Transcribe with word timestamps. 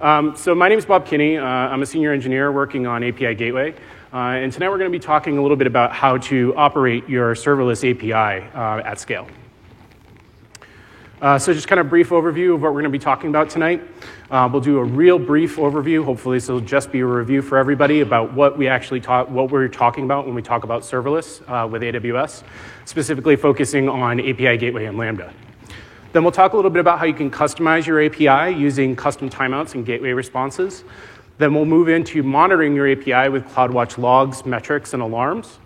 Um, 0.00 0.36
so 0.36 0.54
my 0.54 0.68
name 0.68 0.78
is 0.78 0.84
Bob 0.84 1.06
Kinney. 1.06 1.38
Uh, 1.38 1.44
I'm 1.44 1.80
a 1.80 1.86
senior 1.86 2.12
engineer 2.12 2.52
working 2.52 2.86
on 2.86 3.02
API 3.02 3.34
Gateway. 3.34 3.72
Uh, 4.12 4.16
and 4.16 4.52
tonight 4.52 4.68
we're 4.68 4.76
going 4.76 4.92
to 4.92 4.98
be 4.98 5.02
talking 5.02 5.38
a 5.38 5.42
little 5.42 5.56
bit 5.56 5.66
about 5.66 5.90
how 5.92 6.18
to 6.18 6.54
operate 6.54 7.08
your 7.08 7.34
serverless 7.34 7.82
API 7.82 8.46
uh, 8.54 8.86
at 8.86 9.00
scale. 9.00 9.26
Uh, 11.22 11.38
so 11.38 11.54
just 11.54 11.66
kind 11.66 11.80
of 11.80 11.88
brief 11.88 12.10
overview 12.10 12.54
of 12.54 12.60
what 12.60 12.74
we're 12.74 12.82
going 12.82 12.84
to 12.84 12.90
be 12.90 12.98
talking 12.98 13.30
about 13.30 13.48
tonight. 13.48 13.82
Uh, 14.30 14.46
we'll 14.52 14.60
do 14.60 14.76
a 14.76 14.84
real 14.84 15.18
brief 15.18 15.56
overview. 15.56 16.04
Hopefully, 16.04 16.36
this 16.36 16.48
will 16.48 16.60
just 16.60 16.92
be 16.92 17.00
a 17.00 17.06
review 17.06 17.40
for 17.40 17.56
everybody 17.56 18.02
about 18.02 18.34
what 18.34 18.58
we 18.58 18.68
actually 18.68 19.00
talk, 19.00 19.30
what 19.30 19.50
we're 19.50 19.66
talking 19.66 20.04
about 20.04 20.26
when 20.26 20.34
we 20.34 20.42
talk 20.42 20.64
about 20.64 20.82
serverless 20.82 21.40
uh, 21.48 21.66
with 21.66 21.80
AWS, 21.80 22.42
specifically 22.84 23.34
focusing 23.34 23.88
on 23.88 24.20
API 24.20 24.58
Gateway 24.58 24.84
and 24.84 24.98
Lambda. 24.98 25.32
Then 26.16 26.24
we'll 26.24 26.32
talk 26.32 26.54
a 26.54 26.56
little 26.56 26.70
bit 26.70 26.80
about 26.80 26.98
how 26.98 27.04
you 27.04 27.12
can 27.12 27.30
customize 27.30 27.84
your 27.84 28.02
API 28.02 28.56
using 28.58 28.96
custom 28.96 29.28
timeouts 29.28 29.74
and 29.74 29.84
gateway 29.84 30.12
responses. 30.14 30.82
Then 31.36 31.52
we'll 31.52 31.66
move 31.66 31.90
into 31.90 32.22
monitoring 32.22 32.74
your 32.74 32.90
API 32.90 33.28
with 33.28 33.46
CloudWatch 33.48 33.98
logs, 33.98 34.46
metrics, 34.46 34.94
and 34.94 35.02
alarms. 35.02 35.58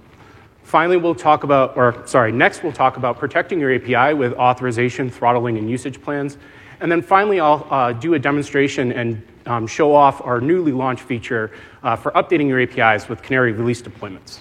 Finally, 0.65 0.97
we'll 0.97 1.15
talk 1.15 1.45
about, 1.45 1.77
or 1.77 2.05
sorry, 2.05 2.33
next 2.33 2.65
we'll 2.65 2.73
talk 2.73 2.97
about 2.97 3.17
protecting 3.17 3.61
your 3.61 3.73
API 3.73 4.13
with 4.15 4.33
authorization, 4.33 5.09
throttling, 5.09 5.57
and 5.57 5.71
usage 5.71 6.03
plans. 6.03 6.37
And 6.81 6.91
then 6.91 7.01
finally, 7.01 7.39
I'll 7.39 7.65
uh, 7.71 7.93
do 7.93 8.15
a 8.15 8.19
demonstration 8.19 8.91
and 8.91 9.25
um, 9.47 9.69
show 9.69 9.95
off 9.95 10.21
our 10.27 10.41
newly 10.41 10.73
launched 10.73 11.05
feature 11.05 11.53
uh, 11.85 11.95
for 11.95 12.11
updating 12.11 12.49
your 12.49 12.61
APIs 12.61 13.09
with 13.09 13.23
Canary 13.23 13.53
release 13.53 13.83
deployments. 13.83 14.41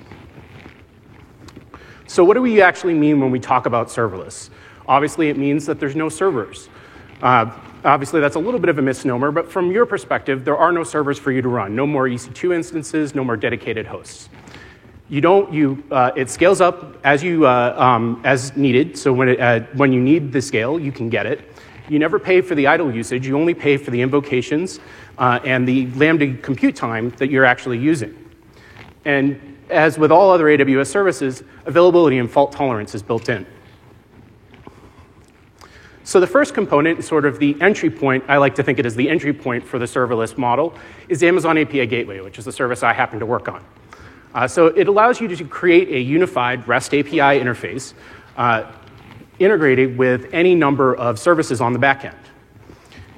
So 2.08 2.24
what 2.24 2.34
do 2.34 2.42
we 2.42 2.64
actually 2.64 2.96
mean 2.96 3.20
when 3.20 3.30
we 3.30 3.40
talk 3.40 3.68
about 3.68 3.90
serverless? 3.90 4.50
Obviously, 4.90 5.30
it 5.30 5.38
means 5.38 5.68
that 5.68 5.80
there's 5.80 5.96
no 5.96 6.10
servers. 6.10 6.68
Uh, 7.22 7.56
obviously, 7.86 8.20
that's 8.20 8.36
a 8.36 8.40
little 8.40 8.60
bit 8.60 8.70
of 8.70 8.80
a 8.80 8.82
misnomer, 8.82 9.30
but 9.32 9.50
from 9.50 9.72
your 9.72 9.86
perspective, 9.86 10.44
there 10.44 10.58
are 10.58 10.72
no 10.72 10.84
servers 10.84 11.20
for 11.20 11.32
you 11.32 11.44
to 11.44 11.48
run. 11.48 11.76
No 11.76 11.86
more 11.86 12.08
EC2 12.08 12.56
instances, 12.56 13.14
no 13.14 13.24
more 13.24 13.38
dedicated 13.38 13.86
hosts. 13.86 14.30
You 15.08 15.22
don't 15.22 15.54
you 15.54 15.84
uh, 15.92 16.12
it 16.16 16.30
scales 16.30 16.60
up 16.60 17.00
as 17.04 17.24
you 17.24 17.46
uh, 17.46 17.76
um, 17.78 18.20
as 18.24 18.58
needed. 18.58 18.98
So 18.98 19.14
when 19.14 19.30
it, 19.30 19.40
uh, 19.40 19.60
when 19.76 19.94
you 19.94 20.02
need 20.02 20.32
the 20.32 20.42
scale 20.42 20.80
you 20.80 20.92
can 20.92 21.10
get 21.10 21.26
it. 21.26 21.42
You 21.88 21.98
never 21.98 22.20
pay 22.20 22.42
for 22.42 22.54
the 22.54 22.68
idle 22.68 22.94
usage. 22.94 23.26
You 23.26 23.36
only 23.36 23.56
pay 23.56 23.76
for 23.78 23.90
the 23.90 24.02
invocations 24.02 24.80
uh, 25.18 25.40
and 25.44 25.68
the 25.68 25.88
lambda 25.94 26.36
compute 26.38 26.76
time 26.76 27.10
that 27.18 27.32
you're 27.32 27.46
actually 27.46 27.80
using. 27.80 28.16
And 29.06 29.58
as 29.72 29.98
with 29.98 30.12
all 30.12 30.30
other 30.30 30.46
aws 30.46 30.88
services 30.88 31.44
availability 31.66 32.20
and 32.20 32.30
fault 32.30 32.52
tolerance 32.52 32.94
is 32.94 33.02
built 33.02 33.30
in 33.30 33.48
so 36.10 36.20
the 36.20 36.28
first 36.28 36.56
component 36.56 37.04
sort 37.04 37.26
of 37.26 37.38
the 37.40 37.56
entry 37.62 37.90
point 37.90 38.24
i 38.28 38.38
like 38.38 38.56
to 38.56 38.64
think 38.64 38.80
it 38.80 38.86
as 38.86 38.96
the 38.96 39.08
entry 39.10 39.34
point 39.34 39.64
for 39.64 39.78
the 39.78 39.86
serverless 39.86 40.38
model 40.38 40.74
is 41.08 41.22
amazon 41.24 41.58
api 41.58 41.86
gateway 41.86 42.20
which 42.20 42.40
is 42.40 42.46
the 42.46 42.52
service 42.52 42.82
i 42.84 42.92
happen 42.92 43.20
to 43.20 43.26
work 43.26 43.48
on 43.48 43.64
uh, 44.34 44.48
so 44.48 44.68
it 44.68 44.88
allows 44.88 45.20
you 45.20 45.28
to 45.28 45.44
create 45.46 45.90
a 45.90 46.00
unified 46.00 46.68
REST 46.68 46.94
API 46.94 47.40
interface 47.40 47.94
uh, 48.38 48.72
integrated 49.40 49.98
with 49.98 50.28
any 50.32 50.54
number 50.54 50.96
of 50.96 51.18
services 51.18 51.62
on 51.62 51.74
the 51.74 51.80
backend. 51.80 52.16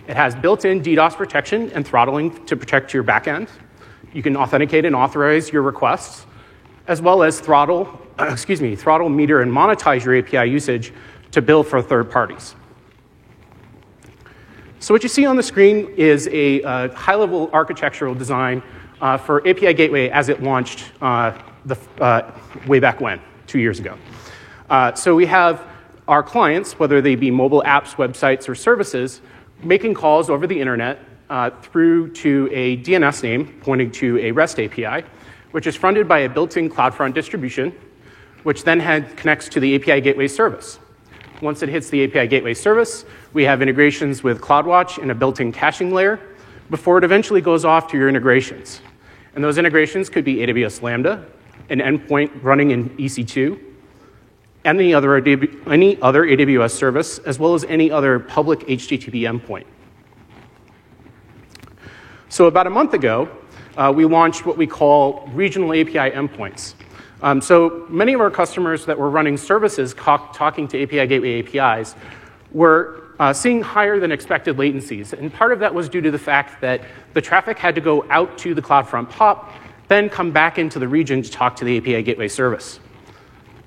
It 0.08 0.16
has 0.16 0.36
built-in 0.36 0.81
DDoS 0.81 1.16
protection 1.16 1.69
and 1.72 1.86
throttling 1.86 2.45
to 2.45 2.56
protect 2.56 2.94
your 2.94 3.03
backend. 3.03 3.50
You 4.14 4.23
can 4.23 4.38
authenticate 4.38 4.86
and 4.86 4.95
authorize 4.95 5.52
your 5.52 5.64
requests, 5.64 6.25
as 6.88 7.02
well 7.02 7.23
as 7.23 7.39
throttle, 7.39 8.00
excuse 8.19 8.62
me, 8.62 8.75
throttle, 8.75 9.09
meter, 9.09 9.42
and 9.42 9.52
monetize 9.52 10.06
your 10.06 10.17
API 10.17 10.50
usage 10.50 10.94
to 11.31 11.42
bill 11.42 11.64
for 11.64 11.81
third 11.81 12.09
parties. 12.09 12.56
So 14.82 14.96
what 14.96 15.04
you 15.04 15.10
see 15.10 15.28
on 15.28 15.36
the 15.36 15.44
screen 15.44 15.94
is 15.96 16.28
a 16.30 16.64
uh, 16.64 16.92
high-level 16.96 17.52
architectural 17.54 18.16
design 18.16 18.64
uh, 19.00 19.16
for 19.16 19.48
API 19.48 19.76
Gateway 19.76 20.10
as 20.10 20.28
it 20.28 20.42
launched 20.42 20.92
uh, 21.04 21.40
the, 21.66 21.78
uh, 22.00 22.32
way 22.66 22.80
back 22.80 23.00
when, 23.00 23.22
two 23.46 23.59
years 23.59 23.80
ago. 23.80 23.96
Uh, 24.72 24.92
so 24.96 25.14
we 25.14 25.28
have 25.28 25.68
our 26.08 26.24
clients, 26.24 26.80
whether 26.80 27.00
they 27.00 27.14
be 27.14 27.30
mobile 27.30 27.62
apps, 27.64 27.94
websites, 27.94 28.50
or 28.50 28.56
services, 28.56 29.22
making 29.62 29.94
calls 29.94 30.31
over 30.31 30.47
the 30.47 30.59
internet 30.59 30.98
uh, 31.30 31.52
through 31.62 32.12
to 32.13 32.50
a 32.52 32.78
DNS 32.78 33.22
name 33.22 33.59
pointing 33.62 33.92
to 33.92 34.18
a 34.18 34.31
REST 34.31 34.62
API, 34.62 35.06
which 35.52 35.68
is 35.68 35.75
fronted 35.75 36.08
by 36.08 36.22
a 36.22 36.30
built-in 36.30 36.68
CloudFront 36.68 37.13
distribution, 37.13 37.72
which 38.42 38.63
then 38.63 38.80
had, 38.80 39.16
connects 39.16 39.48
to 39.50 39.59
the 39.59 39.75
API 39.75 40.02
Gateway 40.02 40.28
service. 40.28 40.80
Once 41.40 41.62
it 41.62 41.69
hits 41.69 41.92
the 41.92 42.03
API 42.03 42.28
Gateway 42.28 42.56
service, 42.56 43.06
we 43.34 43.44
have 43.44 43.62
integrations 43.62 44.24
with 44.24 44.42
CloudWatch 44.42 45.02
and 45.02 45.12
a 45.12 45.16
built-in 45.16 45.52
caching 45.52 45.94
layer 45.94 46.19
before 46.69 46.97
it 46.97 47.03
eventually 47.03 47.42
goes 47.42 47.64
off 47.66 47.90
to 47.92 47.97
your 47.97 48.09
integrations. 48.09 48.81
And 49.36 49.44
those 49.44 49.58
integrations 49.58 50.09
could 50.09 50.25
be 50.25 50.38
AWS 50.38 50.81
Lambda, 50.81 51.25
an 51.69 51.80
endpoint 51.80 52.44
running 52.44 52.72
in 52.72 52.90
EC2, 52.92 53.59
any 54.66 54.94
other, 54.94 55.16
any 55.16 56.02
other 56.02 56.24
AWS 56.25 56.72
service, 56.72 57.19
as 57.19 57.40
well 57.40 57.53
as 57.53 57.64
any 57.66 57.90
other 57.90 58.19
public 58.19 58.59
HTTP 58.62 59.22
endpoint. 59.22 59.66
So 62.30 62.46
about 62.46 62.68
a 62.68 62.69
month 62.69 62.94
ago, 62.94 63.30
uh, 63.78 63.92
we 63.96 64.06
launched 64.06 64.46
what 64.46 64.58
we 64.58 64.68
call 64.68 65.30
regional 65.34 65.72
API 65.72 66.12
endpoints. 66.12 66.75
Um, 67.22 67.40
so 67.40 67.86
many 67.90 68.13
of 68.13 68.22
our 68.22 68.31
customers 68.31 68.86
that 68.86 68.98
were 68.98 69.09
running 69.09 69.38
services 69.38 69.94
talking 69.94 70.68
to 70.69 70.84
API 70.84 71.08
Gateway 71.08 71.40
APIs 71.42 71.96
were 72.52 73.00
uh, 73.22 73.32
seeing 73.32 73.62
higher 73.62 74.00
than 74.00 74.12
expected 74.12 74.58
latencies. 74.58 75.14
And 75.14 75.32
part 75.32 75.52
of 75.54 75.59
that 75.59 75.72
was 75.72 75.88
due 75.88 76.02
to 76.02 76.09
the 76.09 76.18
fact 76.18 76.59
that 76.62 76.82
the 77.14 77.22
traffic 77.22 77.59
had 77.59 77.76
to 77.76 77.82
go 77.82 78.04
out 78.09 78.36
to 78.40 78.56
the 78.56 78.64
CloudFront 78.64 79.12
POP, 79.12 79.54
then 79.90 80.09
come 80.09 80.32
back 80.32 80.58
into 80.58 80.80
the 80.80 80.88
region 80.88 81.22
to 81.22 81.30
talk 81.30 81.56
to 81.58 81.66
the 81.66 81.78
API 81.78 82.02
Gateway 82.02 82.28
service. 82.28 82.80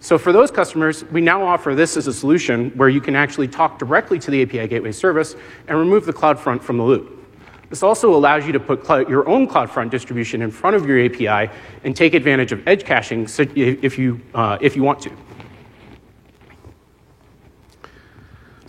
So 0.01 0.19
for 0.19 0.33
those 0.33 0.51
customers, 0.51 1.05
we 1.05 1.21
now 1.21 1.45
offer 1.45 1.77
this 1.77 1.97
as 1.97 2.09
a 2.09 2.13
solution 2.13 2.71
where 2.71 2.89
you 2.89 3.01
can 3.01 3.15
actually 3.15 3.47
talk 3.47 3.79
directly 3.79 4.19
to 4.19 4.31
the 4.33 4.43
API 4.43 4.67
Gateway 4.67 4.91
service 4.91 5.37
and 5.69 5.79
remove 5.79 6.05
the 6.05 6.13
CloudFront 6.13 6.61
from 6.61 6.77
the 6.77 6.83
loop. 6.83 7.25
This 7.71 7.85
also 7.85 8.13
allows 8.13 8.45
you 8.45 8.53
to 8.53 8.61
put 8.61 9.09
your 9.09 9.29
own 9.29 9.47
CloudFront 9.47 9.91
distribution 9.91 10.43
in 10.43 10.51
front 10.51 10.75
of 10.75 10.85
your 10.85 10.99
API 11.05 11.49
and 11.85 11.97
take 11.97 12.15
advantage 12.15 12.51
of 12.51 12.67
edge 12.67 12.85
caching 12.85 13.29
if 13.55 13.99
you, 13.99 14.21
uh, 14.35 14.59
if 14.61 14.75
you 14.75 14.83
want 14.83 14.99
to. 15.03 15.13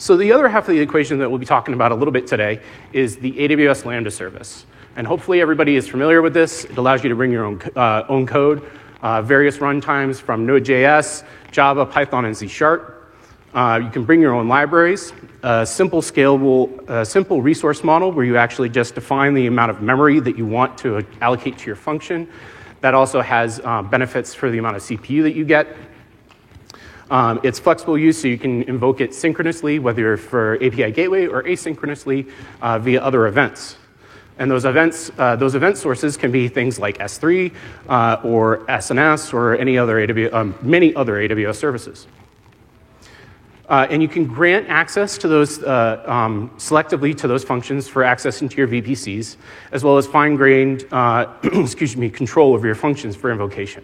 So 0.06 0.16
the 0.16 0.32
other 0.32 0.48
half 0.48 0.70
of 0.70 0.76
the 0.76 0.82
equation 0.82 1.18
that 1.18 1.28
we'll 1.28 1.40
be 1.40 1.48
talking 1.48 1.74
about 1.74 1.92
a 1.92 1.96
little 1.96 2.12
bit 2.12 2.28
today 2.28 2.62
is 2.94 3.18
the 3.18 3.32
AWS 3.32 3.86
Lambda 3.86 4.12
service. 4.12 4.68
And 4.96 5.08
hopefully 5.08 5.42
everybody 5.42 5.78
is 5.78 5.88
familiar 5.88 6.22
with 6.22 6.32
this. 6.32 6.64
It 6.64 6.78
allows 6.78 7.02
you 7.02 7.10
to 7.10 7.16
bring 7.16 7.32
your 7.32 7.44
own, 7.44 7.60
uh, 7.76 8.04
own 8.08 8.28
code, 8.28 8.62
uh, 9.02 9.24
various 9.24 9.58
runtimes 9.58 10.22
from 10.22 10.46
Node.js, 10.46 11.24
Java, 11.50 11.88
Python, 11.88 12.26
and 12.26 12.38
C 12.38 12.48
Sharp. 12.48 13.16
Uh, 13.56 13.82
you 13.84 13.90
can 13.90 14.06
bring 14.06 14.22
your 14.22 14.36
own 14.36 14.48
libraries, 14.48 15.12
a 15.42 15.66
simple 15.66 16.04
scalable, 16.04 17.04
simple 17.04 17.42
resource 17.42 17.84
model 17.84 18.12
where 18.12 18.26
you 18.26 18.38
actually 18.38 18.70
just 18.70 18.94
define 18.94 19.34
the 19.34 19.48
amount 19.48 19.72
of 19.72 19.82
memory 19.82 20.20
that 20.20 20.38
you 20.38 20.46
want 20.46 20.78
to 20.78 21.04
allocate 21.20 21.58
to 21.58 21.66
your 21.66 21.76
function. 21.76 22.30
That 22.82 22.94
also 22.94 23.22
has 23.22 23.60
uh, 23.64 23.82
benefits 23.82 24.36
for 24.36 24.52
the 24.52 24.60
amount 24.60 24.76
of 24.76 24.84
CPU 24.84 25.24
that 25.24 25.34
you 25.34 25.46
get. 25.46 25.76
Um, 27.12 27.40
it's 27.44 27.60
flexible 27.60 27.98
use, 27.98 28.20
so 28.20 28.28
you 28.28 28.38
can 28.38 28.64
invoke 28.64 29.00
it 29.00 29.14
synchronously, 29.14 29.80
whether 29.80 30.18
for 30.18 30.56
API 30.56 30.92
gateway 30.92 31.28
or 31.28 31.44
asynchronously 31.44 32.32
uh, 32.62 32.80
via 32.80 33.02
other 33.02 33.28
events. 33.28 33.78
And 34.38 34.52
those 34.52 34.66
events, 34.66 35.12
uh, 35.18 35.36
those 35.36 35.56
event 35.56 35.78
sources 35.78 36.18
can 36.18 36.32
be 36.32 36.48
things 36.48 36.78
like 36.78 36.98
S3 36.98 37.54
uh, 37.88 38.18
or 38.24 38.66
SNS 38.66 39.34
or 39.34 39.56
any 39.56 39.78
other 39.78 40.36
um, 40.36 40.56
many 40.62 40.94
other 40.96 41.14
AWS 41.14 41.56
services. 41.56 42.08
Uh, 43.70 43.88
and 43.90 44.02
you 44.02 44.08
can 44.08 44.26
grant 44.26 44.68
access 44.70 45.18
to 45.18 45.28
those 45.28 45.64
uh, 45.64 46.04
um, 46.06 46.50
selectively 46.58 47.18
to 47.18 47.28
those 47.28 47.44
functions 47.44 47.88
for 47.88 48.04
access 48.04 48.42
into 48.42 48.58
your 48.58 48.68
VPCs, 48.68 49.38
as 49.72 49.84
well 49.84 49.98
as 49.98 50.06
fine-grained, 50.06 50.86
uh, 50.92 51.26
excuse 51.44 51.98
me, 51.98 52.10
control 52.10 52.54
over 52.54 52.68
your 52.68 52.76
functions 52.76 53.16
for 53.16 53.32
invocation. 53.32 53.84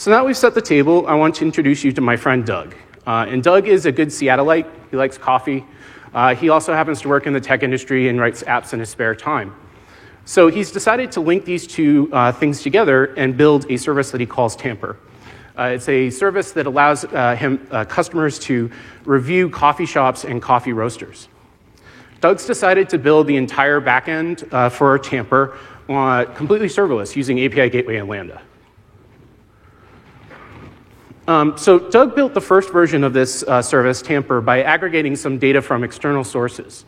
So 0.00 0.10
now 0.10 0.24
we've 0.24 0.34
set 0.34 0.54
the 0.54 0.62
table, 0.62 1.06
I 1.06 1.12
want 1.12 1.34
to 1.34 1.44
introduce 1.44 1.84
you 1.84 1.92
to 1.92 2.00
my 2.00 2.16
friend 2.16 2.46
Doug. 2.46 2.74
Uh, 3.06 3.26
and 3.28 3.42
Doug 3.42 3.68
is 3.68 3.84
a 3.84 3.92
good 3.92 4.08
Seattleite. 4.08 4.66
He 4.90 4.96
likes 4.96 5.18
coffee. 5.18 5.62
Uh, 6.14 6.34
he 6.34 6.48
also 6.48 6.72
happens 6.72 7.02
to 7.02 7.08
work 7.10 7.26
in 7.26 7.34
the 7.34 7.40
tech 7.40 7.62
industry 7.62 8.08
and 8.08 8.18
writes 8.18 8.42
apps 8.44 8.72
in 8.72 8.80
his 8.80 8.88
spare 8.88 9.14
time. 9.14 9.54
So 10.24 10.48
he's 10.48 10.70
decided 10.70 11.12
to 11.12 11.20
link 11.20 11.44
these 11.44 11.66
two 11.66 12.08
uh, 12.14 12.32
things 12.32 12.62
together 12.62 13.12
and 13.18 13.36
build 13.36 13.70
a 13.70 13.76
service 13.76 14.10
that 14.12 14.22
he 14.22 14.26
calls 14.26 14.56
Tamper. 14.56 14.96
Uh, 15.58 15.64
it's 15.64 15.86
a 15.90 16.08
service 16.08 16.52
that 16.52 16.64
allows 16.64 17.04
uh, 17.04 17.36
him, 17.36 17.68
uh, 17.70 17.84
customers 17.84 18.38
to 18.38 18.70
review 19.04 19.50
coffee 19.50 19.84
shops 19.84 20.24
and 20.24 20.40
coffee 20.40 20.72
roasters. 20.72 21.28
Doug's 22.22 22.46
decided 22.46 22.88
to 22.88 22.96
build 22.96 23.26
the 23.26 23.36
entire 23.36 23.82
backend 23.82 24.48
for 24.72 24.98
Tamper 24.98 25.58
completely 25.86 26.68
serverless 26.68 27.14
using 27.14 27.38
API 27.44 27.68
Gateway 27.68 27.96
and 27.96 28.08
Lambda. 28.08 28.40
Um, 31.30 31.56
so 31.56 31.78
Doug 31.78 32.16
built 32.16 32.34
the 32.34 32.40
first 32.40 32.72
version 32.72 33.04
of 33.04 33.12
this 33.12 33.44
uh, 33.44 33.62
service, 33.62 34.02
Tamper, 34.02 34.40
by 34.40 34.64
aggregating 34.64 35.14
some 35.14 35.38
data 35.38 35.62
from 35.62 35.84
external 35.84 36.24
sources. 36.24 36.84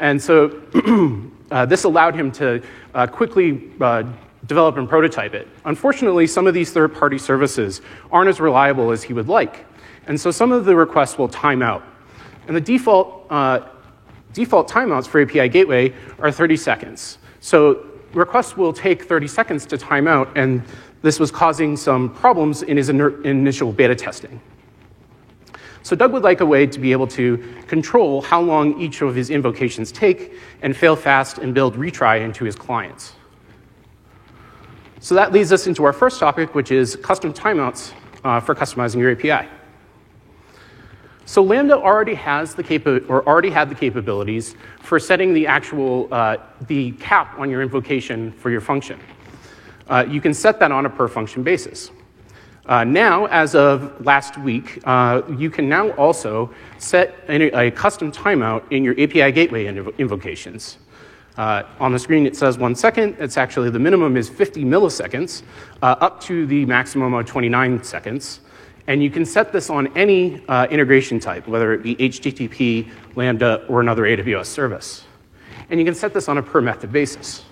And 0.00 0.20
so 0.20 0.62
uh, 1.50 1.66
this 1.66 1.84
allowed 1.84 2.14
him 2.14 2.32
to 2.32 2.62
uh, 2.94 3.06
quickly 3.06 3.70
uh, 3.82 4.04
develop 4.46 4.78
and 4.78 4.88
prototype 4.88 5.34
it. 5.34 5.46
Unfortunately, 5.66 6.26
some 6.26 6.46
of 6.46 6.54
these 6.54 6.72
third 6.72 6.94
party 6.94 7.18
services 7.18 7.82
aren't 8.10 8.30
as 8.30 8.40
reliable 8.40 8.92
as 8.92 9.02
he 9.02 9.12
would 9.12 9.28
like. 9.28 9.66
And 10.06 10.18
so 10.18 10.30
some 10.30 10.52
of 10.52 10.64
the 10.64 10.74
requests 10.74 11.18
will 11.18 11.28
time 11.28 11.60
out. 11.60 11.82
And 12.46 12.56
the 12.56 12.62
default, 12.62 13.26
uh, 13.28 13.60
default 14.32 14.70
timeouts 14.70 15.06
for 15.06 15.20
API 15.20 15.50
Gateway 15.50 15.92
are 16.18 16.32
30 16.32 16.56
seconds. 16.56 17.18
So 17.40 17.86
requests 18.14 18.56
will 18.56 18.72
take 18.72 19.02
30 19.02 19.28
seconds 19.28 19.66
to 19.66 19.76
time 19.76 20.08
out, 20.08 20.34
and 20.34 20.62
this 21.02 21.20
was 21.20 21.30
causing 21.30 21.76
some 21.76 22.14
problems 22.14 22.62
in 22.62 22.76
his 22.76 22.88
initial 22.88 23.72
beta 23.72 23.94
testing. 23.94 24.40
So 25.82 25.96
Doug 25.96 26.12
would 26.12 26.22
like 26.22 26.40
a 26.40 26.46
way 26.46 26.66
to 26.66 26.78
be 26.78 26.92
able 26.92 27.08
to 27.08 27.38
control 27.66 28.22
how 28.22 28.40
long 28.40 28.80
each 28.80 29.02
of 29.02 29.14
his 29.14 29.30
invocations 29.30 29.90
take 29.90 30.34
and 30.62 30.76
fail 30.76 30.94
fast 30.94 31.38
and 31.38 31.52
build 31.52 31.74
retry 31.74 32.20
into 32.20 32.44
his 32.44 32.54
clients. 32.54 33.14
So 35.00 35.16
that 35.16 35.32
leads 35.32 35.52
us 35.52 35.66
into 35.66 35.82
our 35.84 35.92
first 35.92 36.20
topic, 36.20 36.54
which 36.54 36.70
is 36.70 36.94
custom 36.94 37.32
timeouts 37.32 37.92
uh, 38.22 38.38
for 38.38 38.54
customizing 38.54 39.00
your 39.00 39.10
API. 39.10 39.48
So 41.24 41.42
Lambda 41.42 41.76
already 41.76 42.14
has 42.14 42.54
the 42.54 42.62
capa- 42.62 43.04
or 43.06 43.26
already 43.26 43.50
had 43.50 43.68
the 43.68 43.74
capabilities 43.74 44.54
for 44.80 45.00
setting 45.00 45.34
the 45.34 45.46
actual 45.48 46.08
uh, 46.12 46.36
the 46.68 46.92
cap 46.92 47.36
on 47.38 47.50
your 47.50 47.62
invocation 47.62 48.30
for 48.32 48.50
your 48.50 48.60
function. 48.60 49.00
Uh, 49.92 50.06
you 50.08 50.22
can 50.22 50.32
set 50.32 50.58
that 50.58 50.72
on 50.72 50.86
a 50.86 50.90
per 50.90 51.06
function 51.06 51.42
basis. 51.42 51.90
Uh, 52.64 52.82
now, 52.82 53.26
as 53.26 53.54
of 53.54 54.00
last 54.06 54.38
week, 54.38 54.80
uh, 54.84 55.20
you 55.36 55.50
can 55.50 55.68
now 55.68 55.90
also 55.92 56.50
set 56.78 57.14
a, 57.28 57.66
a, 57.66 57.70
custom 57.72 58.10
timeout 58.10 58.62
in 58.72 58.82
your 58.82 58.94
API 58.94 59.30
gateway 59.32 59.66
inv- 59.66 59.98
invocations. 59.98 60.78
Uh, 61.36 61.64
on 61.78 61.92
the 61.92 61.98
screen, 61.98 62.24
it 62.24 62.34
says 62.34 62.56
one 62.56 62.74
second. 62.74 63.16
It's 63.18 63.36
actually 63.36 63.68
the 63.68 63.78
minimum 63.78 64.16
is 64.16 64.30
50 64.30 64.64
milliseconds, 64.64 65.42
uh, 65.82 65.96
up 66.00 66.22
to 66.22 66.46
the 66.46 66.64
maximum 66.64 67.12
of 67.12 67.26
29 67.26 67.84
seconds. 67.84 68.40
And 68.86 69.02
you 69.02 69.10
can 69.10 69.26
set 69.26 69.52
this 69.52 69.68
on 69.68 69.94
any 69.94 70.42
uh, 70.48 70.68
integration 70.70 71.20
type, 71.20 71.46
whether 71.46 71.74
it 71.74 71.82
be 71.82 71.96
HTTP, 71.96 72.90
Lambda, 73.14 73.66
or 73.68 73.82
another 73.82 74.04
AWS 74.04 74.46
service. 74.46 75.04
And 75.68 75.78
you 75.78 75.84
can 75.84 75.94
set 75.94 76.14
this 76.14 76.30
on 76.30 76.38
a 76.38 76.42
per 76.42 76.62
method 76.62 76.92
basis. 76.92 77.44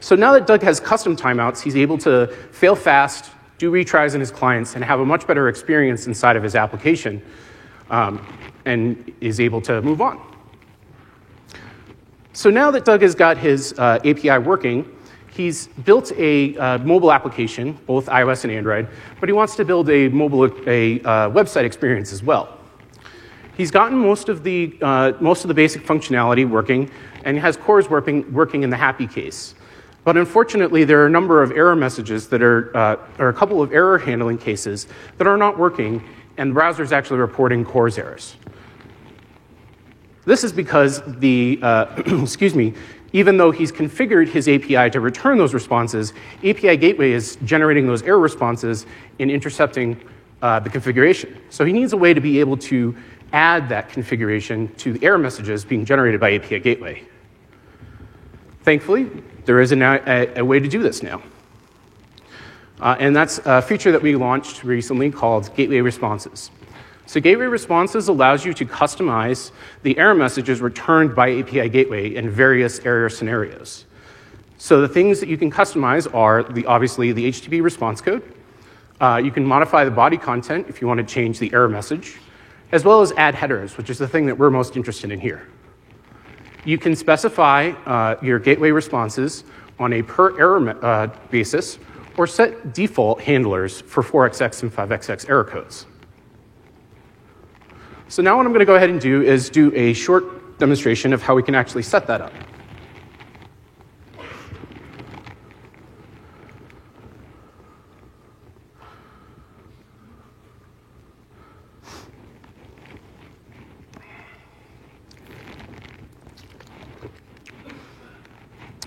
So 0.00 0.14
now 0.14 0.32
that 0.32 0.46
Doug 0.46 0.62
has 0.62 0.78
custom 0.78 1.16
timeouts, 1.16 1.60
he's 1.60 1.76
able 1.76 1.98
to 1.98 2.28
fail 2.52 2.76
fast, 2.76 3.30
do 3.58 3.72
retries 3.72 4.14
in 4.14 4.20
his 4.20 4.30
clients, 4.30 4.76
and 4.76 4.84
have 4.84 5.00
a 5.00 5.04
much 5.04 5.26
better 5.26 5.48
experience 5.48 6.06
inside 6.06 6.36
of 6.36 6.42
his 6.42 6.54
application, 6.54 7.20
um, 7.90 8.24
and 8.64 9.12
is 9.20 9.40
able 9.40 9.60
to 9.62 9.82
move 9.82 10.00
on. 10.00 10.20
So 12.32 12.50
now 12.50 12.70
that 12.70 12.84
Doug 12.84 13.02
has 13.02 13.16
got 13.16 13.36
his 13.36 13.74
uh, 13.78 13.98
API 14.04 14.38
working, 14.38 14.88
he's 15.32 15.66
built 15.84 16.12
a 16.16 16.56
uh, 16.56 16.78
mobile 16.78 17.10
application, 17.10 17.72
both 17.86 18.06
iOS 18.06 18.44
and 18.44 18.52
Android, 18.52 18.86
but 19.18 19.28
he 19.28 19.32
wants 19.32 19.56
to 19.56 19.64
build 19.64 19.90
a 19.90 20.08
mobile 20.08 20.44
a 20.68 21.00
uh, 21.00 21.30
website 21.30 21.64
experience 21.64 22.12
as 22.12 22.22
well. 22.22 22.56
He's 23.56 23.72
gotten 23.72 23.98
most 23.98 24.28
of 24.28 24.44
the 24.44 24.78
uh, 24.80 25.14
most 25.20 25.42
of 25.42 25.48
the 25.48 25.54
basic 25.54 25.82
functionality 25.82 26.48
working, 26.48 26.88
and 27.24 27.36
has 27.40 27.56
CORS 27.56 27.90
working 27.90 28.32
working 28.32 28.62
in 28.62 28.70
the 28.70 28.76
happy 28.76 29.08
case. 29.08 29.56
But 30.08 30.16
unfortunately, 30.16 30.84
there 30.84 31.02
are 31.02 31.06
a 31.06 31.10
number 31.10 31.42
of 31.42 31.52
error 31.52 31.76
messages 31.76 32.28
that 32.28 32.42
are, 32.42 32.74
uh, 32.74 32.96
or 33.18 33.28
a 33.28 33.32
couple 33.34 33.60
of 33.60 33.74
error 33.74 33.98
handling 33.98 34.38
cases 34.38 34.86
that 35.18 35.26
are 35.26 35.36
not 35.36 35.58
working, 35.58 36.02
and 36.38 36.48
the 36.48 36.54
browser 36.54 36.82
is 36.82 36.92
actually 36.92 37.18
reporting 37.18 37.62
CORS 37.62 37.98
errors. 37.98 38.36
This 40.24 40.44
is 40.44 40.50
because 40.50 41.02
the, 41.18 41.58
uh, 41.60 41.94
excuse 42.22 42.54
me, 42.54 42.72
even 43.12 43.36
though 43.36 43.50
he's 43.50 43.70
configured 43.70 44.28
his 44.28 44.48
API 44.48 44.88
to 44.92 45.00
return 45.00 45.36
those 45.36 45.52
responses, 45.52 46.14
API 46.42 46.78
Gateway 46.78 47.12
is 47.12 47.36
generating 47.44 47.86
those 47.86 48.00
error 48.02 48.18
responses 48.18 48.86
and 49.18 49.30
intercepting 49.30 50.00
uh, 50.40 50.58
the 50.58 50.70
configuration. 50.70 51.38
So 51.50 51.66
he 51.66 51.72
needs 51.74 51.92
a 51.92 51.98
way 51.98 52.14
to 52.14 52.20
be 52.22 52.40
able 52.40 52.56
to 52.56 52.96
add 53.34 53.68
that 53.68 53.90
configuration 53.90 54.74
to 54.76 54.94
the 54.94 55.04
error 55.04 55.18
messages 55.18 55.66
being 55.66 55.84
generated 55.84 56.18
by 56.18 56.32
API 56.32 56.60
Gateway. 56.60 57.04
Thankfully, 58.62 59.10
there 59.48 59.62
is 59.62 59.72
a, 59.72 60.32
a, 60.36 60.44
way 60.44 60.60
to 60.60 60.68
do 60.68 60.82
this 60.82 61.02
now. 61.02 61.22
Uh, 62.80 62.96
and 63.00 63.16
that's 63.16 63.40
a 63.46 63.62
feature 63.62 63.90
that 63.90 64.02
we 64.02 64.14
launched 64.14 64.62
recently 64.62 65.10
called 65.10 65.48
Gateway 65.56 65.80
Responses. 65.80 66.50
So 67.06 67.18
Gateway 67.18 67.46
Responses 67.46 68.08
allows 68.08 68.44
you 68.44 68.52
to 68.52 68.66
customize 68.66 69.52
the 69.84 69.96
error 69.96 70.14
messages 70.14 70.60
returned 70.60 71.16
by 71.16 71.38
API 71.38 71.70
Gateway 71.70 72.14
in 72.14 72.28
various 72.28 72.80
error 72.80 73.08
scenarios. 73.08 73.86
So 74.58 74.82
the 74.82 74.88
things 74.88 75.18
that 75.20 75.30
you 75.30 75.38
can 75.38 75.50
customize 75.50 76.14
are 76.14 76.42
the, 76.42 76.66
obviously 76.66 77.12
the 77.12 77.26
HTTP 77.30 77.62
response 77.62 78.02
code. 78.02 78.22
Uh, 79.00 79.18
you 79.24 79.30
can 79.30 79.46
modify 79.46 79.82
the 79.82 79.90
body 79.90 80.18
content 80.18 80.66
if 80.68 80.82
you 80.82 80.86
want 80.86 80.98
to 80.98 81.04
change 81.04 81.38
the 81.38 81.50
error 81.54 81.70
message, 81.70 82.18
as 82.70 82.84
well 82.84 83.00
as 83.00 83.12
add 83.12 83.34
headers, 83.34 83.78
which 83.78 83.88
is 83.88 83.96
the 83.96 84.08
thing 84.08 84.26
that 84.26 84.36
we're 84.36 84.50
most 84.50 84.76
interested 84.76 85.10
in 85.10 85.18
here. 85.18 85.48
You 86.68 86.76
can 86.76 86.94
specify 86.94 87.70
uh, 87.86 88.16
your 88.20 88.38
gateway 88.38 88.72
responses 88.72 89.44
on 89.78 89.94
a 89.94 90.02
per 90.02 90.38
error 90.38 90.84
uh, 90.84 91.06
basis 91.30 91.78
or 92.18 92.26
set 92.26 92.74
default 92.74 93.22
handlers 93.22 93.80
for 93.80 94.02
4xx 94.02 94.64
and 94.64 94.70
5xx 94.70 95.30
error 95.30 95.44
codes. 95.44 95.86
So 98.08 98.20
now 98.20 98.36
what 98.36 98.44
I'm 98.44 98.52
going 98.52 98.58
to 98.58 98.66
go 98.66 98.74
ahead 98.74 98.90
and 98.90 99.00
do 99.00 99.22
is 99.22 99.48
do 99.48 99.74
a 99.74 99.94
short 99.94 100.58
demonstration 100.58 101.14
of 101.14 101.22
how 101.22 101.34
we 101.34 101.42
can 101.42 101.54
actually 101.54 101.84
set 101.84 102.06
that 102.06 102.20
up. 102.20 102.34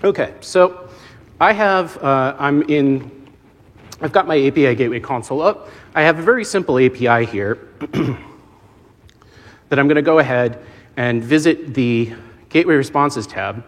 Okay, 0.04 0.34
so 0.40 0.88
I 1.40 1.52
have, 1.52 1.96
uh, 2.02 2.34
I'm 2.36 2.62
in, 2.62 3.28
I've 4.00 4.10
got 4.10 4.26
my 4.26 4.36
API 4.36 4.74
Gateway 4.74 4.98
console 4.98 5.40
up. 5.40 5.68
I 5.94 6.02
have 6.02 6.18
a 6.18 6.22
very 6.22 6.44
simple 6.44 6.76
API 6.76 7.24
here. 7.24 7.68
that 9.68 9.78
I'm 9.78 9.86
going 9.86 9.94
to 9.94 10.02
go 10.02 10.18
ahead 10.18 10.58
and 10.96 11.22
visit 11.22 11.72
the 11.72 12.12
Gateway 12.48 12.74
Responses 12.74 13.28
tab. 13.28 13.64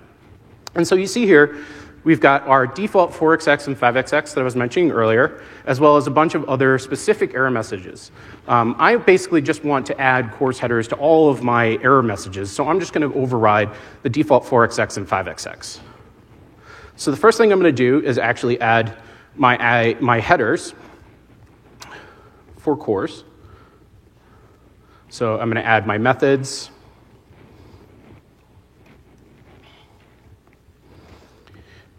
And 0.75 0.85
so 0.85 0.97
you 0.97 1.07
see 1.07 1.25
here, 1.25 1.65
we've 2.03 2.21
got 2.21 2.43
our 2.49 2.67
default 2.67 3.13
4xx 3.13 3.69
and 3.69 3.79
5xx 3.79 4.35
that 4.35 4.41
I 4.41 4.43
was 4.43 4.57
mentioning 4.57 4.91
earlier, 4.91 5.41
as 5.67 5.79
well 5.79 5.97
as 5.97 6.09
a 6.09 6.11
bunch 6.11 6.35
of 6.35 6.45
other 6.49 6.81
specific 6.81 7.33
error 7.35 7.51
messages. 7.51 8.11
Um, 8.49 8.75
I 8.81 8.97
basically 8.97 9.41
just 9.41 9.63
want 9.63 9.87
to 9.87 10.01
add 10.01 10.33
CORS 10.33 10.59
headers 10.59 10.89
to 10.89 10.97
all 10.97 11.31
of 11.31 11.45
my 11.45 11.79
error 11.81 12.03
messages, 12.03 12.51
so 12.51 12.69
I'm 12.69 12.81
just 12.81 12.93
going 12.93 13.09
to 13.09 13.17
override 13.17 13.71
the 14.03 14.11
default 14.11 14.45
4xx 14.45 14.97
and 14.97 15.09
5xx. 15.09 15.79
So 16.97 17.11
the 17.11 17.17
first 17.17 17.39
thing 17.39 17.53
I'm 17.53 17.61
going 17.61 17.75
to 17.75 17.77
do 17.77 18.07
is 18.07 18.19
actually 18.19 18.61
add 18.61 18.97
my, 19.35 19.97
my 20.01 20.21
headers 20.21 20.75
for 22.59 22.77
CORS. 22.77 23.25
So 25.09 25.35
I'm 25.35 25.51
going 25.51 25.63
to 25.63 25.69
add 25.69 25.87
my 25.87 25.99
methods. 25.99 26.71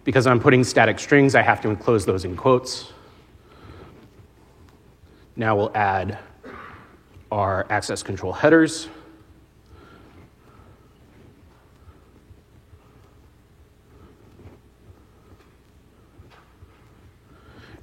Because 0.04 0.28
I'm 0.28 0.40
putting 0.40 0.64
static 0.64 1.00
strings, 1.00 1.36
I 1.36 1.42
have 1.42 1.62
to 1.62 1.70
enclose 1.70 2.06
those 2.06 2.26
in 2.26 2.38
quotes. 2.38 2.94
Now 5.36 5.56
we'll 5.56 5.76
add 5.76 6.20
our 7.32 7.66
access 7.70 8.02
control 8.02 8.32
headers. 8.32 8.88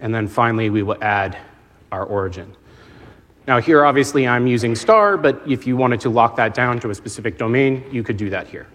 And 0.02 0.14
then 0.14 0.28
finally, 0.28 0.68
we 0.68 0.82
will 0.82 1.02
add 1.02 1.38
our 1.90 2.04
origin. 2.04 2.54
Now, 3.46 3.60
here 3.60 3.84
obviously 3.84 4.28
I'm 4.28 4.46
using 4.46 4.74
star, 4.74 5.16
but 5.16 5.40
if 5.46 5.66
you 5.66 5.76
wanted 5.76 6.00
to 6.00 6.10
lock 6.10 6.36
that 6.36 6.54
down 6.54 6.78
to 6.80 6.90
a 6.90 6.94
specific 6.94 7.38
domain, 7.38 7.84
you 7.90 8.02
could 8.02 8.16
do 8.16 8.28
that 8.30 8.46
here. 8.46 8.66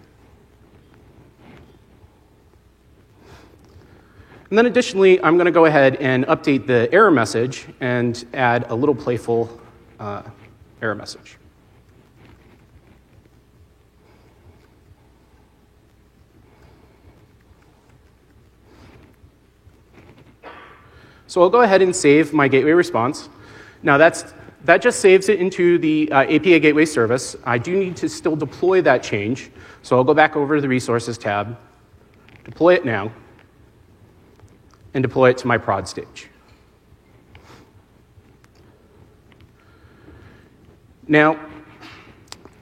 And 4.50 4.56
then 4.56 4.64
additionally, 4.64 5.22
I'm 5.22 5.36
going 5.36 5.46
to 5.46 5.52
go 5.52 5.66
ahead 5.66 5.96
and 5.96 6.26
update 6.26 6.66
the 6.66 6.88
error 6.92 7.10
message 7.10 7.66
and 7.80 8.26
add 8.32 8.70
a 8.70 8.74
little 8.74 8.94
playful 8.94 9.60
uh, 10.00 10.22
error 10.80 10.94
message. 10.94 11.36
So 21.28 21.42
I'll 21.42 21.50
go 21.50 21.60
ahead 21.60 21.82
and 21.82 21.94
save 21.94 22.32
my 22.32 22.48
gateway 22.48 22.72
response. 22.72 23.28
Now 23.82 23.96
that's 23.96 24.24
that 24.64 24.82
just 24.82 25.00
saves 25.00 25.28
it 25.28 25.38
into 25.38 25.78
the 25.78 26.10
uh, 26.10 26.22
API 26.22 26.58
Gateway 26.58 26.84
service. 26.84 27.36
I 27.44 27.58
do 27.58 27.76
need 27.76 27.96
to 27.98 28.08
still 28.08 28.34
deploy 28.34 28.82
that 28.82 29.02
change. 29.02 29.50
So 29.82 29.96
I'll 29.96 30.04
go 30.04 30.14
back 30.14 30.34
over 30.34 30.56
to 30.56 30.60
the 30.60 30.68
Resources 30.68 31.16
tab, 31.16 31.56
deploy 32.44 32.74
it 32.74 32.84
now, 32.84 33.12
and 34.94 35.02
deploy 35.02 35.30
it 35.30 35.38
to 35.38 35.46
my 35.46 35.58
prod 35.58 35.86
stage. 35.86 36.28
Now, 41.06 41.38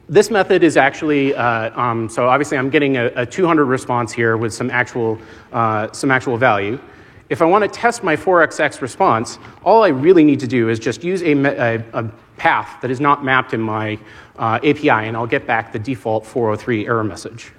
this 0.09 0.31
method 0.31 0.63
is 0.63 0.77
actually, 0.77 1.35
uh, 1.35 1.81
um, 1.81 2.09
so 2.09 2.29
obviously 2.29 2.59
I'm 2.59 2.71
getting 2.71 2.97
a, 2.97 3.07
a, 3.17 3.27
200 3.27 3.65
response 3.65 4.13
here 4.13 4.37
with 4.37 4.55
some 4.55 4.71
actual, 4.71 5.19
uh, 5.53 5.91
some 5.93 6.13
actual 6.13 6.37
value. 6.37 6.79
If 7.29 7.43
I 7.43 7.45
want 7.45 7.65
to 7.65 7.69
test 7.69 8.05
my 8.05 8.15
4xx 8.15 8.81
response, 8.81 9.39
all 9.65 9.83
I 9.83 9.89
really 9.89 10.23
need 10.23 10.41
to 10.41 10.47
do 10.47 10.69
is 10.69 10.79
just 10.79 11.03
use 11.03 11.23
a, 11.23 11.33
a, 11.33 11.85
a 11.93 12.05
path 12.37 12.81
that 12.83 12.91
is 12.91 13.01
not 13.01 13.25
mapped 13.25 13.53
in 13.53 13.61
my 13.61 13.99
uh, 14.39 14.61
API, 14.63 14.91
and 14.91 15.17
I'll 15.17 15.27
get 15.27 15.47
back 15.47 15.73
the 15.73 15.79
default 15.79 16.25
403 16.25 16.87
error 16.87 17.03
message. 17.03 17.53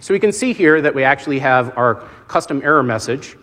So 0.00 0.14
we 0.14 0.20
can 0.20 0.30
see 0.30 0.52
here 0.52 0.80
that 0.80 0.94
we 0.94 1.02
actually 1.02 1.40
have 1.40 1.76
our 1.76 2.06
custom 2.28 2.62
error 2.62 2.84
message. 2.84 3.36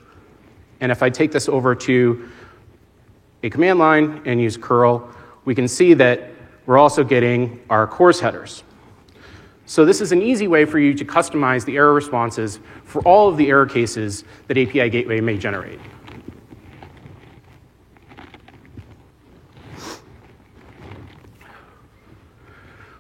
And 0.80 0.92
if 0.92 1.04
I 1.04 1.10
take 1.10 1.32
this 1.32 1.50
over 1.50 1.75
to 1.75 2.30
a 3.44 3.50
command 3.50 3.80
line 3.80 4.22
and 4.25 4.42
use 4.42 4.56
curl, 4.56 5.10
we 5.44 5.54
can 5.54 5.68
see 5.68 5.94
that 5.96 6.30
we're 6.66 6.78
also 6.78 7.04
getting 7.04 7.62
our 7.70 7.86
CORS 7.86 8.22
headers. 8.22 8.64
So 9.67 9.84
this 9.84 10.00
is 10.00 10.12
an 10.12 10.22
easy 10.22 10.48
way 10.48 10.65
for 10.65 10.77
you 10.77 10.93
to 10.93 11.03
customize 11.03 11.65
the 11.65 11.77
error 11.77 11.93
responses 11.93 12.60
for 12.84 13.01
all 13.01 13.27
of 13.29 13.38
the 13.38 13.50
error 13.50 13.65
cases 13.65 14.24
that 14.48 14.57
API 14.57 14.89
Gateway 14.89 15.19
may 15.22 15.38
generate. 15.38 15.79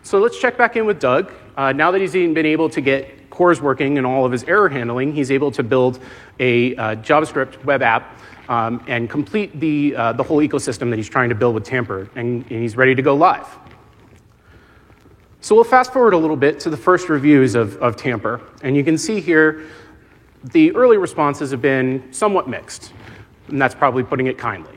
So 0.01 0.19
let's 0.19 0.39
check 0.39 0.57
back 0.57 0.75
in 0.75 0.85
with 0.85 0.99
Doug. 0.99 1.31
Uh, 1.55 1.71
now 1.71 1.91
that 1.91 2.01
he's 2.01 2.13
been 2.13 2.45
able 2.45 2.69
to 2.69 2.81
get 2.81 3.29
CORS 3.29 3.61
working 3.61 3.97
and 3.97 4.07
all 4.07 4.25
of 4.25 4.31
his 4.31 4.43
error 4.45 4.69
handling, 4.69 5.13
he's 5.13 5.31
able 5.31 5.51
to 5.51 5.61
build 5.61 5.99
a 6.39 6.75
uh, 6.75 6.95
JavaScript 6.95 7.63
web 7.63 7.81
app 7.81 8.19
um, 8.47 8.83
and 8.87 9.09
complete 9.09 9.59
the, 9.59 9.95
uh, 9.95 10.13
the 10.13 10.23
whole 10.23 10.39
ecosystem 10.39 10.89
that 10.89 10.97
he's 10.97 11.09
trying 11.09 11.29
to 11.29 11.35
build 11.35 11.53
with 11.53 11.63
Tamper, 11.63 12.09
and, 12.15 12.43
and 12.49 12.61
he's 12.61 12.75
ready 12.75 12.95
to 12.95 13.01
go 13.01 13.15
live. 13.15 13.47
So 15.45 15.53
we'll 15.53 15.63
fast 15.63 15.93
forward 15.93 16.15
a 16.15 16.17
little 16.17 16.35
bit 16.35 16.59
to 16.61 16.71
the 16.71 16.77
first 16.77 17.07
reviews 17.07 17.53
of, 17.53 17.77
of 17.77 17.95
Tamper. 17.95 18.41
And 18.63 18.75
you 18.75 18.83
can 18.83 18.97
see 18.97 19.21
here 19.21 19.67
the 20.43 20.75
early 20.75 20.97
responses 20.97 21.51
have 21.51 21.61
been 21.61 22.11
somewhat 22.11 22.49
mixed. 22.49 22.93
And 23.49 23.61
that's 23.61 23.75
probably 23.75 24.01
putting 24.01 24.25
it 24.25 24.39
kindly. 24.39 24.75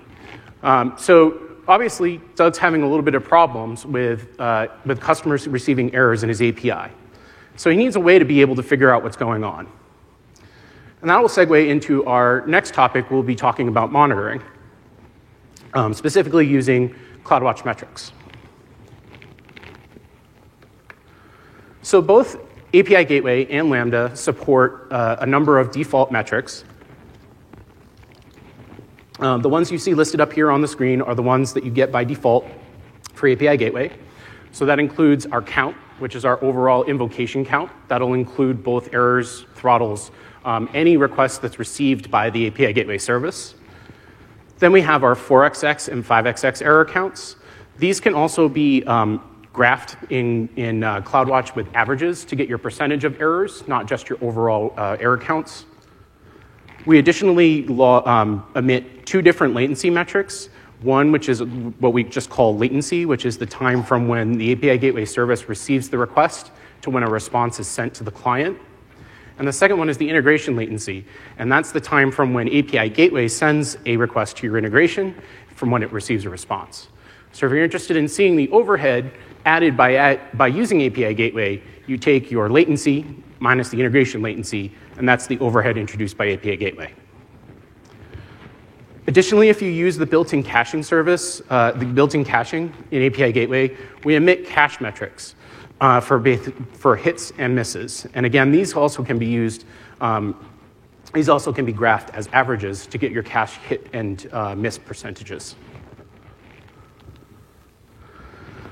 Um, 0.62 0.92
so 0.98 1.56
obviously, 1.66 2.20
Doug's 2.34 2.58
having 2.58 2.82
a 2.82 2.86
little 2.86 3.02
bit 3.02 3.14
of 3.14 3.24
problems 3.24 3.86
with, 3.86 4.38
uh, 4.38 4.66
with 4.84 5.00
customers 5.00 5.48
receiving 5.48 5.94
errors 5.94 6.22
in 6.22 6.28
his 6.28 6.42
API. 6.42 6.92
So 7.56 7.70
he 7.70 7.76
needs 7.78 7.96
a 7.96 8.00
way 8.00 8.18
to 8.18 8.26
be 8.26 8.42
able 8.42 8.56
to 8.56 8.62
figure 8.62 8.94
out 8.94 9.02
what's 9.02 9.16
going 9.16 9.44
on. 9.44 9.72
And 11.00 11.08
that 11.08 11.18
will 11.18 11.30
segue 11.30 11.66
into 11.66 12.04
our 12.04 12.46
next 12.46 12.74
topic. 12.74 13.10
We'll 13.10 13.22
be 13.22 13.36
talking 13.36 13.68
about 13.68 13.90
monitoring, 13.90 14.42
um, 15.72 15.94
specifically 15.94 16.46
using 16.46 16.94
CloudWatch 17.24 17.64
metrics. 17.64 18.12
So 21.88 22.02
both 22.02 22.36
API 22.74 23.06
Gateway 23.06 23.46
and 23.46 23.70
Lambda 23.70 24.14
support 24.14 24.88
uh, 24.92 25.16
a 25.20 25.26
number 25.26 25.58
of 25.58 25.70
default 25.70 26.12
metrics. 26.12 26.62
Um, 29.20 29.40
the 29.40 29.48
ones 29.48 29.72
you 29.72 29.78
see 29.78 29.94
listed 29.94 30.20
up 30.20 30.30
here 30.30 30.50
on 30.50 30.60
the 30.60 30.68
screen 30.68 31.00
are 31.00 31.14
the 31.14 31.22
ones 31.22 31.54
that 31.54 31.64
you 31.64 31.70
get 31.70 31.90
by 31.90 32.04
default 32.04 32.46
for 33.14 33.30
API 33.30 33.56
Gateway. 33.56 33.90
So 34.52 34.66
that 34.66 34.78
includes 34.78 35.24
our 35.24 35.40
count, 35.40 35.76
which 35.98 36.14
is 36.14 36.26
our 36.26 36.38
overall 36.44 36.84
invocation 36.84 37.42
count. 37.42 37.72
That'll 37.88 38.12
include 38.12 38.62
both 38.62 38.92
errors, 38.92 39.46
throttles, 39.54 40.10
um, 40.44 40.68
any 40.74 40.98
request 40.98 41.40
that's 41.40 41.58
received 41.58 42.10
by 42.10 42.28
the 42.28 42.48
API 42.48 42.74
Gateway 42.74 42.98
service. 42.98 43.54
Then 44.58 44.72
we 44.72 44.82
have 44.82 45.04
our 45.04 45.14
4xx 45.14 45.88
and 45.88 46.04
5xx 46.04 46.60
error 46.60 46.84
counts. 46.84 47.36
These 47.78 47.98
can 47.98 48.12
also 48.12 48.46
be 48.46 48.84
um, 48.84 49.37
graphed 49.52 50.10
in, 50.10 50.48
in 50.56 50.84
uh, 50.84 51.00
CloudWatch 51.00 51.54
with 51.54 51.66
averages 51.74 52.24
to 52.26 52.36
get 52.36 52.48
your 52.48 52.58
percentage 52.58 53.04
of 53.04 53.20
errors, 53.20 53.66
not 53.66 53.86
just 53.86 54.08
your 54.08 54.22
overall 54.22 54.74
uh, 54.76 54.96
error 55.00 55.18
counts. 55.18 55.64
We 56.86 56.98
additionally 56.98 57.64
law, 57.66 58.06
um, 58.06 58.46
emit 58.54 59.06
two 59.06 59.22
different 59.22 59.54
latency 59.54 59.90
metrics. 59.90 60.48
One, 60.82 61.10
which 61.10 61.28
is 61.28 61.42
what 61.42 61.92
we 61.92 62.04
just 62.04 62.30
call 62.30 62.56
latency, 62.56 63.04
which 63.04 63.26
is 63.26 63.36
the 63.36 63.46
time 63.46 63.82
from 63.82 64.06
when 64.06 64.38
the 64.38 64.52
API 64.52 64.78
Gateway 64.78 65.04
service 65.04 65.48
receives 65.48 65.88
the 65.88 65.98
request 65.98 66.52
to 66.82 66.90
when 66.90 67.02
a 67.02 67.10
response 67.10 67.58
is 67.58 67.66
sent 67.66 67.94
to 67.94 68.04
the 68.04 68.12
client. 68.12 68.56
And 69.38 69.46
the 69.46 69.52
second 69.52 69.78
one 69.78 69.88
is 69.88 69.96
the 69.98 70.08
integration 70.08 70.56
latency, 70.56 71.04
and 71.38 71.50
that's 71.50 71.72
the 71.72 71.80
time 71.80 72.12
from 72.12 72.32
when 72.32 72.48
API 72.48 72.90
Gateway 72.90 73.26
sends 73.26 73.76
a 73.86 73.96
request 73.96 74.36
to 74.38 74.46
your 74.46 74.56
integration 74.56 75.14
from 75.54 75.70
when 75.70 75.82
it 75.82 75.92
receives 75.92 76.24
a 76.24 76.30
response. 76.30 76.88
So 77.32 77.46
if 77.46 77.52
you're 77.52 77.62
interested 77.62 77.96
in 77.96 78.08
seeing 78.08 78.36
the 78.36 78.48
overhead 78.50 79.12
added 79.44 79.76
by, 79.76 80.20
by 80.34 80.48
using 80.48 80.84
API 80.84 81.14
Gateway, 81.14 81.62
you 81.86 81.96
take 81.96 82.30
your 82.30 82.48
latency 82.48 83.04
minus 83.40 83.68
the 83.68 83.78
integration 83.78 84.22
latency, 84.22 84.72
and 84.96 85.08
that's 85.08 85.26
the 85.26 85.38
overhead 85.38 85.76
introduced 85.76 86.16
by 86.16 86.32
API 86.32 86.56
Gateway. 86.56 86.92
Additionally, 89.06 89.48
if 89.48 89.62
you 89.62 89.70
use 89.70 89.96
the 89.96 90.04
built-in 90.04 90.42
caching 90.42 90.82
service, 90.82 91.40
uh, 91.48 91.72
the 91.72 91.86
built-in 91.86 92.24
caching 92.24 92.72
in 92.90 93.02
API 93.02 93.32
Gateway, 93.32 93.74
we 94.04 94.16
emit 94.16 94.46
cache 94.46 94.80
metrics 94.80 95.34
uh, 95.80 95.98
for, 96.00 96.22
for 96.74 96.94
hits 96.94 97.32
and 97.38 97.54
misses. 97.54 98.06
And 98.14 98.26
again, 98.26 98.52
these 98.52 98.74
also 98.74 99.02
can 99.02 99.18
be 99.18 99.26
used, 99.26 99.64
um, 100.02 100.36
these 101.14 101.30
also 101.30 101.54
can 101.54 101.64
be 101.64 101.72
graphed 101.72 102.10
as 102.10 102.28
averages 102.34 102.86
to 102.88 102.98
get 102.98 103.10
your 103.10 103.22
cache 103.22 103.56
hit 103.56 103.86
and 103.94 104.28
uh, 104.32 104.54
miss 104.54 104.76
percentages. 104.76 105.56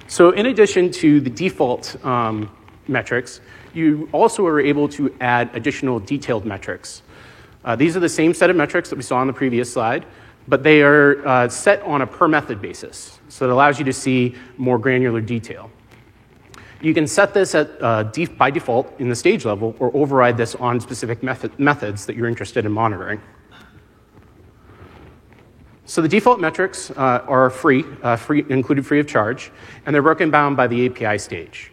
So 0.08 0.30
in 0.30 0.46
addition 0.46 0.90
to 0.92 1.20
the 1.20 1.30
default 1.30 2.04
um, 2.04 2.50
metrics, 2.88 3.40
you 3.75 4.08
also 4.12 4.46
are 4.46 4.60
able 4.60 4.88
to 4.90 5.14
add 5.20 5.50
additional 5.54 6.00
detailed 6.00 6.44
metrics. 6.44 7.02
Uh, 7.64 7.75
these 7.75 7.96
are 7.96 8.00
the 8.00 8.08
same 8.08 8.32
set 8.32 8.48
of 8.48 8.56
metrics 8.56 8.88
that 8.90 8.96
we 8.96 9.02
saw 9.02 9.16
on 9.16 9.26
the 9.26 9.32
previous 9.32 9.72
slide, 9.72 10.06
but 10.46 10.62
they 10.62 10.82
are 10.82 11.26
uh, 11.26 11.48
set 11.48 11.82
on 11.82 12.02
a 12.02 12.06
per 12.06 12.28
method 12.28 12.62
basis. 12.62 13.18
So 13.28 13.48
it 13.48 13.52
allows 13.52 13.78
you 13.78 13.84
to 13.86 13.92
see 13.92 14.36
more 14.56 14.78
granular 14.78 15.20
detail. 15.20 15.70
You 16.80 16.94
can 16.94 17.06
set 17.06 17.34
this 17.34 17.54
at, 17.54 17.82
uh, 17.82 18.04
def 18.04 18.36
by 18.36 18.50
default 18.50 19.00
in 19.00 19.08
the 19.08 19.16
stage 19.16 19.44
level 19.44 19.75
or 19.80 19.90
override 19.96 20.36
this 20.36 20.54
on 20.54 20.78
specific 20.78 21.22
method 21.22 21.58
methods 21.58 22.06
that 22.06 22.16
you're 22.16 22.28
interested 22.28 22.64
in 22.64 22.72
monitoring. 22.72 23.20
So 25.88 26.02
the 26.02 26.09
default 26.09 26.40
metrics 26.40 26.90
uh, 26.90 27.25
are 27.28 27.49
free, 27.49 27.85
uh, 28.02 28.16
free, 28.16 28.45
included 28.49 28.85
free 28.85 28.99
of 28.99 29.07
charge, 29.07 29.52
and 29.87 29.95
they're 29.95 30.02
broken 30.02 30.31
down 30.31 30.57
by 30.57 30.66
the 30.66 30.87
API 30.87 31.16
stage. 31.16 31.71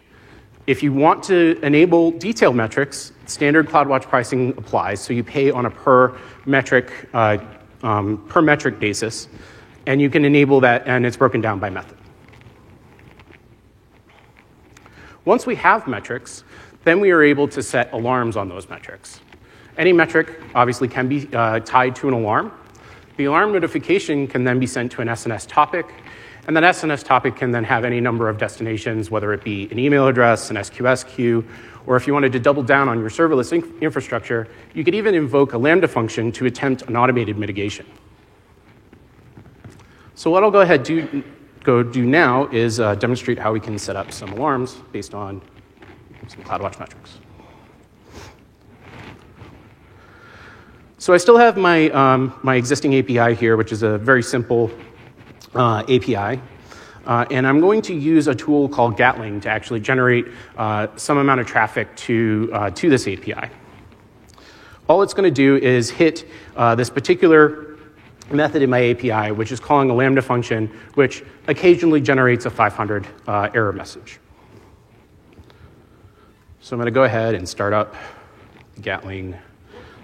If 0.68 0.84
you 0.84 0.92
want 0.92 1.24
to 1.24 1.58
enable 1.62 2.12
detailed 2.12 2.54
metrics, 2.54 3.12
standard 3.26 3.68
CloudWatch 3.68 4.02
pricing 4.02 4.50
applies, 4.50 5.00
so 5.00 5.12
you 5.12 5.24
pay 5.24 5.50
on 5.50 5.66
a 5.66 5.70
per 5.70 6.16
metric, 6.46 7.08
uh, 7.12 7.38
um, 7.82 8.24
per 8.28 8.40
metric 8.40 8.78
basis, 8.78 9.26
and 9.86 10.00
you 10.00 10.08
can 10.08 10.24
enable 10.24 10.60
that, 10.60 10.86
and 10.86 11.04
it's 11.04 11.16
broken 11.16 11.40
down 11.40 11.58
by 11.58 11.68
method. 11.68 11.98
Once 15.24 15.44
we 15.44 15.56
have 15.56 15.88
metrics, 15.88 16.44
then 16.84 17.00
we 17.00 17.10
are 17.10 17.22
able 17.22 17.48
to 17.48 17.62
set 17.62 17.92
alarms 17.92 18.36
on 18.36 18.48
those 18.48 18.68
metrics. 18.68 19.20
Any 19.76 19.92
metric 19.92 20.40
obviously 20.54 20.86
can 20.86 21.08
be 21.08 21.28
uh, 21.34 21.58
tied 21.60 21.96
to 21.96 22.08
an 22.08 22.14
alarm, 22.14 22.52
the 23.16 23.26
alarm 23.26 23.52
notification 23.52 24.26
can 24.26 24.44
then 24.44 24.58
be 24.58 24.66
sent 24.66 24.92
to 24.92 25.02
an 25.02 25.08
SNS 25.08 25.46
topic, 25.48 25.86
and 26.46 26.56
that 26.56 26.64
SNS 26.64 27.04
topic 27.04 27.36
can 27.36 27.50
then 27.50 27.64
have 27.64 27.84
any 27.84 28.00
number 28.00 28.28
of 28.28 28.38
destinations, 28.38 29.10
whether 29.10 29.32
it 29.32 29.42
be 29.44 29.68
an 29.70 29.78
email 29.78 30.08
address, 30.08 30.50
an 30.50 30.56
SQS 30.56 31.06
queue, 31.06 31.44
or 31.86 31.96
if 31.96 32.06
you 32.06 32.12
wanted 32.12 32.32
to 32.32 32.38
double 32.38 32.62
down 32.62 32.88
on 32.88 33.00
your 33.00 33.10
serverless 33.10 33.52
infrastructure, 33.80 34.48
you 34.74 34.84
could 34.84 34.94
even 34.94 35.14
invoke 35.14 35.52
a 35.52 35.58
Lambda 35.58 35.88
function 35.88 36.32
to 36.32 36.46
attempt 36.46 36.82
an 36.82 36.96
automated 36.96 37.38
mitigation. 37.38 37.86
So 40.14 40.30
what 40.30 40.42
I'll 40.42 40.50
go 40.50 40.60
ahead 40.60 40.82
do 40.82 41.24
go 41.62 41.82
do 41.82 42.04
now 42.04 42.46
is 42.48 42.78
uh, 42.78 42.94
demonstrate 42.94 43.38
how 43.38 43.52
we 43.52 43.58
can 43.58 43.78
set 43.78 43.96
up 43.96 44.12
some 44.12 44.32
alarms 44.34 44.74
based 44.92 45.14
on 45.14 45.40
some 46.28 46.42
CloudWatch 46.42 46.78
metrics. 46.78 47.18
So 51.04 51.12
I 51.12 51.18
still 51.18 51.36
have 51.36 51.58
my, 51.58 51.90
um, 51.90 52.32
my 52.42 52.54
existing 52.54 52.94
API 52.94 53.34
here, 53.34 53.58
which 53.58 53.72
is 53.72 53.82
a 53.82 53.98
very 53.98 54.22
simple 54.22 54.70
uh, 55.54 55.80
API. 55.80 56.40
Uh, 57.04 57.26
and 57.30 57.46
I'm 57.46 57.60
going 57.60 57.82
to 57.82 57.94
use 57.94 58.26
a 58.26 58.34
tool 58.34 58.70
called 58.70 58.96
Gatling 58.96 59.42
to 59.42 59.50
actually 59.50 59.80
generate 59.80 60.28
uh, 60.56 60.86
some 60.96 61.18
amount 61.18 61.42
of 61.42 61.46
traffic 61.46 61.94
to, 61.96 62.48
uh, 62.54 62.70
to 62.70 62.88
this 62.88 63.06
API. 63.06 63.50
All 64.88 65.02
it's 65.02 65.12
going 65.12 65.28
to 65.28 65.30
do 65.30 65.56
is 65.56 65.90
hit 65.90 66.26
uh, 66.56 66.74
this 66.74 66.88
particular 66.88 67.76
method 68.30 68.62
in 68.62 68.70
my 68.70 68.92
API, 68.92 69.30
which 69.30 69.52
is 69.52 69.60
calling 69.60 69.90
a 69.90 69.94
Lambda 69.94 70.22
function, 70.22 70.68
which 70.94 71.22
occasionally 71.48 72.00
generates 72.00 72.46
a 72.46 72.50
500 72.50 73.06
uh, 73.26 73.50
error 73.52 73.74
message. 73.74 74.20
So 76.62 76.74
I'm 76.74 76.78
going 76.78 76.86
to 76.86 76.92
go 76.92 77.04
ahead 77.04 77.34
and 77.34 77.46
start 77.46 77.74
up 77.74 77.94
Gatling 78.80 79.36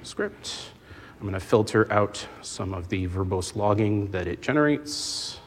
script. 0.02 0.72
I'm 1.20 1.26
going 1.26 1.38
to 1.38 1.46
filter 1.46 1.86
out 1.92 2.26
some 2.40 2.72
of 2.72 2.88
the 2.88 3.06
verbose 3.06 3.54
logging 3.54 4.10
that 4.10 4.26
it 4.26 4.40
generates. 4.40 5.38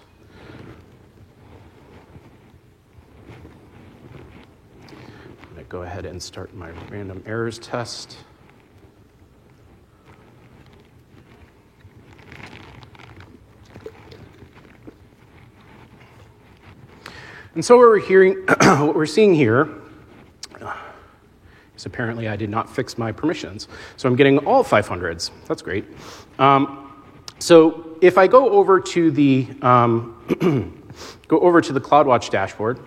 I'm 4.88 5.54
going 5.54 5.56
to 5.56 5.64
go 5.64 5.82
ahead 5.82 6.06
and 6.06 6.22
start 6.22 6.54
my 6.54 6.70
random 6.92 7.24
errors 7.26 7.58
test. 7.58 8.18
And 17.56 17.66
so 17.66 17.78
what 17.78 17.88
we're 17.88 17.98
hearing, 17.98 18.36
what 18.62 18.94
we're 18.94 19.08
seeing 19.08 19.34
here 19.34 19.83
is 21.84 21.86
apparently 21.86 22.30
I 22.30 22.36
did 22.36 22.50
not 22.50 22.74
fix 22.74 22.98
my 22.98 23.12
permissions. 23.12 23.68
So 23.98 24.08
I'm 24.08 24.16
getting 24.16 24.40
all 24.40 24.64
500s. 24.64 25.32
That's 25.48 25.62
great. 25.62 25.86
Um, 26.40 27.04
so 27.40 27.98
if 28.02 28.18
I 28.18 28.28
go 28.28 28.50
over 28.52 28.80
to 28.80 29.12
the 29.12 29.48
um, 29.62 30.82
go 31.28 31.40
over 31.40 31.60
to 31.60 31.74
the 31.74 31.82
CloudWatch 31.82 32.30
dashboard, 32.30 32.80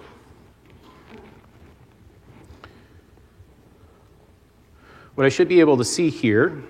what 5.14 5.26
I 5.26 5.28
should 5.28 5.48
be 5.48 5.60
able 5.60 5.76
to 5.76 5.84
see 5.84 6.08
here, 6.08 6.62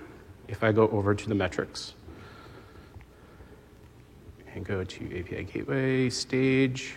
if 0.47 0.63
I 0.63 0.71
go 0.71 0.87
over 0.89 1.15
to 1.15 1.29
the 1.29 1.35
metrics 1.35 1.93
and 4.53 4.65
go 4.65 4.83
to 4.83 5.19
API 5.19 5.43
Gateway 5.43 6.09
stage 6.09 6.95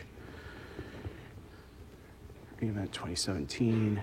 event 2.62 2.92
2017. 2.92 4.02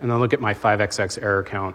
And 0.00 0.10
then 0.10 0.18
look 0.20 0.32
at 0.32 0.40
my 0.40 0.54
5xx 0.54 1.22
error 1.22 1.42
count. 1.42 1.74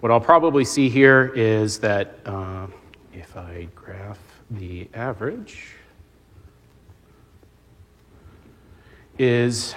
What 0.00 0.12
I'll 0.12 0.20
probably 0.20 0.64
see 0.64 0.88
here 0.88 1.32
is 1.34 1.78
that 1.80 2.18
uh, 2.26 2.66
if 3.12 3.36
I 3.36 3.68
graph 3.74 4.18
the 4.50 4.88
average, 4.94 5.74
is 9.18 9.74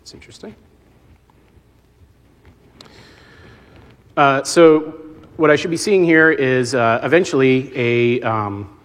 it's 0.00 0.14
interesting. 0.14 0.54
Uh, 4.16 4.42
so 4.44 4.94
what 5.36 5.50
I 5.50 5.56
should 5.56 5.70
be 5.70 5.76
seeing 5.76 6.04
here 6.04 6.30
is 6.30 6.74
uh, 6.74 7.00
eventually 7.02 7.72
a, 7.76 8.22
um, 8.22 8.75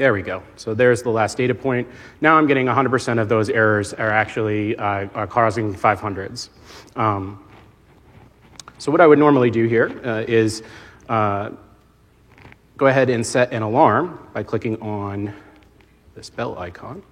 there 0.00 0.14
we 0.14 0.22
go. 0.22 0.42
So 0.56 0.72
there's 0.72 1.02
the 1.02 1.10
last 1.10 1.36
data 1.36 1.54
point. 1.54 1.86
Now 2.22 2.38
I'm 2.38 2.46
getting 2.46 2.64
100% 2.64 3.20
of 3.20 3.28
those 3.28 3.50
errors 3.50 3.92
are 3.92 4.08
actually 4.08 4.74
uh, 4.76 5.08
are 5.14 5.26
causing 5.26 5.74
500s. 5.74 6.48
Um, 6.96 7.44
so 8.78 8.90
what 8.90 9.02
I 9.02 9.06
would 9.06 9.18
normally 9.18 9.50
do 9.50 9.66
here 9.66 10.00
uh, 10.02 10.24
is 10.26 10.62
uh, 11.10 11.50
go 12.78 12.86
ahead 12.86 13.10
and 13.10 13.26
set 13.26 13.52
an 13.52 13.60
alarm 13.60 14.26
by 14.32 14.42
clicking 14.42 14.80
on 14.80 15.34
this 16.14 16.30
bell 16.30 16.58
icon. 16.58 17.02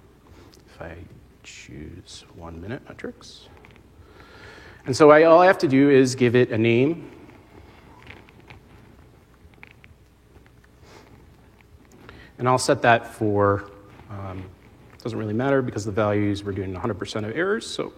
If 0.65 0.81
I 0.81 0.95
choose 1.43 2.25
one 2.33 2.59
minute 2.59 2.81
metrics. 2.89 3.49
And 4.87 4.97
so 4.97 5.11
I, 5.11 5.25
all 5.25 5.41
I 5.41 5.45
have 5.45 5.59
to 5.59 5.67
do 5.67 5.91
is 5.91 6.15
give 6.15 6.35
it 6.35 6.49
a 6.49 6.57
name 6.57 7.11
And 12.39 12.47
I'll 12.47 12.57
set 12.57 12.81
that 12.81 13.05
for, 13.05 13.69
um, 14.09 14.43
doesn't 15.03 15.19
really 15.19 15.33
matter 15.33 15.61
because 15.61 15.85
the 15.85 15.91
values 15.91 16.43
we're 16.43 16.53
doing 16.53 16.73
100% 16.73 17.29
of 17.29 17.35
errors. 17.35 17.67
So 17.67 17.93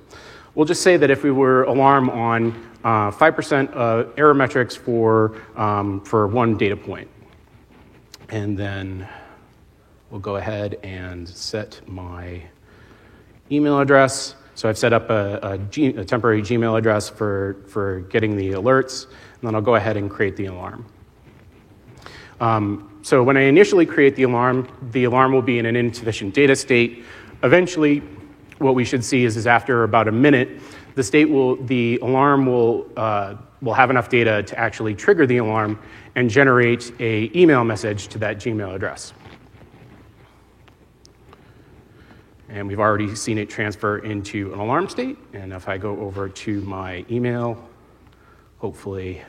we'll 0.55 0.65
just 0.65 0.81
say 0.81 0.97
that 0.97 1.09
if 1.11 1.23
we 1.23 1.31
were 1.31 1.63
alarm 1.63 2.09
on 2.09 2.69
uh, 2.83 3.11
5% 3.11 3.75
uh, 3.75 4.09
error 4.17 4.33
metrics 4.33 4.75
for, 4.75 5.37
um, 5.55 6.01
for 6.01 6.27
one 6.27 6.57
data 6.57 6.75
point. 6.75 7.07
And 8.29 8.57
then 8.57 9.07
we'll 10.09 10.19
go 10.19 10.37
ahead 10.37 10.79
and 10.83 11.29
set 11.29 11.79
my 11.87 12.41
email 13.51 13.79
address. 13.79 14.35
So 14.55 14.67
I've 14.67 14.77
set 14.77 14.91
up 14.91 15.09
a, 15.11 15.39
a, 15.43 15.57
G, 15.57 15.87
a 15.87 16.03
temporary 16.03 16.41
Gmail 16.41 16.77
address 16.77 17.09
for, 17.09 17.63
for 17.67 18.01
getting 18.01 18.35
the 18.35 18.51
alerts, 18.51 19.05
and 19.05 19.47
then 19.47 19.55
I'll 19.55 19.61
go 19.61 19.75
ahead 19.75 19.97
and 19.97 20.09
create 20.09 20.35
the 20.35 20.47
alarm. 20.47 20.85
Um, 22.39 22.90
so 23.01 23.23
when 23.23 23.35
I 23.35 23.41
initially 23.41 23.85
create 23.85 24.15
the 24.15 24.23
alarm, 24.23 24.67
the 24.91 25.05
alarm 25.05 25.33
will 25.33 25.41
be 25.41 25.57
in 25.57 25.65
an 25.65 25.75
insufficient 25.75 26.33
data 26.33 26.55
state. 26.55 27.03
Eventually, 27.43 27.99
what 28.59 28.75
we 28.75 28.85
should 28.85 29.03
see 29.03 29.25
is, 29.25 29.37
is 29.37 29.47
after 29.47 29.83
about 29.83 30.07
a 30.07 30.11
minute, 30.11 30.61
the 30.93 31.03
state 31.03 31.25
will, 31.25 31.55
the 31.63 31.97
alarm 32.01 32.45
will, 32.45 32.87
uh, 32.95 33.35
will 33.61 33.73
have 33.73 33.89
enough 33.89 34.09
data 34.09 34.43
to 34.43 34.59
actually 34.59 34.93
trigger 34.93 35.25
the 35.25 35.37
alarm 35.37 35.79
and 36.15 36.29
generate 36.29 36.91
a 36.99 37.31
email 37.35 37.63
message 37.63 38.07
to 38.09 38.19
that 38.19 38.37
Gmail 38.37 38.75
address. 38.75 39.13
And 42.49 42.67
we've 42.67 42.81
already 42.81 43.15
seen 43.15 43.37
it 43.37 43.49
transfer 43.49 43.99
into 43.99 44.53
an 44.53 44.59
alarm 44.59 44.89
state. 44.89 45.17
And 45.33 45.53
if 45.53 45.69
I 45.69 45.77
go 45.77 45.97
over 46.01 46.27
to 46.27 46.61
my 46.61 47.05
email, 47.09 47.67
hopefully 48.57 49.21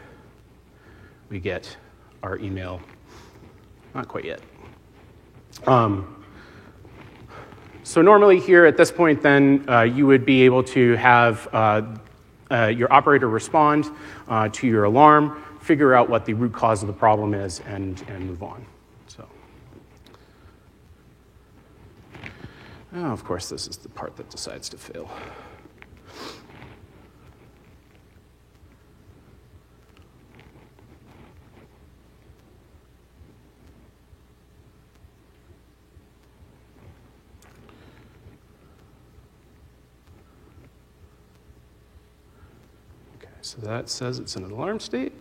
we 1.31 1.39
get 1.39 1.77
our 2.23 2.37
email 2.39 2.81
not 3.95 4.09
quite 4.09 4.25
yet. 4.25 4.41
Um, 5.67 6.25
so 7.85 8.01
normally 8.01 8.41
here 8.41 8.65
at 8.65 8.77
this 8.77 8.91
point, 8.91 9.23
then 9.23 9.65
uh, 9.69 9.83
you 9.83 10.07
would 10.07 10.25
be 10.25 10.43
able 10.43 10.63
to 10.65 10.95
have 10.95 11.49
uh, 11.53 11.83
uh, 12.51 12.67
your 12.67 12.93
operator 12.93 13.29
respond 13.29 13.87
uh, 14.29 14.49
to 14.51 14.67
your 14.67 14.85
alarm, 14.85 15.43
figure 15.61 15.95
out 15.95 16.09
what 16.09 16.25
the 16.25 16.35
root 16.35 16.53
cause 16.53 16.83
of 16.83 16.87
the 16.87 16.93
problem 16.93 17.35
is, 17.35 17.61
and, 17.61 18.05
and 18.09 18.27
move 18.27 18.43
on. 18.43 18.65
So, 19.09 19.29
oh, 22.95 23.05
of 23.05 23.25
course, 23.25 23.49
this 23.49 23.67
is 23.67 23.77
the 23.79 23.89
part 23.89 24.17
that 24.17 24.31
decides 24.31 24.69
to 24.71 24.77
fail. 24.77 25.11
So 43.53 43.61
that 43.67 43.91
says 43.91 44.19
it's 44.19 44.35
in 44.37 44.45
an 44.45 44.51
alarm 44.51 44.81
state. 44.81 45.13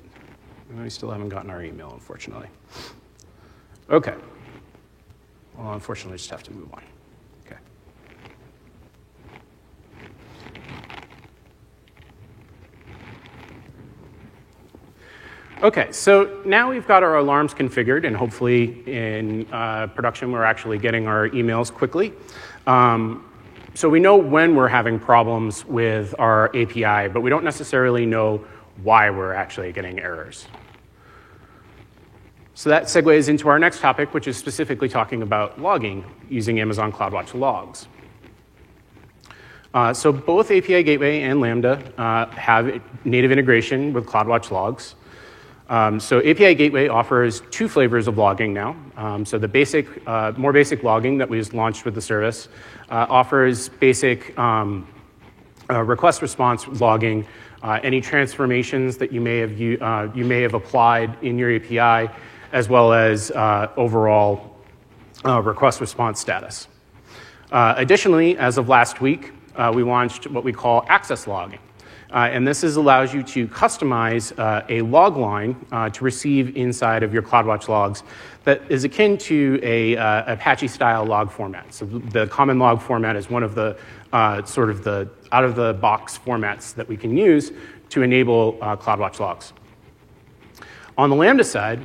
We 0.82 0.90
still 0.90 1.12
haven't 1.12 1.28
gotten 1.28 1.50
our 1.50 1.62
email, 1.66 1.92
unfortunately. 1.92 2.48
Okay. 3.90 4.16
Well, 5.58 5.74
unfortunately, 5.74 6.18
just 6.18 6.30
have 6.30 6.42
to 6.44 6.54
move 6.54 6.74
on. 6.74 6.82
Okay. 7.46 7.58
Okay, 15.62 15.92
so 15.92 16.42
now 16.46 16.70
we've 16.70 16.88
got 16.88 17.04
our 17.04 17.18
alarms 17.18 17.54
configured, 17.54 18.08
and 18.08 18.16
hopefully 18.16 18.82
in 18.88 19.46
uh, 19.52 19.88
production 19.88 20.32
we're 20.32 20.46
actually 20.46 20.78
getting 20.78 21.06
our 21.06 21.28
emails 21.32 21.70
quickly. 21.70 22.14
Um, 22.66 23.30
so 23.74 23.88
we 23.88 24.00
know 24.00 24.18
when 24.18 24.56
we're 24.56 24.68
having 24.68 25.00
problems 25.00 25.66
with 25.66 26.14
our 26.20 26.48
API, 26.56 27.08
but 27.08 27.22
we 27.22 27.30
don't 27.30 27.44
necessarily 27.44 28.06
know 28.06 28.44
why 28.84 29.10
we're 29.10 29.34
actually 29.34 29.72
getting 29.72 30.00
errors. 30.00 30.48
So 32.54 32.70
that 32.70 32.84
segues 32.84 33.30
into 33.30 33.48
our 33.50 33.58
next 33.58 33.80
topic, 33.80 34.14
which 34.14 34.28
is 34.28 34.38
specifically 34.38 34.90
talking 34.90 35.22
about 35.22 35.60
logging 35.60 36.04
using 36.30 36.60
Amazon 36.60 36.92
CloudWatch 36.92 37.34
logs. 37.34 37.88
Uh, 39.74 39.94
so 39.94 40.12
both 40.12 40.52
API 40.52 40.84
Gateway 40.84 41.22
and 41.22 41.40
Lambda 41.40 41.82
uh, 41.98 42.26
have 42.32 42.82
native 43.06 43.32
integration 43.32 43.94
with 43.94 44.06
CloudWatch 44.06 44.52
logs. 44.52 44.96
Um, 45.72 46.02
so 46.02 46.20
API 46.20 46.54
Gateway 46.54 46.90
offers 46.90 47.44
two 47.50 47.70
flavors 47.70 48.10
of 48.10 48.18
logging 48.18 48.54
now. 48.54 48.76
Um, 48.98 49.26
so 49.26 49.40
the 49.40 49.48
basic, 49.48 49.88
uh, 50.06 50.34
more 50.36 50.52
basic 50.52 50.84
logging 50.84 51.18
that 51.20 51.30
was 51.30 51.54
launched 51.54 51.86
with 51.86 51.96
the 51.96 52.02
service 52.02 52.50
uh, 52.90 53.06
offers 53.10 53.70
basic 53.70 54.38
um, 54.38 54.86
uh, 55.70 55.82
request 55.82 56.22
response 56.22 56.68
logging, 56.82 57.26
uh, 57.64 57.80
any 57.84 58.02
transformations 58.02 58.98
that 58.98 59.14
you 59.14 59.22
may 59.22 59.38
have 59.38 59.58
you, 59.58 59.78
uh, 59.80 60.12
you 60.14 60.26
may 60.26 60.42
have 60.42 60.56
applied 60.56 61.16
in 61.24 61.38
your 61.38 61.56
API, 61.56 62.14
as 62.52 62.68
well 62.68 62.92
as 62.92 63.32
uh, 63.32 63.72
overall 63.78 64.58
request 65.24 65.80
response 65.80 66.20
status. 66.20 66.68
additionally, 67.54 68.38
as 68.38 68.58
of 68.58 68.68
last 68.68 69.00
week, 69.00 69.32
we 69.74 69.84
launched 69.84 70.28
what 70.28 70.44
we 70.44 70.52
call 70.52 70.84
access 70.90 71.28
logging. 71.28 71.60
Uh, 72.12 72.30
and 72.32 72.46
this 72.46 72.64
is, 72.64 72.76
allows 72.76 73.14
you 73.14 73.24
to 73.24 73.48
customize 73.48 74.38
uh, 74.38 74.66
a 74.68 74.82
log 74.82 75.16
line 75.16 75.56
uh, 75.72 75.90
to 75.90 76.04
receive 76.04 76.58
inside 76.58 77.04
of 77.04 77.14
your 77.14 77.24
CloudWatch 77.24 77.70
logs 77.70 78.04
that 78.44 78.62
is 78.70 78.84
akin 78.84 79.18
to 79.18 79.60
a 79.64 79.96
uh, 79.96 80.34
Apache 80.34 80.68
style 80.68 81.06
log 81.06 81.32
format. 81.32 81.74
So 81.74 81.86
the 81.86 82.28
common 82.28 82.60
log 82.60 82.82
format 82.82 83.16
is 83.16 83.30
one 83.30 83.44
of 83.44 83.56
the 83.56 83.78
uh, 84.12 84.44
sort 84.44 84.70
of 84.70 84.84
the 84.84 85.10
out 85.32 85.46
of 85.46 85.56
the 85.56 85.74
box 85.76 86.20
formats 86.20 86.74
that 86.76 86.88
we 86.88 86.98
can 86.98 87.16
use 87.16 87.54
to 87.90 88.02
enable 88.02 88.58
uh, 88.62 88.76
CloudWatch 88.76 89.20
logs. 89.20 89.54
On 90.98 91.10
the 91.10 91.16
Lambda 91.16 91.46
side, 91.46 91.80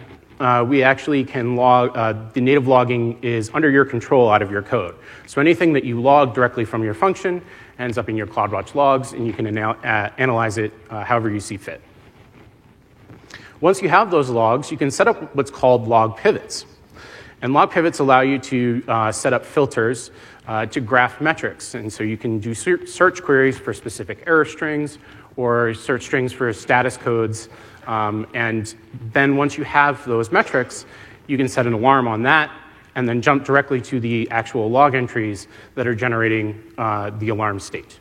we 0.69 0.83
actually 0.83 1.25
can 1.25 1.55
log, 1.55 1.95
the 2.35 2.41
native 2.41 2.67
logging 2.67 3.23
is 3.23 3.51
under 3.55 3.71
your 3.71 3.85
control 3.85 4.29
out 4.29 4.43
of 4.43 4.51
your 4.51 4.62
code. 4.62 4.97
So 5.27 5.41
anything 5.41 5.73
that 5.75 5.85
you 5.85 6.01
log 6.01 6.35
directly 6.35 6.65
from 6.65 6.83
your 6.83 6.95
function 6.95 7.43
ends 7.79 7.99
up 7.99 8.09
in 8.09 8.17
your 8.17 8.27
CloudWatch 8.27 8.75
logs, 8.75 9.12
and 9.12 9.27
you 9.27 9.33
can 9.33 9.47
anal- 9.47 9.77
uh, 9.85 10.11
analyze 10.19 10.59
it 10.59 10.73
uh, 10.91 11.05
however 11.05 11.31
you 11.31 11.41
see 11.41 11.57
fit. 11.57 11.81
Once 13.61 13.81
you 13.81 13.89
have 13.89 14.11
those 14.11 14.29
logs, 14.29 14.71
you 14.71 14.77
can 14.77 14.91
set 14.91 15.09
up 15.09 15.35
what's 15.35 15.51
called 15.51 15.89
log 15.89 16.17
pivots. 16.17 16.67
And 17.43 17.53
log 17.53 17.71
pivots 17.71 17.99
allow 17.99 18.21
you 18.21 18.39
to 18.39 18.83
uh, 18.89 19.12
set 19.12 19.33
up 19.33 19.45
filters 19.45 20.11
uh, 20.47 20.67
to 20.67 20.81
graph 20.81 21.21
metrics. 21.21 21.75
And 21.75 21.93
so 21.93 22.03
you 22.03 22.17
can 22.17 22.39
do 22.39 22.55
search 22.55 23.23
queries 23.23 23.59
for 23.59 23.73
specific 23.73 24.25
error 24.27 24.45
strings 24.45 24.99
or 25.37 25.75
search 25.75 26.03
strings 26.03 26.33
for 26.33 26.53
status 26.53 26.97
codes. 26.97 27.49
Um, 27.87 28.27
and 28.35 28.75
then 29.12 29.37
once 29.37 29.57
you 29.59 29.65
have 29.65 30.05
those 30.07 30.33
metrics, 30.33 30.87
you 31.27 31.37
can 31.37 31.49
set 31.49 31.67
an 31.67 31.73
alarm 31.73 32.09
on 32.09 32.23
that 32.23 32.51
and 32.96 33.06
then 33.06 33.22
jump 33.22 33.44
directly 33.44 33.80
to 33.82 34.00
the 34.00 34.28
actual 34.30 34.68
log 34.68 34.94
entries 34.94 35.46
that 35.74 35.87
are 35.87 35.94
generating 35.94 36.61
uh, 36.78 37.11
the 37.11 37.28
alarm 37.28 37.61
state. 37.61 38.00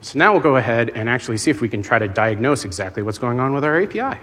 So 0.00 0.18
now 0.18 0.32
we'll 0.32 0.42
go 0.42 0.56
ahead 0.56 0.90
and 0.90 1.08
actually 1.08 1.38
see 1.38 1.50
if 1.50 1.60
we 1.60 1.68
can 1.68 1.82
try 1.82 1.98
to 1.98 2.06
diagnose 2.06 2.64
exactly 2.64 3.02
what's 3.02 3.18
going 3.18 3.40
on 3.40 3.52
with 3.52 3.64
our 3.64 3.82
API. 3.82 4.18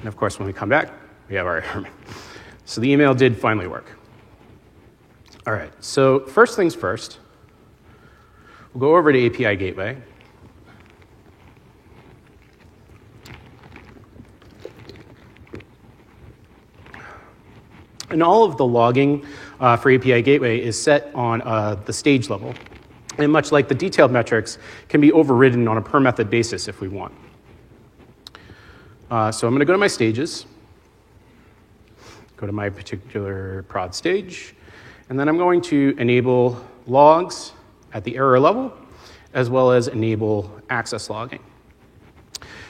And 0.00 0.08
of 0.08 0.16
course, 0.16 0.38
when 0.38 0.46
we 0.46 0.52
come 0.52 0.68
back, 0.68 0.92
we 1.30 1.36
have 1.36 1.46
our 1.46 1.62
error. 1.62 1.88
So 2.64 2.80
the 2.80 2.90
email 2.90 3.14
did 3.14 3.38
finally 3.38 3.68
work. 3.68 3.98
All 5.46 5.52
right, 5.52 5.72
so 5.82 6.26
first 6.26 6.56
things 6.56 6.74
first, 6.74 7.20
We'll 8.74 8.80
go 8.80 8.96
over 8.96 9.12
to 9.12 9.26
API 9.26 9.56
Gateway. 9.56 9.98
And 18.08 18.22
all 18.22 18.44
of 18.44 18.56
the 18.56 18.66
logging 18.66 19.26
uh, 19.60 19.76
for 19.76 19.90
API 19.90 20.22
Gateway 20.22 20.58
is 20.58 20.80
set 20.80 21.10
on 21.14 21.42
uh, 21.42 21.76
the 21.84 21.92
stage 21.92 22.30
level. 22.30 22.54
And 23.18 23.30
much 23.30 23.52
like 23.52 23.68
the 23.68 23.74
detailed 23.74 24.10
metrics, 24.10 24.58
can 24.88 25.02
be 25.02 25.12
overridden 25.12 25.68
on 25.68 25.76
a 25.76 25.82
per 25.82 26.00
method 26.00 26.30
basis 26.30 26.66
if 26.66 26.80
we 26.80 26.88
want. 26.88 27.12
Uh, 29.10 29.30
so 29.30 29.46
I'm 29.46 29.52
going 29.52 29.60
to 29.60 29.66
go 29.66 29.74
to 29.74 29.78
my 29.78 29.86
stages, 29.86 30.46
go 32.38 32.46
to 32.46 32.52
my 32.52 32.70
particular 32.70 33.64
prod 33.64 33.94
stage, 33.94 34.54
and 35.10 35.20
then 35.20 35.28
I'm 35.28 35.36
going 35.36 35.60
to 35.62 35.94
enable 35.98 36.64
logs 36.86 37.52
at 37.94 38.04
the 38.04 38.16
error 38.16 38.38
level, 38.40 38.72
as 39.34 39.50
well 39.50 39.72
as 39.72 39.88
enable 39.88 40.50
access 40.70 41.10
logging. 41.10 41.40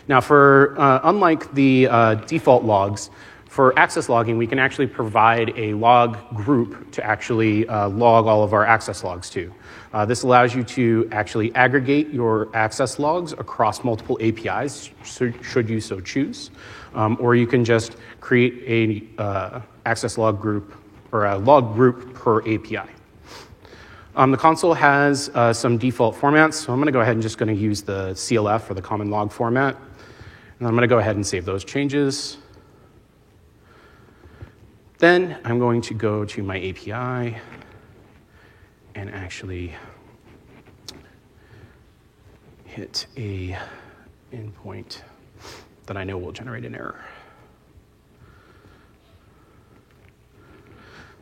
Now, 0.09 0.21
for 0.21 0.75
uh, 0.79 1.01
unlike 1.05 1.53
the 1.55 1.89
uh, 1.89 2.15
default 2.15 2.65
logs, 2.65 3.11
for 3.53 3.79
access 3.79 4.09
logging, 4.09 4.39
we 4.39 4.47
can 4.47 4.59
actually 4.59 4.87
provide 4.87 5.53
a 5.59 5.75
log 5.75 6.17
group 6.35 6.91
to 6.93 7.05
actually 7.05 7.69
uh, 7.69 7.87
log 7.91 8.27
all 8.27 8.43
of 8.43 8.55
our 8.55 8.65
access 8.65 9.05
logs 9.05 9.29
to. 9.29 9.53
Uh, 9.93 10.07
this 10.07 10.23
allows 10.23 10.55
you 10.55 10.65
to 10.65 11.07
actually 11.13 11.55
aggregate 11.55 12.09
your 12.09 12.49
access 12.55 12.99
logs 12.99 13.33
across 13.33 13.85
multiple 13.85 14.17
APIs, 14.23 14.91
should 15.05 15.69
you 15.69 15.83
so 15.83 16.01
choose. 16.01 16.51
Um, 16.95 17.19
or 17.21 17.35
you 17.35 17.47
can 17.47 17.63
just 17.63 17.97
create 18.21 19.13
a 19.19 19.23
uh, 19.23 19.61
access 19.85 20.17
log 20.17 20.41
group 20.41 20.75
or 21.13 21.27
a 21.27 21.37
log 21.37 21.75
group 21.75 22.15
per 22.15 22.41
API. 22.41 22.89
Um, 24.14 24.31
the 24.31 24.37
console 24.37 24.75
has 24.75 25.31
uh, 25.31 25.55
some 25.55 25.79
default 25.79 26.14
formats, 26.14 26.55
so 26.55 26.70
I'm 26.70 26.79
going 26.79 26.87
to 26.87 26.92
go 26.92 27.01
ahead 27.01 27.14
and 27.14 27.22
just 27.22 27.38
going 27.38 27.55
to 27.55 27.59
use 27.59 27.81
the 27.81 28.11
CLF 28.11 28.70
or 28.70 28.75
the 28.75 28.83
common 28.83 29.11
log 29.11 29.33
format. 29.33 29.75
And 30.59 30.68
I'm 30.68 30.75
going 30.75 30.83
to 30.83 30.87
go 30.87 30.98
ahead 30.98 31.16
and 31.16 31.27
save 31.27 31.46
those 31.46 31.64
changes. 31.64 32.37
Then 34.98 35.38
I'm 35.44 35.59
going 35.59 35.81
to 35.83 35.94
go 35.94 36.27
to 36.27 36.42
my 36.42 36.59
API 36.59 37.38
and 38.94 39.11
actually 39.11 39.72
hit 42.66 43.07
a 43.16 43.57
endpoint 44.31 45.01
that 45.87 45.96
I 45.96 46.05
know 46.05 46.18
will 46.18 46.33
generate 46.33 46.66
an 46.66 46.75
error. 46.75 47.03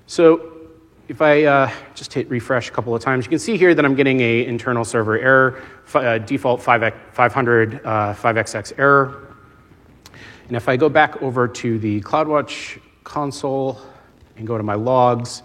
So 0.09 0.60
if 1.11 1.21
I 1.21 1.43
uh, 1.43 1.73
just 1.97 2.13
hit 2.13 2.31
refresh 2.31 2.69
a 2.69 2.71
couple 2.71 2.95
of 2.95 3.03
times, 3.03 3.25
you 3.25 3.31
can 3.31 3.41
see 3.41 3.57
here 3.57 3.75
that 3.75 3.85
I'm 3.85 3.97
getting 3.97 4.21
a 4.21 4.47
internal 4.47 4.85
server 4.85 5.19
error, 5.19 5.61
uh, 5.93 6.19
default 6.19 6.63
500 6.63 7.75
uh, 7.85 8.15
5xx 8.15 8.79
error. 8.79 9.35
And 10.47 10.57
if 10.57 10.69
I 10.69 10.77
go 10.77 10.89
back 10.89 11.21
over 11.21 11.49
to 11.49 11.81
the 11.81 12.01
CloudWatch 12.03 12.81
console 13.03 13.81
and 14.37 14.47
go 14.47 14.57
to 14.57 14.63
my 14.63 14.75
logs, 14.75 15.43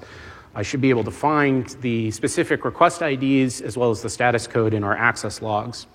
I 0.53 0.61
should 0.61 0.81
be 0.81 0.91
able 0.91 1.03
to 1.03 1.09
find 1.09 1.65
the 1.81 2.11
specific 2.11 2.63
request 2.63 3.01
IDs 3.01 3.61
as 3.61 3.75
well 3.75 3.89
as 3.89 4.03
the 4.03 4.09
status 4.09 4.45
code 4.45 4.75
in 4.75 4.83
our 4.83 4.95
access 4.95 5.41
logs. 5.41 5.87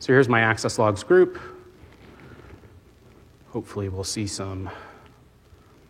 So 0.00 0.12
here's 0.12 0.28
my 0.28 0.40
access 0.40 0.80
logs 0.80 1.04
group. 1.04 1.38
Hopefully 3.50 3.88
we'll 3.88 4.02
see 4.02 4.26
some 4.26 4.68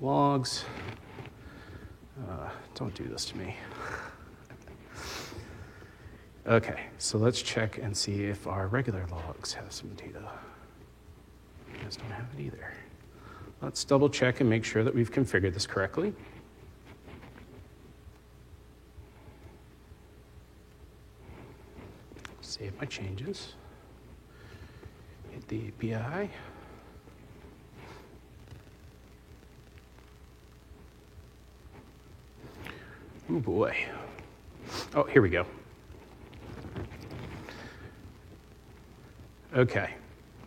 logs. 0.03 0.67
Uh, 2.27 2.49
don't 2.75 2.95
do 2.95 3.05
this 3.05 3.25
to 3.27 3.37
me. 3.37 3.55
okay, 6.47 6.87
so 6.99 7.19
let's 7.19 7.41
check 7.43 7.79
and 7.79 7.97
see 7.97 8.25
if 8.25 8.47
our 8.47 8.67
regular 8.67 9.07
logs 9.11 9.53
have 9.53 9.73
some 9.73 9.91
data. 9.91 10.23
You 11.73 11.79
guys 11.83 11.97
don't 11.97 12.11
have 12.11 12.27
it 12.37 12.43
either. 12.43 12.73
Let's 13.61 13.85
double 13.85 14.09
check 14.09 14.41
and 14.41 14.49
make 14.49 14.65
sure 14.65 14.85
that 14.85 14.95
we've 14.95 15.13
configured 15.13 15.55
this 15.55 15.67
correctly. 15.67 16.13
Save 22.41 22.79
my 22.81 22.87
changes. 22.87 23.55
Hit 25.31 25.47
the 25.49 25.69
API. 25.93 26.31
Oh 33.31 33.41
boy. 33.41 33.77
Oh, 34.95 35.03
here 35.05 35.21
we 35.21 35.29
go. 35.29 35.45
Okay. 39.55 39.95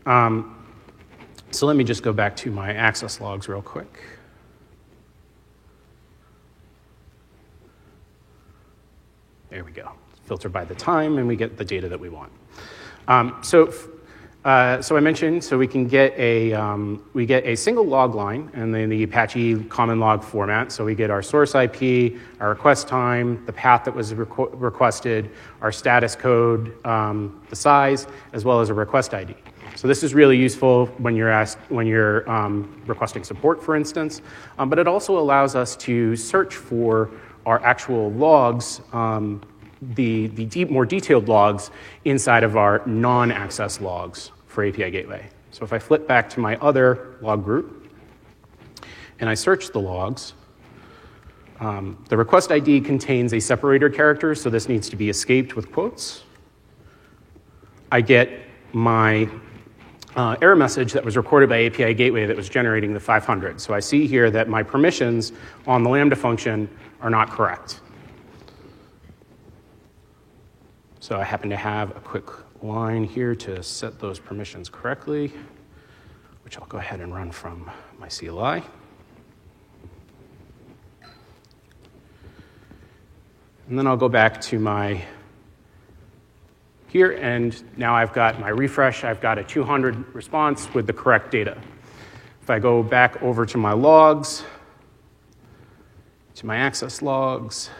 Um, 0.05 0.65
so 1.51 1.67
let 1.67 1.75
me 1.75 1.83
just 1.83 2.01
go 2.01 2.13
back 2.13 2.35
to 2.37 2.51
my 2.51 2.73
access 2.73 3.21
logs 3.21 3.47
real 3.47 3.61
quick. 3.61 4.01
There 9.49 9.63
we 9.63 9.71
go. 9.71 9.91
Filter 10.25 10.49
by 10.49 10.63
the 10.63 10.75
time, 10.75 11.17
and 11.17 11.27
we 11.27 11.35
get 11.35 11.57
the 11.57 11.65
data 11.65 11.89
that 11.89 11.99
we 11.99 12.09
want. 12.09 12.31
Um, 13.07 13.37
so 13.43 13.73
uh, 14.43 14.81
so 14.81 14.97
I 14.97 15.01
mentioned, 15.01 15.43
so 15.43 15.55
we 15.55 15.67
can 15.67 15.87
get 15.87 16.17
a 16.17 16.51
um, 16.53 17.03
we 17.13 17.27
get 17.27 17.45
a 17.45 17.55
single 17.55 17.85
log 17.85 18.15
line, 18.15 18.49
and 18.53 18.73
then 18.73 18.89
the 18.89 19.03
Apache 19.03 19.65
common 19.65 19.99
log 19.99 20.23
format. 20.23 20.71
So 20.71 20.83
we 20.83 20.95
get 20.95 21.11
our 21.11 21.21
source 21.21 21.53
IP, 21.53 22.17
our 22.39 22.49
request 22.49 22.87
time, 22.87 23.45
the 23.45 23.53
path 23.53 23.85
that 23.85 23.93
was 23.93 24.15
requ- 24.15 24.49
requested, 24.55 25.29
our 25.61 25.71
status 25.71 26.15
code, 26.15 26.73
um, 26.87 27.39
the 27.51 27.55
size, 27.55 28.07
as 28.33 28.43
well 28.43 28.61
as 28.61 28.69
a 28.69 28.73
request 28.73 29.13
ID. 29.13 29.35
So 29.75 29.87
this 29.87 30.01
is 30.01 30.15
really 30.15 30.37
useful 30.37 30.87
when 30.97 31.15
you're 31.15 31.29
asked 31.29 31.59
when 31.69 31.85
you're 31.85 32.27
um, 32.27 32.81
requesting 32.87 33.23
support, 33.23 33.61
for 33.61 33.75
instance. 33.75 34.23
Um, 34.57 34.71
but 34.71 34.79
it 34.79 34.87
also 34.87 35.19
allows 35.19 35.55
us 35.55 35.75
to 35.77 36.15
search 36.15 36.55
for 36.55 37.11
our 37.45 37.63
actual 37.63 38.11
logs 38.11 38.81
um, 38.91 39.41
the, 39.81 40.27
the 40.27 40.45
deep, 40.45 40.69
more 40.69 40.85
detailed 40.85 41.27
logs 41.27 41.71
inside 42.05 42.43
of 42.43 42.55
our 42.55 42.85
non-access 42.85 43.81
logs 43.81 44.31
for 44.47 44.65
API 44.65 44.91
Gateway. 44.91 45.29
So 45.51 45.63
if 45.63 45.73
I 45.73 45.79
flip 45.79 46.07
back 46.07 46.29
to 46.31 46.39
my 46.39 46.55
other 46.57 47.17
log 47.21 47.43
group 47.43 47.91
and 49.19 49.29
I 49.29 49.33
search 49.33 49.69
the 49.69 49.79
logs, 49.79 50.33
um, 51.59 52.03
the 52.09 52.17
request 52.17 52.51
ID 52.51 52.81
contains 52.81 53.33
a 53.33 53.39
separator 53.39 53.89
character, 53.89 54.33
so 54.33 54.49
this 54.49 54.67
needs 54.67 54.89
to 54.89 54.95
be 54.95 55.09
escaped 55.09 55.55
with 55.55 55.71
quotes. 55.71 56.23
I 57.91 58.01
get 58.01 58.31
my 58.73 59.29
uh, 60.15 60.35
error 60.41 60.55
message 60.55 60.93
that 60.93 61.03
was 61.03 61.17
recorded 61.17 61.49
by 61.49 61.65
API 61.65 61.93
Gateway 61.93 62.25
that 62.25 62.35
was 62.35 62.49
generating 62.49 62.93
the 62.93 62.99
500. 62.99 63.61
So 63.61 63.73
I 63.73 63.79
see 63.79 64.07
here 64.07 64.31
that 64.31 64.49
my 64.49 64.63
permissions 64.63 65.33
on 65.67 65.83
the 65.83 65.89
Lambda 65.89 66.15
function 66.15 66.69
are 67.01 67.09
not 67.09 67.29
correct. 67.29 67.81
So 71.01 71.19
I 71.19 71.23
happen 71.23 71.49
to 71.49 71.57
have 71.57 71.97
a 71.97 71.99
quick 71.99 72.27
line 72.61 73.03
here 73.03 73.33
to 73.33 73.63
set 73.63 73.99
those 73.99 74.19
permissions 74.19 74.69
correctly, 74.69 75.33
which 76.43 76.59
I'll 76.59 76.67
go 76.67 76.77
ahead 76.77 76.99
and 76.99 77.11
run 77.11 77.31
from 77.31 77.71
my 77.97 78.07
CLI. 78.07 78.61
And 83.67 83.79
then 83.79 83.87
I'll 83.87 83.97
go 83.97 84.09
back 84.09 84.39
to 84.41 84.59
my 84.59 85.03
here, 86.85 87.13
and 87.13 87.63
now 87.77 87.95
I've 87.95 88.13
got 88.13 88.39
my 88.39 88.49
refresh. 88.49 89.03
I've 89.03 89.21
got 89.21 89.39
a 89.39 89.43
200 89.43 90.13
response 90.13 90.71
with 90.71 90.85
the 90.85 90.93
correct 90.93 91.31
data. 91.31 91.59
If 92.43 92.51
I 92.51 92.59
go 92.59 92.83
back 92.83 93.23
over 93.23 93.47
to 93.47 93.57
my 93.57 93.73
logs, 93.73 94.43
to 96.35 96.45
my 96.45 96.57
access 96.57 97.01
logs, 97.01 97.71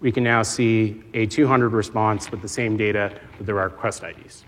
we 0.00 0.10
can 0.10 0.24
now 0.24 0.42
see 0.42 1.02
a 1.14 1.26
200 1.26 1.72
response 1.72 2.30
with 2.30 2.42
the 2.42 2.48
same 2.48 2.76
data 2.76 3.12
with 3.38 3.46
the 3.46 3.54
request 3.54 4.02
IDs. 4.02 4.44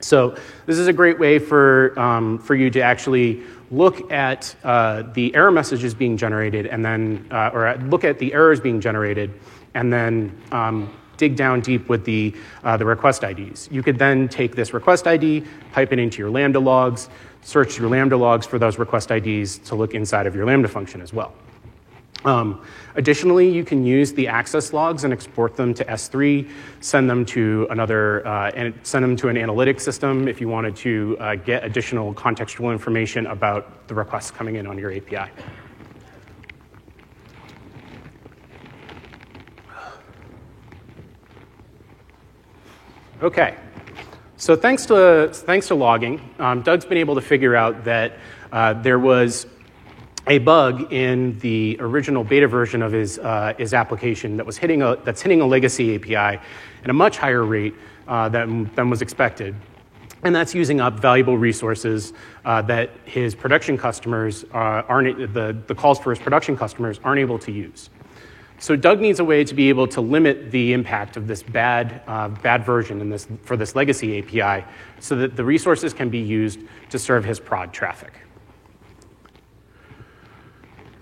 So 0.00 0.36
this 0.66 0.78
is 0.78 0.86
a 0.86 0.92
great 0.92 1.18
way 1.18 1.38
for, 1.38 1.98
um, 1.98 2.38
for 2.38 2.54
you 2.54 2.70
to 2.70 2.80
actually 2.80 3.42
look 3.70 4.12
at 4.12 4.54
uh, 4.62 5.02
the 5.14 5.34
error 5.34 5.50
messages 5.50 5.94
being 5.94 6.16
generated 6.16 6.66
and 6.66 6.84
then, 6.84 7.26
uh, 7.30 7.50
or 7.52 7.74
look 7.86 8.04
at 8.04 8.18
the 8.18 8.32
errors 8.34 8.60
being 8.60 8.80
generated 8.80 9.32
and 9.72 9.92
then 9.92 10.38
um, 10.52 10.94
dig 11.16 11.36
down 11.36 11.60
deep 11.60 11.88
with 11.88 12.04
the, 12.04 12.34
uh, 12.64 12.76
the 12.76 12.84
request 12.84 13.24
IDs. 13.24 13.68
You 13.72 13.82
could 13.82 13.98
then 13.98 14.28
take 14.28 14.54
this 14.54 14.74
request 14.74 15.06
ID, 15.06 15.44
pipe 15.72 15.92
it 15.92 15.98
into 15.98 16.18
your 16.18 16.30
Lambda 16.30 16.60
logs, 16.60 17.08
search 17.42 17.78
your 17.78 17.88
Lambda 17.88 18.16
logs 18.16 18.46
for 18.46 18.58
those 18.58 18.78
request 18.78 19.10
IDs 19.10 19.58
to 19.58 19.74
look 19.74 19.94
inside 19.94 20.26
of 20.26 20.34
your 20.34 20.44
Lambda 20.44 20.68
function 20.68 21.00
as 21.00 21.12
well. 21.12 21.32
Um, 22.24 22.62
additionally, 22.94 23.50
you 23.50 23.64
can 23.64 23.84
use 23.84 24.12
the 24.12 24.28
access 24.28 24.72
logs 24.72 25.04
and 25.04 25.12
export 25.12 25.56
them 25.56 25.74
to 25.74 25.84
S3, 25.84 26.50
send 26.80 27.08
them 27.08 27.26
to 27.26 27.66
another, 27.70 28.26
uh, 28.26 28.50
and 28.54 28.74
send 28.82 29.04
them 29.04 29.14
to 29.16 29.28
an 29.28 29.36
analytics 29.36 29.82
system 29.82 30.26
if 30.26 30.40
you 30.40 30.48
wanted 30.48 30.74
to 30.76 31.16
uh, 31.20 31.34
get 31.34 31.64
additional 31.64 32.14
contextual 32.14 32.72
information 32.72 33.26
about 33.26 33.86
the 33.88 33.94
requests 33.94 34.30
coming 34.30 34.56
in 34.56 34.66
on 34.66 34.78
your 34.78 34.92
API. 34.92 35.30
Okay, 43.22 43.56
so 44.36 44.56
thanks 44.56 44.84
to, 44.86 45.30
thanks 45.32 45.68
to 45.68 45.74
logging, 45.74 46.20
um, 46.38 46.62
Doug's 46.62 46.84
been 46.84 46.98
able 46.98 47.14
to 47.14 47.22
figure 47.22 47.54
out 47.54 47.84
that 47.84 48.18
uh, 48.52 48.74
there 48.74 48.98
was 48.98 49.46
a 50.26 50.38
bug 50.38 50.92
in 50.92 51.38
the 51.40 51.76
original 51.80 52.24
beta 52.24 52.48
version 52.48 52.82
of 52.82 52.92
his, 52.92 53.18
uh, 53.18 53.52
his 53.58 53.74
application 53.74 54.36
that 54.38 54.46
was 54.46 54.56
hitting 54.56 54.82
a, 54.82 54.96
that's 54.96 55.20
hitting 55.20 55.40
a 55.40 55.46
legacy 55.46 55.96
API 55.96 56.40
at 56.82 56.90
a 56.90 56.92
much 56.92 57.18
higher 57.18 57.44
rate 57.44 57.74
uh, 58.08 58.28
than, 58.28 58.72
than 58.74 58.88
was 58.90 59.02
expected. 59.02 59.54
And 60.22 60.34
that's 60.34 60.54
using 60.54 60.80
up 60.80 60.98
valuable 60.98 61.36
resources 61.36 62.14
uh, 62.46 62.62
that 62.62 62.90
his 63.04 63.34
production 63.34 63.76
customers 63.76 64.44
uh, 64.54 64.82
aren't, 64.88 65.34
the, 65.34 65.56
the 65.66 65.74
calls 65.74 65.98
for 65.98 66.10
his 66.10 66.18
production 66.18 66.56
customers 66.56 66.98
aren't 67.04 67.20
able 67.20 67.38
to 67.40 67.52
use. 67.52 67.90
So 68.58 68.76
Doug 68.76 69.00
needs 69.00 69.20
a 69.20 69.24
way 69.24 69.44
to 69.44 69.54
be 69.54 69.68
able 69.68 69.86
to 69.88 70.00
limit 70.00 70.50
the 70.50 70.72
impact 70.72 71.18
of 71.18 71.26
this 71.26 71.42
bad, 71.42 72.00
uh, 72.06 72.28
bad 72.28 72.64
version 72.64 73.02
in 73.02 73.10
this, 73.10 73.28
for 73.42 73.58
this 73.58 73.74
legacy 73.74 74.20
API 74.20 74.64
so 75.00 75.16
that 75.16 75.36
the 75.36 75.44
resources 75.44 75.92
can 75.92 76.08
be 76.08 76.20
used 76.20 76.60
to 76.88 76.98
serve 76.98 77.24
his 77.24 77.38
prod 77.38 77.74
traffic. 77.74 78.14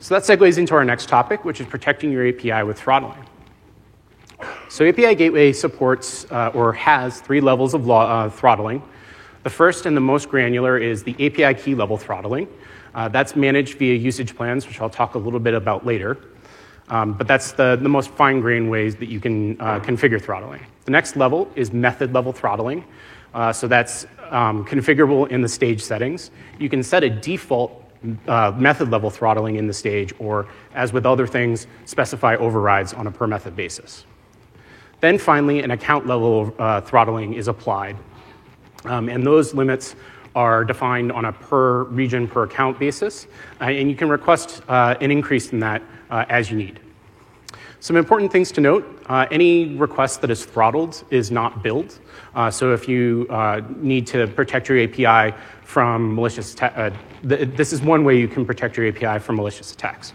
So 0.03 0.15
that 0.15 0.25
segues 0.25 0.59
into 0.59 0.75
our 0.75 0.85
next 0.85 1.09
topic, 1.09 1.45
which 1.45 1.61
is 1.61 1.67
protecting 1.69 2.11
your 2.11 2.27
API 2.27 2.65
with 2.65 2.77
throttling. 2.77 3.25
So 4.69 4.85
API 4.85 5.15
Gateway 5.15 5.53
supports 5.53 6.27
uh, 6.33 6.51
or 6.55 6.73
has 6.73 7.21
three 7.21 7.41
levels 7.41 7.73
of 7.73 7.87
law, 7.87 8.09
uh, 8.09 8.29
throttling. 8.29 8.83
The 9.45 9.51
first 9.51 9.87
and 9.87 9.97
the 9.97 10.01
most 10.01 10.29
granular 10.29 10.77
is 10.77 11.05
the 11.05 11.15
API 11.25 11.55
key 11.55 11.77
level 11.77 11.97
throttling. 11.97 12.49
Uh, 12.97 13.11
that's 13.11 13.37
managed 13.37 13.79
via 13.79 13.95
usage 13.95 14.35
plans, 14.35 14.67
which 14.67 14.81
I'll 14.81 14.91
talk 14.91 15.15
a 15.15 15.19
little 15.19 15.39
bit 15.39 15.55
about 15.55 15.87
later. 15.87 16.19
Um, 16.89 17.13
but 17.13 17.29
that's 17.29 17.53
the, 17.53 17.79
the 17.81 17.89
most 17.89 18.11
fine 18.11 18.41
grained 18.41 18.69
ways 18.69 18.97
that 18.97 19.09
you 19.09 19.21
can 19.21 19.61
uh, 19.61 19.79
configure 19.79 20.21
throttling. 20.21 20.67
The 20.85 20.91
next 20.91 21.15
level 21.15 21.49
is 21.55 21.73
method 21.73 22.13
level 22.13 22.33
throttling. 22.33 22.83
Uh, 23.33 23.53
so 23.53 23.69
that's 23.69 24.05
um, 24.31 24.65
configurable 24.65 25.29
in 25.29 25.43
the 25.43 25.49
stage 25.49 25.81
settings. 25.81 26.33
You 26.59 26.69
can 26.69 26.83
set 26.83 27.05
a 27.05 27.09
default 27.09 27.82
uh, 28.27 28.53
method 28.57 28.91
level 28.91 29.11
throttling 29.11 29.57
in 29.57 29.67
the 29.67 29.73
stage, 29.73 30.13
or 30.19 30.47
as 30.75 30.93
with 30.93 31.07
other 31.07 31.27
things, 31.27 31.67
specify 31.85 32.37
overrides 32.37 32.93
on 32.93 33.07
a 33.07 33.11
per 33.11 33.27
method 33.27 33.55
basis. 33.57 34.05
Then 35.01 35.19
finally, 35.19 35.61
an 35.61 35.73
account 35.73 36.07
level 36.07 36.55
uh, 36.59 36.81
throttling 36.81 37.35
is 37.35 37.49
applied, 37.49 37.97
um, 38.85 39.09
and 39.09 39.27
those 39.27 39.55
limits 39.55 39.97
are 40.35 40.65
defined 40.65 41.13
on 41.13 41.27
a 41.27 41.33
per 41.33 41.85
region, 41.85 42.27
per 42.27 42.45
account 42.45 42.79
basis, 42.79 43.27
uh, 43.61 43.65
and 43.65 43.91
you 43.91 43.97
can 43.97 44.09
request 44.09 44.63
uh, 44.69 44.95
an 45.01 45.11
increase 45.11 45.53
in 45.53 45.61
that 45.61 45.83
uh, 46.11 46.25
as 46.29 46.51
you 46.51 46.57
need. 46.57 46.81
Some 47.81 47.97
important 47.97 48.31
things 48.31 48.53
to 48.53 48.61
note 48.61 49.03
uh, 49.07 49.27
any 49.31 49.75
request 49.75 50.21
that 50.21 50.31
is 50.31 50.45
throttled 50.45 51.03
is 51.11 51.31
not 51.33 51.63
billed. 51.63 51.99
Uh, 52.35 52.51
so 52.51 52.73
if 52.73 52.89
you 52.89 53.27
need 53.81 54.07
to 54.07 54.29
protect 54.29 54.69
your 54.69 54.79
API 54.79 55.37
from 55.73 56.15
malicious 56.15 56.55
uh, 56.61 56.91
th- 57.27 57.49
this 57.57 57.73
is 57.73 57.81
one 57.81 58.05
way 58.05 58.21
you 58.21 58.29
can 58.29 58.45
protect 58.45 58.77
your 58.77 58.87
API 58.89 59.19
from 59.19 59.37
malicious 59.37 59.73
attacks. 59.73 60.13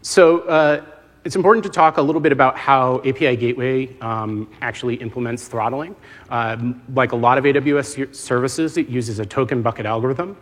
So 0.00 0.40
uh, 0.48 0.82
it's 1.26 1.36
important 1.36 1.62
to 1.64 1.68
talk 1.68 1.98
a 1.98 2.02
little 2.02 2.22
bit 2.22 2.32
about 2.32 2.56
how 2.56 3.02
API 3.04 3.36
Gateway 3.36 3.94
um, 4.00 4.48
actually 4.62 4.94
implements 4.94 5.46
throttling. 5.46 5.94
Um, 6.30 6.80
like 6.94 7.12
a 7.12 7.16
lot 7.16 7.36
of 7.36 7.44
AWS 7.44 8.14
services, 8.16 8.78
it 8.78 8.88
uses 8.88 9.18
a 9.18 9.26
token 9.26 9.60
bucket 9.60 9.84
algorithm. 9.84 10.38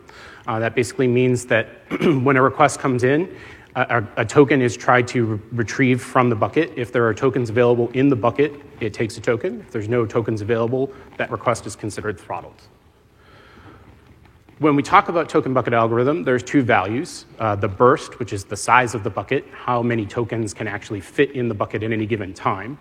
Uh, 0.46 0.60
that 0.60 0.76
basically 0.76 1.08
means 1.08 1.44
that 1.46 1.66
when 2.22 2.36
a 2.36 2.42
request 2.42 2.78
comes 2.78 3.02
in, 3.02 3.36
a, 3.76 4.06
a, 4.16 4.24
token 4.24 4.62
is 4.62 4.74
tried 4.74 5.06
to 5.08 5.24
re- 5.24 5.40
retrieve 5.52 6.02
from 6.02 6.30
the 6.30 6.34
bucket. 6.34 6.72
If 6.76 6.92
there 6.92 7.06
are 7.06 7.12
tokens 7.12 7.50
available 7.50 7.90
in 7.90 8.08
the 8.08 8.16
bucket, 8.16 8.54
it 8.80 8.94
takes 8.94 9.18
a 9.18 9.20
token. 9.20 9.60
If 9.60 9.70
there's 9.70 9.88
no 9.88 10.06
tokens 10.06 10.40
available, 10.40 10.92
that 11.18 11.30
request 11.30 11.66
is 11.66 11.76
considered 11.76 12.18
throttled. 12.18 12.62
When 14.58 14.74
we 14.74 14.82
talk 14.82 15.10
about 15.10 15.28
token 15.28 15.52
bucket 15.52 15.74
algorithm, 15.74 16.24
there's 16.24 16.42
two 16.42 16.62
values. 16.62 17.26
Uh, 17.38 17.54
the 17.54 17.68
burst, 17.68 18.18
which 18.18 18.32
is 18.32 18.44
the 18.44 18.56
size 18.56 18.94
of 18.94 19.04
the 19.04 19.10
bucket, 19.10 19.44
how 19.52 19.82
many 19.82 20.06
tokens 20.06 20.54
can 20.54 20.66
actually 20.66 21.00
fit 21.00 21.32
in 21.32 21.48
the 21.48 21.54
bucket 21.54 21.82
at 21.82 21.92
any 21.92 22.06
given 22.06 22.32
time. 22.32 22.78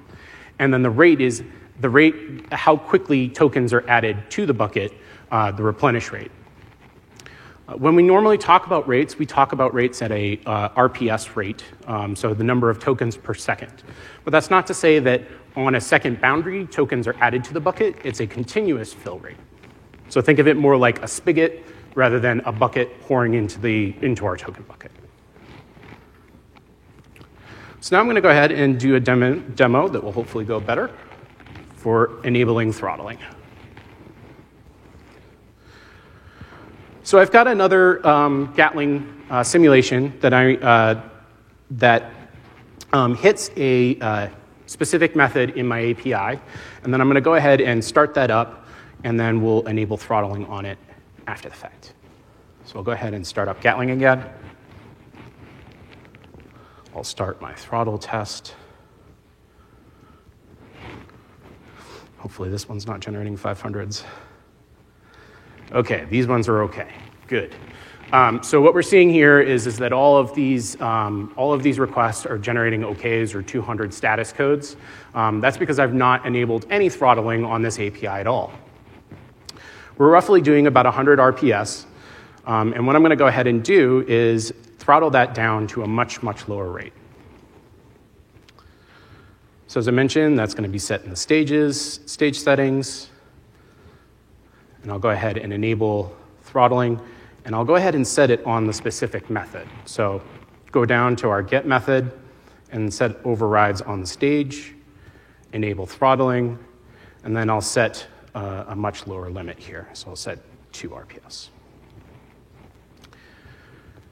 And 0.59 0.73
then 0.73 0.81
the 0.81 0.89
rate 0.89 1.19
is 1.19 1.43
the 1.81 1.89
rate, 1.89 2.15
how 2.53 2.77
quickly 2.77 3.27
tokens 3.27 3.73
are 3.73 3.83
added 3.89 4.31
to 4.31 4.45
the 4.45 4.53
bucket, 4.53 4.93
uh, 5.29 5.51
the 5.51 5.63
replenish 5.63 6.13
rate. 6.13 6.31
Uh, 7.67 7.73
when 7.73 7.95
we 7.95 8.03
normally 8.03 8.37
talk 8.37 8.67
about 8.67 8.87
rates, 8.87 9.17
we 9.17 9.25
talk 9.25 9.51
about 9.51 9.73
rates 9.73 10.01
at 10.01 10.11
a 10.11 10.39
uh, 10.45 10.69
RPS 10.69 11.35
rate, 11.35 11.63
um, 11.87 12.15
so 12.15 12.33
the 12.33 12.43
number 12.43 12.69
of 12.69 12.79
tokens 12.79 13.17
per 13.17 13.33
second. 13.33 13.71
But 14.23 14.31
that's 14.31 14.51
not 14.51 14.67
to 14.67 14.73
say 14.73 14.99
that 14.99 15.23
on 15.55 15.75
a 15.75 15.81
second 15.81 16.21
boundary, 16.21 16.67
tokens 16.67 17.07
are 17.07 17.15
added 17.19 17.43
to 17.45 17.53
the 17.53 17.59
bucket. 17.59 17.95
It's 18.03 18.19
a 18.19 18.27
continuous 18.27 18.93
fill 18.93 19.17
rate. 19.19 19.37
So 20.09 20.21
think 20.21 20.37
of 20.37 20.47
it 20.47 20.57
more 20.57 20.77
like 20.77 21.01
a 21.01 21.07
spigot 21.07 21.63
rather 21.95 22.19
than 22.19 22.41
a 22.41 22.51
bucket 22.51 23.01
pouring 23.01 23.33
into, 23.33 23.59
the, 23.59 23.95
into 24.01 24.25
our 24.25 24.37
token 24.37 24.63
bucket. 24.63 24.91
So 27.79 27.95
now 27.95 27.99
I'm 27.99 28.05
going 28.05 28.15
to 28.15 28.21
go 28.21 28.29
ahead 28.29 28.51
and 28.51 28.79
do 28.79 28.95
a 28.95 28.99
demo, 28.99 29.35
demo 29.39 29.87
that 29.87 30.03
will 30.03 30.11
hopefully 30.11 30.45
go 30.45 30.59
better 30.59 30.91
for 31.75 32.19
enabling 32.23 32.73
throttling. 32.73 33.17
So 37.05 37.19
I've 37.19 37.31
got 37.31 37.47
another 37.47 38.05
um, 38.05 38.51
Gatling 38.55 39.27
uh, 39.29 39.43
simulation 39.43 40.11
that, 40.21 40.33
I, 40.33 40.55
uh, 40.55 41.03
that 41.69 42.11
um, 42.93 43.13
hits 43.15 43.51
a 43.55 43.99
uh, 43.99 44.29
specific 44.65 45.15
method 45.15 45.51
in 45.51 45.67
my 45.67 45.91
API, 45.91 46.41
and 46.81 46.91
then 46.91 47.01
I'm 47.01 47.07
going 47.07 47.13
to 47.13 47.21
go 47.21 47.35
ahead 47.35 47.61
and 47.61 47.85
start 47.85 48.15
that 48.15 48.31
up, 48.31 48.65
and 49.03 49.19
then 49.19 49.43
we'll 49.43 49.67
enable 49.67 49.97
throttling 49.97 50.47
on 50.47 50.65
it 50.65 50.79
after 51.27 51.47
the 51.47 51.53
fact. 51.53 51.93
So 52.63 52.79
I'll 52.79 52.83
go 52.83 52.93
ahead 52.93 53.13
and 53.13 53.25
start 53.25 53.49
up 53.49 53.61
Gatling 53.61 53.91
again. 53.91 54.27
I'll 56.95 57.03
start 57.03 57.39
my 57.39 57.53
throttle 57.53 57.99
test. 57.99 58.55
Hopefully 62.17 62.49
this 62.49 62.67
one's 62.67 62.87
not 62.87 62.99
generating 62.99 63.37
500s. 63.37 64.03
Okay, 65.71 66.05
these 66.09 66.27
ones 66.27 66.47
are 66.47 66.63
okay. 66.63 66.91
Good. 67.27 67.55
Um, 68.13 68.43
so 68.43 68.61
what 68.61 68.75
we're 68.75 68.83
seeing 68.83 69.09
here 69.09 69.41
is, 69.41 69.65
is 69.65 69.77
that 69.77 69.91
all 69.91 70.15
of, 70.17 70.33
these, 70.35 70.79
um, 70.79 71.33
all 71.35 71.51
of 71.51 71.63
these 71.63 71.79
requests 71.79 72.25
are 72.25 72.37
generating 72.37 72.81
OKs 72.81 73.33
or 73.33 73.41
200 73.41 73.93
status 73.93 74.31
codes. 74.31 74.77
Um, 75.15 75.41
that's 75.41 75.57
because 75.57 75.79
I've 75.79 75.93
not 75.93 76.25
enabled 76.25 76.67
any 76.69 76.87
throttling 76.87 77.43
on 77.43 77.63
this 77.63 77.79
API 77.79 78.07
at 78.07 78.27
all. 78.27 78.53
We're 79.97 80.09
roughly 80.09 80.39
doing 80.39 80.67
about 80.67 80.85
100 80.85 81.19
RPS. 81.19 81.85
Um, 82.45 82.73
and 82.73 82.85
what 82.85 82.95
I'm 82.95 83.01
going 83.01 83.09
to 83.09 83.15
go 83.15 83.27
ahead 83.27 83.47
and 83.47 83.63
do 83.63 84.05
is 84.07 84.53
throttle 84.77 85.09
that 85.11 85.33
down 85.33 85.65
to 85.67 85.81
a 85.81 85.87
much, 85.87 86.21
much 86.21 86.47
lower 86.47 86.69
rate. 86.69 86.93
So 89.67 89.79
as 89.79 89.87
I 89.87 89.91
mentioned, 89.91 90.37
that's 90.37 90.53
going 90.53 90.63
to 90.63 90.69
be 90.69 90.79
set 90.79 91.03
in 91.03 91.09
the 91.09 91.15
stages, 91.15 92.01
stage 92.05 92.39
settings. 92.39 93.09
And 94.85 94.91
I'll 94.91 94.99
go 94.99 95.09
ahead 95.09 95.39
and 95.39 95.51
enable 95.51 96.15
throttling. 96.43 97.01
And 97.43 97.55
I'll 97.55 97.65
go 97.65 97.73
ahead 97.73 97.95
and 97.95 98.07
set 98.07 98.29
it 98.29 98.45
on 98.45 98.67
the 98.67 98.73
specific 98.73 99.31
method. 99.31 99.67
So 99.85 100.21
go 100.71 100.85
down 100.85 101.15
to 101.15 101.29
our 101.29 101.41
get 101.41 101.65
method 101.65 102.11
and 102.71 102.93
set 102.93 103.17
overrides 103.25 103.81
on 103.81 103.99
the 103.99 104.05
stage, 104.05 104.75
enable 105.53 105.87
throttling, 105.87 106.59
and 107.23 107.35
then 107.35 107.49
I'll 107.49 107.61
set 107.61 108.05
uh, 108.35 108.65
a 108.67 108.75
much 108.75 109.07
lower 109.07 109.31
limit 109.31 109.57
here. 109.57 109.89
So 109.93 110.09
I'll 110.09 110.15
set 110.15 110.37
2 110.73 110.89
RPS. 110.89 111.47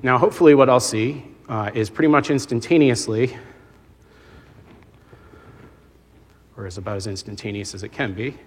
Now, 0.02 0.18
hopefully, 0.18 0.56
what 0.56 0.72
I'll 0.72 0.80
see 0.80 1.24
uh, 1.50 1.70
is 1.76 1.92
pretty 1.92 2.08
much 2.08 2.32
instantaneously, 2.32 3.38
or 6.58 6.66
is 6.66 6.80
about 6.80 6.98
as 6.98 7.06
instantaneous 7.06 7.76
as 7.76 7.84
it 7.84 7.90
can 7.92 8.14
be. 8.14 8.40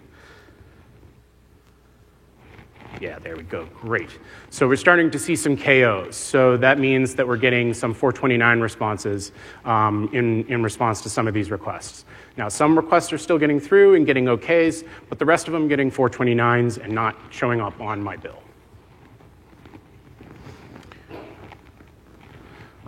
Yeah, 3.06 3.20
there 3.20 3.36
we 3.36 3.44
go. 3.44 3.66
Great. 3.66 4.18
So 4.50 4.66
we're 4.66 4.74
starting 4.74 5.12
to 5.12 5.18
see 5.20 5.36
some 5.36 5.56
KOs. 5.56 6.16
So 6.16 6.56
that 6.56 6.80
means 6.80 7.14
that 7.14 7.24
we're 7.24 7.36
getting 7.36 7.72
some 7.72 7.94
429 7.94 8.58
responses 8.58 9.30
um, 9.64 10.10
in, 10.12 10.44
in 10.46 10.60
response 10.60 11.02
to 11.02 11.08
some 11.08 11.28
of 11.28 11.32
these 11.32 11.52
requests. 11.52 12.04
Now, 12.36 12.48
some 12.48 12.76
requests 12.76 13.12
are 13.12 13.18
still 13.18 13.38
getting 13.38 13.60
through 13.60 13.94
and 13.94 14.06
getting 14.06 14.24
OKs, 14.24 14.84
but 15.08 15.20
the 15.20 15.24
rest 15.24 15.46
of 15.46 15.52
them 15.52 15.68
getting 15.68 15.88
429s 15.88 16.82
and 16.82 16.92
not 16.92 17.14
showing 17.30 17.60
up 17.60 17.80
on 17.80 18.02
my 18.02 18.16
bill. 18.16 18.42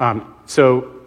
Um, 0.00 0.34
so 0.46 0.97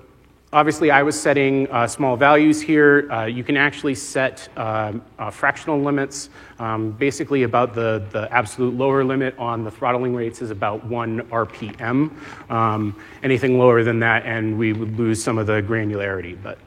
obviously 0.54 0.92
I 0.92 1.02
was 1.04 1.20
setting 1.20 1.70
uh, 1.72 1.88
small 1.88 2.18
values 2.18 2.62
here. 2.62 3.10
Uh, 3.12 3.26
you 3.26 3.44
can 3.44 3.56
actually 3.56 3.96
set 3.96 4.50
uh, 4.58 4.94
uh, 5.18 5.30
fractional 5.30 5.80
limits. 5.82 6.30
Um, 6.60 6.92
basically 6.92 7.44
about 7.44 7.74
the, 7.74 8.06
the 8.12 8.32
absolute 8.32 8.76
lower 8.76 9.04
limit 9.04 9.36
on 9.38 9.64
the 9.64 9.72
throttling 9.72 10.14
rates 10.14 10.42
is 10.42 10.52
about 10.52 10.84
one 10.86 11.22
RPM. 11.30 12.12
Um, 12.52 13.02
anything 13.24 13.58
lower 13.58 13.84
than 13.84 14.00
that 14.00 14.26
and 14.26 14.58
we 14.58 14.74
would 14.74 14.98
lose 14.98 15.24
some 15.24 15.38
of 15.38 15.48
the 15.48 15.62
granularity. 15.62 16.38
But 16.42 16.58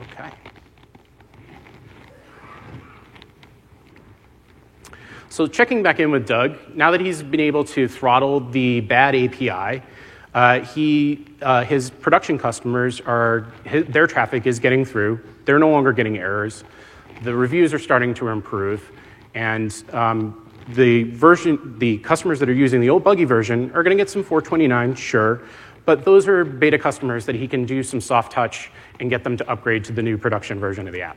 Okay. 0.00 0.30
So 5.28 5.46
checking 5.46 5.82
back 5.82 5.98
in 5.98 6.10
with 6.10 6.26
Doug, 6.26 6.56
now 6.76 6.90
that 6.92 7.00
he's 7.00 7.22
been 7.22 7.40
able 7.40 7.64
to 7.64 7.88
throttle 7.88 8.38
the 8.38 8.80
bad 8.80 9.16
API, 9.16 9.82
uh, 10.34 10.60
he, 10.60 11.24
uh, 11.42 11.64
his 11.64 11.90
production 11.90 12.36
customers 12.38 13.00
are, 13.00 13.46
his, 13.64 13.86
their 13.86 14.06
traffic 14.06 14.46
is 14.46 14.58
getting 14.58 14.84
through. 14.84 15.20
They're 15.44 15.60
no 15.60 15.70
longer 15.70 15.92
getting 15.92 16.18
errors. 16.18 16.64
The 17.22 17.34
reviews 17.34 17.72
are 17.72 17.78
starting 17.78 18.14
to 18.14 18.28
improve. 18.28 18.90
And 19.34 19.72
um, 19.92 20.50
the 20.70 21.04
version, 21.04 21.78
the 21.78 21.98
customers 21.98 22.40
that 22.40 22.48
are 22.48 22.54
using 22.54 22.80
the 22.80 22.90
old 22.90 23.04
buggy 23.04 23.24
version 23.24 23.70
are 23.74 23.82
going 23.84 23.96
to 23.96 24.00
get 24.00 24.10
some 24.10 24.24
429, 24.24 24.96
sure. 24.96 25.42
But 25.84 26.04
those 26.04 26.26
are 26.26 26.44
beta 26.44 26.78
customers 26.78 27.26
that 27.26 27.36
he 27.36 27.46
can 27.46 27.64
do 27.64 27.82
some 27.82 28.00
soft 28.00 28.32
touch 28.32 28.70
and 28.98 29.10
get 29.10 29.22
them 29.22 29.36
to 29.36 29.48
upgrade 29.48 29.84
to 29.84 29.92
the 29.92 30.02
new 30.02 30.18
production 30.18 30.58
version 30.58 30.88
of 30.88 30.94
the 30.94 31.02
app. 31.02 31.16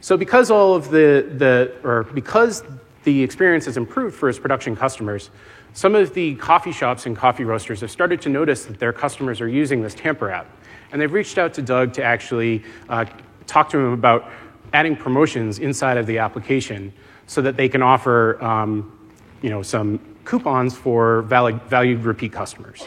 So 0.00 0.16
because 0.16 0.50
all 0.50 0.74
of 0.74 0.90
the, 0.90 1.30
the 1.36 1.74
or 1.82 2.04
because 2.04 2.62
the 3.04 3.22
experience 3.22 3.66
has 3.66 3.76
improved 3.76 4.16
for 4.16 4.26
his 4.26 4.38
production 4.38 4.74
customers, 4.74 5.30
some 5.72 5.94
of 5.94 6.14
the 6.14 6.34
coffee 6.36 6.72
shops 6.72 7.06
and 7.06 7.16
coffee 7.16 7.44
roasters 7.44 7.80
have 7.80 7.90
started 7.90 8.20
to 8.22 8.28
notice 8.28 8.64
that 8.64 8.78
their 8.78 8.92
customers 8.92 9.40
are 9.40 9.48
using 9.48 9.82
this 9.82 9.94
Tamper 9.94 10.30
app. 10.30 10.46
And 10.92 11.00
they've 11.00 11.12
reached 11.12 11.38
out 11.38 11.54
to 11.54 11.62
Doug 11.62 11.92
to 11.94 12.04
actually 12.04 12.62
uh, 12.88 13.06
talk 13.46 13.70
to 13.70 13.78
him 13.78 13.92
about 13.92 14.30
adding 14.72 14.96
promotions 14.96 15.58
inside 15.58 15.96
of 15.96 16.06
the 16.06 16.18
application 16.18 16.92
so 17.26 17.42
that 17.42 17.56
they 17.56 17.68
can 17.68 17.82
offer 17.82 18.42
um, 18.42 19.08
you 19.42 19.50
know, 19.50 19.62
some 19.62 19.98
coupons 20.24 20.76
for 20.76 21.22
valid, 21.22 21.60
valued 21.62 22.04
repeat 22.04 22.32
customers. 22.32 22.84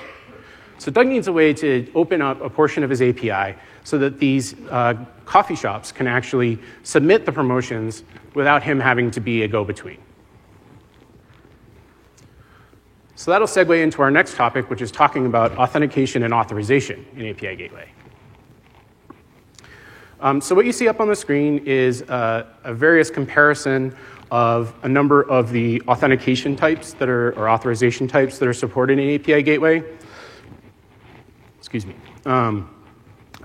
So 0.79 0.91
Doug 0.91 1.07
needs 1.07 1.27
a 1.27 1.33
way 1.33 1.53
to 1.53 1.89
open 1.95 2.21
up 2.21 2.39
a 2.41 2.49
portion 2.49 2.83
of 2.83 2.89
his 2.89 3.01
API 3.01 3.57
so 3.83 3.97
that 3.97 4.19
these 4.19 4.55
uh, 4.69 4.93
coffee 5.25 5.55
shops 5.55 5.91
can 5.91 6.07
actually 6.07 6.59
submit 6.83 7.25
the 7.25 7.31
promotions 7.31 8.03
without 8.33 8.63
him 8.63 8.79
having 8.79 9.09
to 9.11 9.19
be 9.19 9.43
a 9.43 9.47
go-between. 9.47 9.97
So 13.17 13.31
that'll 13.31 13.47
segue 13.47 13.81
into 13.81 14.03
our 14.03 14.11
next 14.11 14.35
topic, 14.35 14.69
which 14.69 14.79
is 14.79 14.91
talking 14.91 15.25
about 15.25 15.51
authentication 15.57 16.21
and 16.21 16.31
authorization 16.31 17.03
in 17.15 17.25
API 17.25 17.55
Gateway. 17.55 17.89
Um, 20.19 20.39
so 20.39 20.53
what 20.53 20.67
you 20.67 20.71
see 20.71 20.87
up 20.87 20.99
on 20.99 21.07
the 21.07 21.15
screen 21.15 21.57
is 21.65 22.03
uh, 22.03 22.45
a 22.63 22.75
various 22.75 23.09
comparison 23.09 23.95
of 24.29 24.71
a 24.83 24.87
number 24.87 25.23
of 25.23 25.51
the 25.51 25.81
authentication 25.87 26.55
types 26.55 26.93
that 26.93 27.09
are, 27.09 27.31
or 27.31 27.49
authorization 27.49 28.07
types 28.07 28.37
that 28.37 28.47
are 28.47 28.53
supported 28.53 28.99
in 28.99 29.19
API 29.19 29.41
Gateway. 29.41 29.83
Excuse 31.57 31.87
me. 31.87 31.95
Um, 32.27 32.69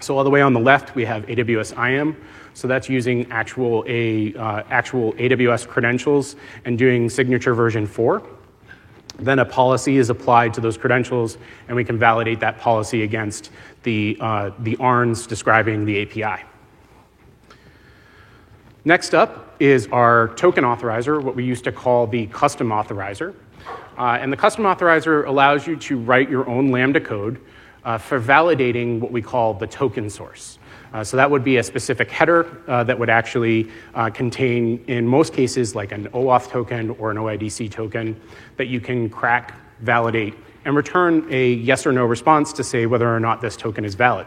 so 0.01 0.19
all 0.19 0.23
the 0.23 0.29
way 0.29 0.43
on 0.43 0.53
the 0.53 0.61
left, 0.61 0.95
we 0.95 1.07
have 1.07 1.25
AWS 1.25 1.79
IAM. 1.79 2.15
So 2.53 2.69
that's 2.69 2.91
using 2.91 3.27
actual, 3.33 3.87
a, 3.89 4.35
uh, 4.35 4.65
actual 4.69 5.15
AWS 5.15 5.67
credentials 5.67 6.37
and 6.67 6.77
doing 6.77 7.09
signature 7.09 7.55
version 7.55 7.87
4. 7.87 8.23
Then 9.18 9.38
a 9.38 9.44
policy 9.44 9.98
is 9.98 10.11
applied 10.11 10.55
to 10.55 10.61
those 10.61 10.77
credentials, 10.77 11.38
and 11.68 11.77
we 11.77 11.85
can 11.85 11.98
validate 11.98 12.40
that 12.40 12.59
policy 12.59 13.03
against 13.03 13.51
the, 13.83 14.16
uh, 14.20 14.51
the 14.61 14.77
ARNs 14.77 15.27
describing 15.27 15.85
the 15.85 16.03
API. 16.03 16.42
Next 18.85 19.14
up 19.14 19.55
is 19.61 19.87
our 19.92 20.29
token 20.35 20.64
authorizer, 20.64 21.22
what 21.22 21.37
we 21.37 21.44
used 21.44 21.64
to 21.64 21.72
call 21.72 22.07
the 22.07 22.27
custom 22.29 22.70
authorizer. 22.70 23.35
Uh, 23.96 24.18
and 24.20 24.33
the 24.33 24.37
custom 24.37 24.64
authorizer 24.64 25.27
allows 25.27 25.66
you 25.66 25.77
to 25.77 25.98
write 25.98 26.29
your 26.29 26.48
own 26.48 26.70
Lambda 26.70 27.01
code 27.01 27.40
uh, 27.85 27.98
for 27.98 28.20
validating 28.20 28.98
what 28.98 29.12
we 29.12 29.22
call 29.22 29.55
the 29.55 29.66
token 29.66 30.09
source. 30.09 30.59
Uh, 30.92 31.02
so 31.02 31.16
that 31.16 31.31
would 31.31 31.42
be 31.42 31.57
a 31.57 31.62
specific 31.62 32.11
header 32.11 32.62
uh, 32.68 32.85
that 32.85 32.98
would 32.98 33.09
actually 33.09 33.70
uh, 33.94 34.11
contain, 34.11 34.83
in 34.88 35.07
most 35.07 35.33
cases, 35.33 35.74
like 35.74 35.92
an 35.92 36.09
OAuth 36.09 36.48
token 36.48 36.90
or 36.90 37.11
an 37.11 37.16
OIDC 37.16 37.70
token 37.70 38.20
that 38.57 38.66
you 38.66 38.81
can 38.81 39.09
crack, 39.09 39.55
validate, 39.81 40.35
and 40.64 40.76
return 40.76 41.26
a 41.31 41.52
yes 41.55 41.87
or 41.87 41.92
no 41.92 42.05
response 42.05 42.52
to 42.52 42.62
say 42.62 42.87
whether 42.87 43.14
or 43.14 43.20
not 43.20 43.40
this 43.40 43.57
token 43.57 43.85
is 43.85 43.94
valid. 43.94 44.26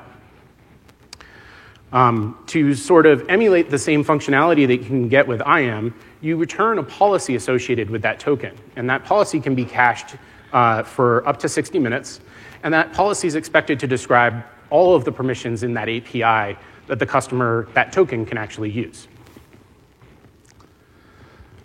Um, 1.94 2.44
to 2.48 2.74
sort 2.74 3.06
of 3.06 3.30
emulate 3.30 3.70
the 3.70 3.78
same 3.78 4.04
functionality 4.04 4.68
that 4.68 4.78
you 4.78 4.86
can 4.86 5.08
get 5.08 5.28
with 5.28 5.42
IAM, 5.42 5.94
you 6.20 6.36
return 6.36 6.80
a 6.80 6.84
policy 6.84 7.36
associated 7.36 7.90
with 7.90 8.02
that 8.02 8.20
token. 8.20 8.58
And 8.76 8.90
that 8.90 9.06
policy 9.06 9.40
can 9.40 9.56
be 9.56 9.64
cached 9.64 10.16
uh, 10.52 10.84
for 10.84 11.26
up 11.28 11.38
to 11.40 11.48
60 11.48 11.80
minutes 11.80 12.20
and 12.66 12.74
that 12.74 12.94
policy 12.94 13.28
is 13.28 13.36
expected 13.36 13.80
to 13.80 13.88
describe 13.88 14.44
all 14.70 14.96
of 14.96 15.06
the 15.06 15.12
permissions 15.12 15.64
in 15.64 15.74
that 15.74 15.90
API 15.90 16.58
that 16.88 17.00
the 17.00 17.06
customer, 17.06 17.68
that 17.74 17.92
token, 17.92 18.26
can 18.26 18.38
actually 18.38 18.70
use. 18.70 19.08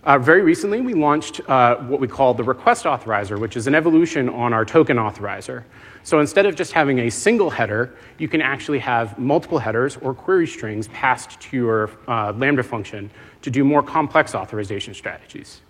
Uh, 0.03 0.17
very 0.17 0.41
recently, 0.41 0.81
we 0.81 0.95
launched 0.95 1.41
uh, 1.47 1.75
what 1.75 1.99
we 1.99 2.07
call 2.07 2.33
the 2.33 2.43
request 2.43 2.85
authorizer, 2.85 3.39
which 3.39 3.55
is 3.55 3.67
an 3.67 3.75
evolution 3.75 4.29
on 4.29 4.51
our 4.51 4.65
token 4.65 4.97
authorizer. 4.97 5.63
So 6.01 6.19
instead 6.19 6.47
of 6.47 6.55
just 6.55 6.71
having 6.71 6.99
a 6.99 7.09
single 7.11 7.51
header, 7.51 7.95
you 8.17 8.27
can 8.27 8.41
actually 8.41 8.79
have 8.79 9.19
multiple 9.19 9.59
headers 9.59 9.97
or 9.97 10.15
query 10.15 10.47
strings 10.47 10.87
passed 10.87 11.39
to 11.41 11.57
your 11.57 11.91
uh, 12.07 12.33
Lambda 12.35 12.63
function 12.63 13.11
to 13.43 13.51
do 13.51 13.63
more 13.63 13.83
complex 13.83 14.33
authorization 14.33 14.95
strategies. 14.95 15.61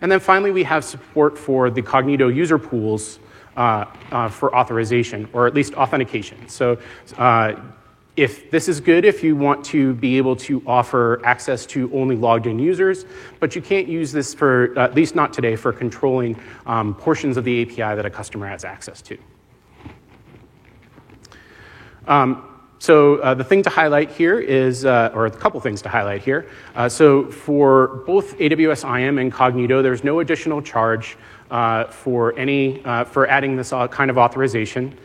And 0.00 0.12
then 0.12 0.20
finally, 0.20 0.52
we 0.52 0.62
have 0.62 0.84
support 0.84 1.36
for 1.36 1.70
the 1.70 1.82
Cognito 1.82 2.32
user 2.32 2.58
pools 2.60 3.18
for 3.54 4.54
authorization, 4.54 5.28
or 5.32 5.46
at 5.46 5.54
least 5.54 5.74
authentication. 5.74 6.48
So 6.48 6.78
uh, 7.16 7.54
if 8.18 8.50
this 8.50 8.68
is 8.68 8.80
good 8.80 9.04
if 9.04 9.22
you 9.22 9.36
want 9.36 9.64
to 9.64 9.94
be 9.94 10.18
able 10.18 10.34
to 10.34 10.60
offer 10.66 11.24
access 11.24 11.64
to 11.66 11.88
only 11.94 12.16
logged 12.16 12.48
in 12.48 12.58
users, 12.58 13.06
but 13.38 13.54
you 13.54 13.62
can't 13.62 13.86
use 13.86 14.10
this 14.10 14.34
for, 14.34 14.76
at 14.76 14.96
least 14.96 15.14
not 15.14 15.32
today, 15.32 15.54
for 15.54 15.72
controlling 15.72 16.36
um, 16.66 16.96
portions 16.96 17.36
of 17.36 17.44
the 17.44 17.62
API 17.62 17.94
that 17.94 18.04
a 18.04 18.10
customer 18.10 18.48
has 18.48 18.64
access 18.64 19.00
to. 19.02 19.16
Um, 22.08 22.44
so 22.80 23.18
uh, 23.18 23.34
the 23.34 23.44
thing 23.44 23.62
to 23.62 23.70
highlight 23.70 24.10
here 24.10 24.40
is, 24.40 24.84
uh, 24.84 25.12
or 25.14 25.26
a 25.26 25.30
couple 25.30 25.60
things 25.60 25.80
to 25.82 25.88
highlight 25.88 26.22
here. 26.22 26.50
Uh, 26.74 26.88
so 26.88 27.30
for 27.30 28.02
both 28.04 28.36
AWS 28.38 28.98
IAM 28.98 29.18
and 29.18 29.32
Cognito, 29.32 29.80
there's 29.80 30.02
no 30.02 30.18
additional 30.18 30.60
charge 30.60 31.16
uh, 31.50 31.84
for 31.84 32.36
any 32.38 32.84
uh, 32.84 33.04
for 33.04 33.26
adding 33.26 33.56
this 33.56 33.70
kind 33.70 34.10
of 34.10 34.18
authorization. 34.18 34.96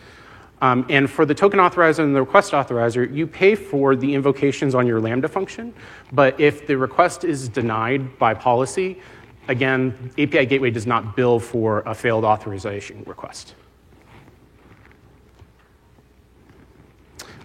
Um, 0.62 0.86
and 0.90 1.10
for 1.10 1.26
the 1.26 1.36
token 1.36 1.60
authorizer 1.60 2.00
and 2.00 2.16
the 2.16 2.22
request 2.22 2.54
authorizer, 2.54 3.14
you 3.14 3.28
pay 3.28 3.54
for 3.54 3.98
the 3.98 4.16
invocations 4.16 4.74
on 4.74 4.88
your 4.88 5.02
Lambda 5.02 5.28
function. 5.28 5.74
But 6.14 6.40
if 6.40 6.66
the 6.68 6.78
request 6.78 7.26
is 7.26 7.50
denied 7.50 8.18
by 8.18 8.34
policy, 8.34 9.02
again, 9.50 10.12
API 10.18 10.46
Gateway 10.46 10.72
does 10.72 10.88
not 10.88 11.18
bill 11.18 11.38
for 11.38 11.82
a 11.82 11.94
failed 11.94 12.24
authorization 12.24 13.04
request. 13.06 13.56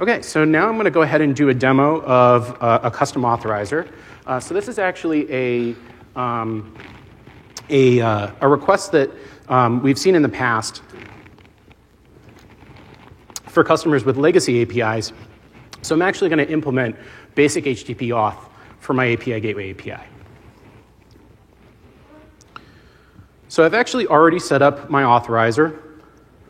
Okay, 0.01 0.23
so 0.23 0.45
now 0.45 0.69
I'm 0.69 0.75
going 0.75 0.85
to 0.85 0.93
go 0.93 1.03
ahead 1.03 1.21
and 1.21 1.35
do 1.35 1.49
a 1.49 1.55
demo 1.55 2.01
of 2.03 2.57
uh, 2.63 2.79
a 2.85 2.91
custom 2.91 3.23
authorizer. 3.23 3.91
Uh, 4.29 4.39
so 4.39 4.55
this 4.55 4.69
is 4.69 4.79
actually 4.79 5.27
a, 5.33 5.75
um, 6.15 6.73
a, 7.71 8.01
uh, 8.01 8.31
a, 8.41 8.49
request 8.49 8.93
that 8.93 9.11
um, 9.49 9.83
we've 9.83 9.99
seen 9.99 10.15
in 10.15 10.23
the 10.23 10.29
past 10.29 10.83
for 13.47 13.65
customers 13.65 14.05
with 14.05 14.17
legacy 14.17 14.63
APIs. 14.63 15.13
So 15.83 15.95
I'm 15.95 16.03
actually 16.03 16.29
going 16.29 16.47
to 16.47 16.53
implement 16.53 16.97
basic 17.35 17.65
HTTP 17.65 18.09
auth 18.09 18.39
for 18.81 18.95
my 18.95 19.13
API 19.13 19.41
Gateway 19.41 19.71
API. 19.71 20.03
So 23.49 23.65
I've 23.65 23.75
actually 23.75 24.07
already 24.07 24.39
set 24.39 24.61
up 24.61 24.91
my 24.91 25.03
authorizer. 25.03 25.88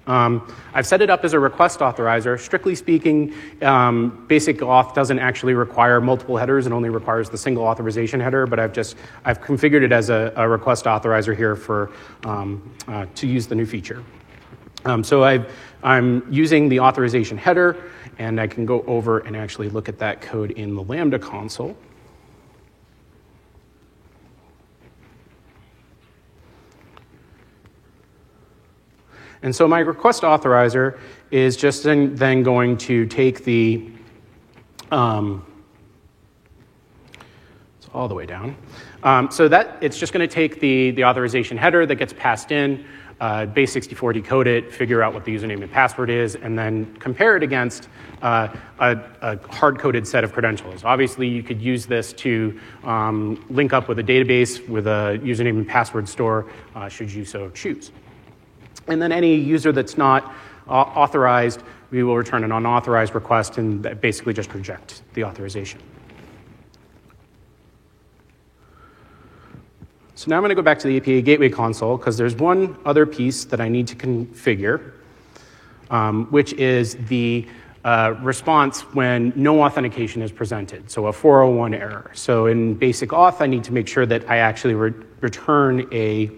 Um, 0.08 0.52
I've 0.72 0.86
set 0.86 1.02
it 1.02 1.10
up 1.10 1.24
as 1.24 1.34
a 1.34 1.38
request 1.38 1.80
authorizer. 1.80 2.40
Strictly 2.40 2.74
speaking, 2.74 3.34
um, 3.62 4.24
basic 4.26 4.58
auth 4.58 4.94
doesn't 4.94 5.18
actually 5.18 5.54
require 5.54 6.00
multiple 6.00 6.36
headers 6.36 6.64
and 6.64 6.74
only 6.74 6.88
requires 6.88 7.28
the 7.28 7.36
single 7.36 7.64
authorization 7.64 8.18
header, 8.18 8.46
but 8.46 8.58
I've 8.58 8.72
just 8.72 8.96
I've 9.24 9.40
configured 9.40 9.82
it 9.82 9.92
as 9.92 10.08
a, 10.08 10.32
a 10.34 10.48
request 10.48 10.86
authorizer 10.86 11.36
here 11.36 11.54
for 11.54 11.92
um, 12.24 12.74
uh, 12.88 13.06
to 13.16 13.26
use 13.26 13.46
the 13.46 13.54
new 13.54 13.66
feature. 13.66 14.02
Um, 14.84 15.04
so 15.04 15.24
i 15.24 15.44
am 15.82 16.26
using 16.30 16.68
the 16.68 16.80
authorization 16.80 17.36
header, 17.36 17.76
and 18.18 18.40
I 18.40 18.46
can 18.46 18.64
go 18.64 18.82
over 18.86 19.18
and 19.20 19.36
actually 19.36 19.68
look 19.68 19.88
at 19.88 19.98
that 19.98 20.22
code 20.22 20.52
in 20.52 20.74
the 20.74 20.82
Lambda 20.82 21.18
console. 21.18 21.76
And 29.42 29.54
so 29.54 29.68
my 29.68 29.80
request 29.80 30.22
authorizer 30.22 30.98
is 31.30 31.56
just 31.56 31.84
then, 31.84 32.42
going 32.42 32.76
to 32.78 33.06
take 33.06 33.44
the, 33.44 33.90
um, 34.90 35.44
it's 37.78 37.88
all 37.92 38.08
the 38.08 38.14
way 38.14 38.26
down. 38.26 38.56
Um, 39.02 39.30
so 39.30 39.46
that 39.48 39.78
it's 39.80 39.98
just 39.98 40.12
going 40.12 40.26
to 40.26 40.32
take 40.32 40.60
the, 40.60 40.90
the 40.90 41.04
authorization 41.04 41.56
header 41.56 41.86
that 41.86 41.96
gets 41.96 42.12
passed 42.12 42.50
in, 42.50 42.84
uh, 43.20 43.46
base64 43.46 44.14
decode 44.14 44.46
it, 44.46 44.72
figure 44.72 45.02
out 45.02 45.12
what 45.12 45.24
the 45.24 45.34
username 45.34 45.62
and 45.62 45.70
password 45.70 46.10
is, 46.10 46.36
and 46.36 46.58
then 46.58 46.94
compare 46.96 47.36
it 47.36 47.42
against 47.42 47.88
uh, 48.22 48.48
a, 48.78 48.98
a 49.22 49.38
hard 49.48 49.78
coded 49.78 50.06
set 50.06 50.24
of 50.24 50.32
credentials. 50.32 50.84
Obviously, 50.84 51.28
you 51.28 51.42
could 51.42 51.60
use 51.60 51.86
this 51.86 52.12
to 52.12 52.58
um, 52.84 53.44
link 53.50 53.72
up 53.72 53.88
with 53.88 53.98
a 53.98 54.04
database 54.04 54.66
with 54.68 54.86
a 54.86 55.20
username 55.22 55.58
and 55.58 55.68
password 55.68 56.08
store, 56.08 56.46
uh, 56.74 56.88
should 56.88 57.12
you 57.12 57.24
so 57.24 57.50
choose. 57.50 57.90
And 58.88 59.00
then 59.00 59.12
any 59.12 59.34
user 59.34 59.72
that's 59.72 59.96
not 59.96 60.32
uh, 60.68 60.72
authorized, 60.72 61.62
we 61.90 62.02
will 62.02 62.16
return 62.16 62.44
an 62.44 62.52
unauthorized 62.52 63.14
request 63.14 63.58
and 63.58 64.00
basically 64.00 64.34
just 64.34 64.52
reject 64.54 65.02
the 65.14 65.24
authorization. 65.24 65.80
So 70.14 70.28
now 70.28 70.36
I'm 70.36 70.42
going 70.42 70.48
to 70.48 70.56
go 70.56 70.62
back 70.62 70.80
to 70.80 70.88
the 70.88 70.96
API 70.96 71.22
Gateway 71.22 71.48
console 71.48 71.96
because 71.96 72.16
there's 72.16 72.34
one 72.34 72.76
other 72.84 73.06
piece 73.06 73.44
that 73.44 73.60
I 73.60 73.68
need 73.68 73.86
to 73.86 73.94
configure, 73.94 74.94
um, 75.90 76.26
which 76.26 76.54
is 76.54 76.96
the 77.06 77.46
uh, 77.84 78.16
response 78.20 78.80
when 78.94 79.32
no 79.36 79.62
authentication 79.62 80.20
is 80.20 80.32
presented, 80.32 80.90
so 80.90 81.06
a 81.06 81.12
401 81.12 81.72
error. 81.72 82.10
So 82.14 82.46
in 82.46 82.74
basic 82.74 83.10
auth, 83.10 83.40
I 83.40 83.46
need 83.46 83.62
to 83.64 83.72
make 83.72 83.86
sure 83.86 84.06
that 84.06 84.28
I 84.28 84.38
actually 84.38 84.74
re- 84.74 84.92
return 85.20 85.86
a, 85.92 86.32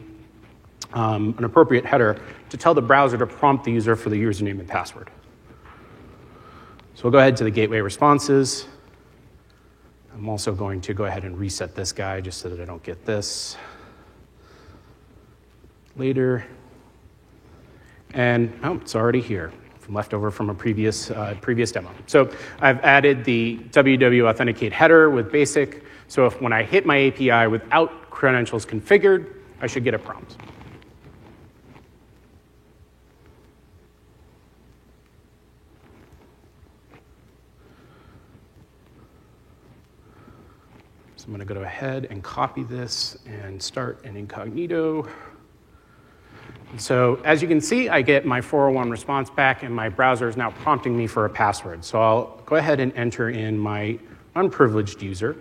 um, 0.92 1.34
an 1.38 1.44
appropriate 1.44 1.86
header 1.86 2.20
to 2.50 2.56
tell 2.56 2.74
the 2.74 2.82
browser 2.82 3.16
to 3.16 3.26
prompt 3.26 3.64
the 3.64 3.72
user 3.72 3.96
for 3.96 4.10
the 4.10 4.22
username 4.22 4.60
and 4.60 4.68
password. 4.68 5.10
So 6.94 7.04
we'll 7.04 7.12
go 7.12 7.18
ahead 7.18 7.36
to 7.38 7.44
the 7.44 7.50
gateway 7.50 7.80
responses. 7.80 8.66
I'm 10.12 10.28
also 10.28 10.52
going 10.52 10.80
to 10.82 10.92
go 10.92 11.04
ahead 11.04 11.24
and 11.24 11.38
reset 11.38 11.74
this 11.74 11.92
guy 11.92 12.20
just 12.20 12.40
so 12.40 12.50
that 12.50 12.60
I 12.60 12.64
don't 12.64 12.82
get 12.82 13.06
this 13.06 13.56
later. 15.96 16.46
And 18.12 18.52
oh, 18.64 18.74
it's 18.74 18.94
already 18.94 19.20
here 19.20 19.52
from 19.78 19.94
leftover 19.94 20.30
from 20.30 20.50
a 20.50 20.54
previous, 20.54 21.10
uh, 21.10 21.36
previous 21.40 21.72
demo. 21.72 21.90
So 22.06 22.30
I've 22.60 22.80
added 22.80 23.24
the 23.24 23.58
www 23.70 24.28
authenticate 24.28 24.72
header 24.72 25.08
with 25.10 25.32
basic. 25.32 25.84
So 26.08 26.26
if 26.26 26.40
when 26.40 26.52
I 26.52 26.64
hit 26.64 26.84
my 26.84 27.06
API 27.06 27.46
without 27.46 28.10
credentials 28.10 28.66
configured, 28.66 29.34
I 29.60 29.66
should 29.66 29.84
get 29.84 29.94
a 29.94 29.98
prompt. 29.98 30.36
I'm 41.30 41.36
going 41.36 41.46
to 41.46 41.54
go 41.54 41.60
ahead 41.60 42.08
and 42.10 42.24
copy 42.24 42.64
this 42.64 43.16
and 43.24 43.62
start 43.62 44.04
an 44.04 44.16
incognito. 44.16 45.06
So 46.76 47.22
as 47.24 47.40
you 47.40 47.46
can 47.46 47.60
see, 47.60 47.88
I 47.88 48.02
get 48.02 48.26
my 48.26 48.40
401 48.40 48.90
response 48.90 49.30
back, 49.30 49.62
and 49.62 49.72
my 49.72 49.88
browser 49.88 50.28
is 50.28 50.36
now 50.36 50.50
prompting 50.50 50.96
me 50.96 51.06
for 51.06 51.26
a 51.26 51.30
password. 51.30 51.84
So 51.84 52.02
I'll 52.02 52.42
go 52.46 52.56
ahead 52.56 52.80
and 52.80 52.92
enter 52.94 53.30
in 53.30 53.56
my 53.56 54.00
unprivileged 54.34 55.02
user. 55.02 55.36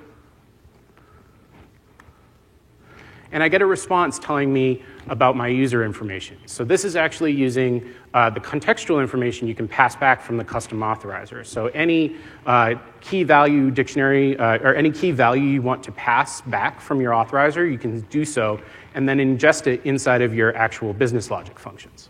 And 3.31 3.43
I 3.43 3.47
get 3.47 3.61
a 3.61 3.65
response 3.65 4.17
telling 4.17 4.51
me 4.51 4.81
about 5.07 5.35
my 5.35 5.47
user 5.47 5.85
information. 5.85 6.37
So 6.47 6.63
this 6.63 6.83
is 6.83 6.95
actually 6.95 7.31
using 7.31 7.93
uh, 8.13 8.29
the 8.31 8.39
contextual 8.39 9.01
information 9.01 9.47
you 9.47 9.53
can 9.53 9.67
pass 9.67 9.95
back 9.95 10.21
from 10.21 10.37
the 10.37 10.43
custom 10.43 10.79
authorizer. 10.79 11.45
So 11.45 11.67
any 11.67 12.15
uh, 12.47 12.75
key 13.01 13.23
value 13.23 13.69
dictionary 13.69 14.37
uh, 14.37 14.57
or 14.57 14.73
any 14.73 14.91
key 14.91 15.11
value 15.11 15.43
you 15.43 15.61
want 15.61 15.83
to 15.83 15.91
pass 15.91 16.41
back 16.41 16.81
from 16.81 17.01
your 17.01 17.13
authorizer, 17.13 17.71
you 17.71 17.77
can 17.77 18.01
do 18.01 18.25
so 18.25 18.59
and 18.95 19.07
then 19.07 19.19
ingest 19.19 19.67
it 19.67 19.81
inside 19.85 20.21
of 20.23 20.33
your 20.33 20.55
actual 20.55 20.93
business 20.93 21.29
logic 21.29 21.59
functions. 21.59 22.09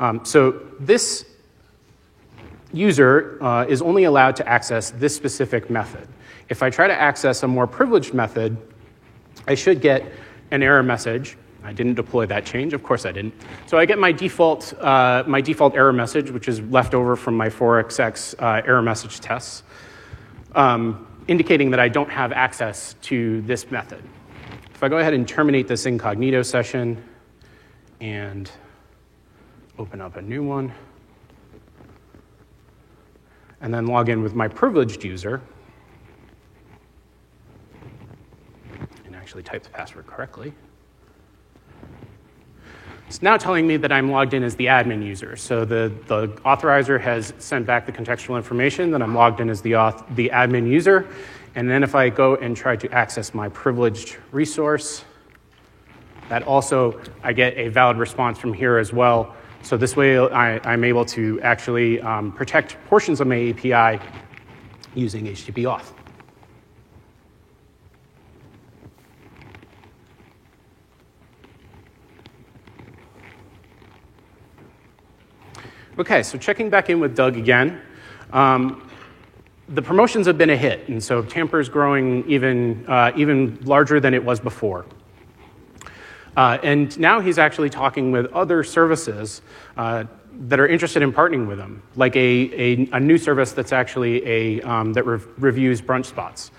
Um, 0.00 0.24
so 0.24 0.60
this 0.80 1.24
user 2.72 3.38
uh, 3.42 3.64
is 3.68 3.80
only 3.80 4.04
allowed 4.04 4.36
to 4.36 4.48
access 4.48 4.90
this 4.90 5.14
specific 5.14 5.70
method. 5.70 6.06
If 6.48 6.62
I 6.62 6.70
try 6.70 6.86
to 6.86 6.94
access 6.94 7.42
a 7.42 7.48
more 7.48 7.66
privileged 7.66 8.14
method, 8.14 8.56
I 9.48 9.54
should 9.54 9.80
get 9.80 10.04
an 10.50 10.62
error 10.62 10.82
message 10.82 11.36
I 11.68 11.72
didn't 11.72 11.94
deploy 11.94 12.24
that 12.26 12.46
change. 12.46 12.72
Of 12.72 12.82
course 12.82 13.04
I 13.04 13.12
didn't. 13.12 13.34
So 13.66 13.78
I 13.78 13.84
get 13.84 13.98
my 13.98 14.12
default, 14.12 14.72
uh, 14.80 15.24
my 15.26 15.40
default 15.40 15.74
error 15.74 15.92
message, 15.92 16.30
which 16.30 16.48
is 16.48 16.60
left 16.62 16.94
over 16.94 17.16
from 17.16 17.36
my 17.36 17.48
4xx 17.48 18.34
uh, 18.38 18.62
error 18.66 18.80
message 18.80 19.20
tests, 19.20 19.64
um, 20.54 21.06
indicating 21.26 21.70
that 21.70 21.80
I 21.80 21.88
don't 21.88 22.10
have 22.10 22.32
access 22.32 22.94
to 23.02 23.42
this 23.42 23.70
method. 23.70 24.02
If 24.72 24.82
I 24.82 24.88
go 24.88 24.98
ahead 24.98 25.14
and 25.14 25.26
terminate 25.26 25.66
this 25.66 25.84
incognito 25.84 26.42
session 26.42 27.02
and 28.00 28.50
open 29.78 30.00
up 30.00 30.16
a 30.16 30.22
new 30.22 30.44
one, 30.44 30.72
and 33.60 33.74
then 33.74 33.86
log 33.86 34.08
in 34.08 34.22
with 34.22 34.34
my 34.34 34.46
privileged 34.46 35.04
user, 35.04 35.42
actually 39.28 39.42
type 39.42 39.62
the 39.62 39.68
password 39.68 40.06
correctly. 40.06 40.54
It's 43.08 43.20
now 43.20 43.36
telling 43.36 43.66
me 43.66 43.76
that 43.76 43.92
I'm 43.92 44.10
logged 44.10 44.32
in 44.32 44.42
as 44.42 44.56
the 44.56 44.64
admin 44.64 45.04
user. 45.04 45.36
So 45.36 45.66
the, 45.66 45.92
the 46.06 46.28
authorizer 46.46 46.98
has 46.98 47.34
sent 47.36 47.66
back 47.66 47.84
the 47.84 47.92
contextual 47.92 48.38
information 48.38 48.90
that 48.92 49.02
I'm 49.02 49.14
logged 49.14 49.40
in 49.40 49.50
as 49.50 49.60
the, 49.60 49.72
auth, 49.72 50.02
the 50.16 50.30
admin 50.32 50.66
user. 50.66 51.06
And 51.56 51.68
then 51.68 51.82
if 51.82 51.94
I 51.94 52.08
go 52.08 52.36
and 52.36 52.56
try 52.56 52.74
to 52.76 52.90
access 52.90 53.34
my 53.34 53.50
privileged 53.50 54.16
resource, 54.32 55.04
that 56.30 56.44
also, 56.44 56.98
I 57.22 57.34
get 57.34 57.54
a 57.58 57.68
valid 57.68 57.98
response 57.98 58.38
from 58.38 58.54
here 58.54 58.78
as 58.78 58.94
well. 58.94 59.36
So 59.60 59.76
this 59.76 59.94
way 59.94 60.16
I, 60.16 60.72
am 60.72 60.84
able 60.84 61.04
to 61.04 61.38
actually 61.42 62.00
um, 62.00 62.32
protect 62.32 62.78
portions 62.86 63.20
of 63.20 63.26
my 63.26 63.50
API 63.50 64.02
using 64.94 65.26
HTTP 65.26 65.64
auth. 65.64 65.92
Okay, 75.98 76.22
so 76.22 76.38
checking 76.38 76.70
back 76.70 76.90
in 76.90 77.00
with 77.00 77.16
Doug 77.16 77.36
again. 77.36 77.80
um, 78.32 78.88
the 79.68 79.82
promotions 79.82 80.28
have 80.28 80.38
been 80.38 80.48
a 80.48 80.56
hit, 80.56 80.88
and 80.88 81.02
so 81.02 81.22
Tamper 81.22 81.58
is 81.58 81.68
growing 81.68 82.24
even, 82.30 82.86
uh, 82.86 83.10
even 83.16 83.58
larger 83.64 83.98
than 83.98 84.14
it 84.14 84.24
was 84.24 84.38
before. 84.38 84.86
Uh, 86.36 86.56
and 86.62 86.96
now 87.00 87.18
he's 87.18 87.36
actually 87.36 87.68
talking 87.68 88.12
with 88.12 88.32
other 88.32 88.62
services 88.62 89.42
uh, 89.76 90.04
that 90.46 90.60
are 90.60 90.68
interested 90.68 91.02
in 91.02 91.12
partnering 91.12 91.48
with 91.48 91.58
him, 91.58 91.82
like 91.96 92.14
a, 92.14 92.20
a, 92.20 92.88
a 92.92 93.00
new 93.00 93.18
service 93.18 93.50
that's 93.50 93.72
actually 93.72 94.24
a, 94.24 94.62
um, 94.62 94.92
that 94.92 95.04
re- 95.04 95.20
reviews 95.36 95.82
brunch 95.82 96.06
spots. 96.06 96.52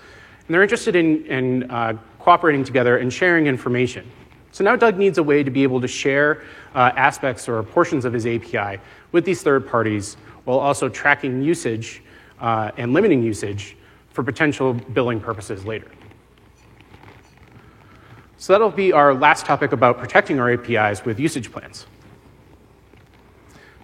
And 0.46 0.54
they're 0.54 0.62
interested 0.62 0.94
in, 0.94 1.24
in 1.24 1.70
uh, 1.70 1.94
cooperating 2.18 2.62
together 2.62 2.98
and 2.98 3.10
sharing 3.10 3.46
information. 3.46 4.08
So 4.52 4.64
now 4.64 4.76
Doug 4.76 4.98
needs 4.98 5.18
a 5.18 5.22
way 5.22 5.42
to 5.42 5.50
be 5.50 5.62
able 5.62 5.80
to 5.80 5.88
share 5.88 6.42
uh, 6.74 6.92
aspects 6.96 7.48
or 7.48 7.62
portions 7.62 8.04
of 8.04 8.12
his 8.12 8.26
API 8.26 8.80
with 9.12 9.24
these 9.24 9.42
third 9.42 9.68
parties 9.68 10.16
while 10.44 10.58
also 10.58 10.88
tracking 10.88 11.42
usage 11.42 12.02
uh, 12.40 12.70
and 12.76 12.92
limiting 12.92 13.22
usage 13.22 13.76
for 14.10 14.22
potential 14.22 14.74
billing 14.74 15.20
purposes 15.20 15.64
later. 15.64 15.90
So 18.38 18.54
that'll 18.54 18.70
be 18.70 18.92
our 18.92 19.14
last 19.14 19.44
topic 19.44 19.72
about 19.72 19.98
protecting 19.98 20.40
our 20.40 20.50
APIs 20.50 21.04
with 21.04 21.20
usage 21.20 21.52
plans. 21.52 21.86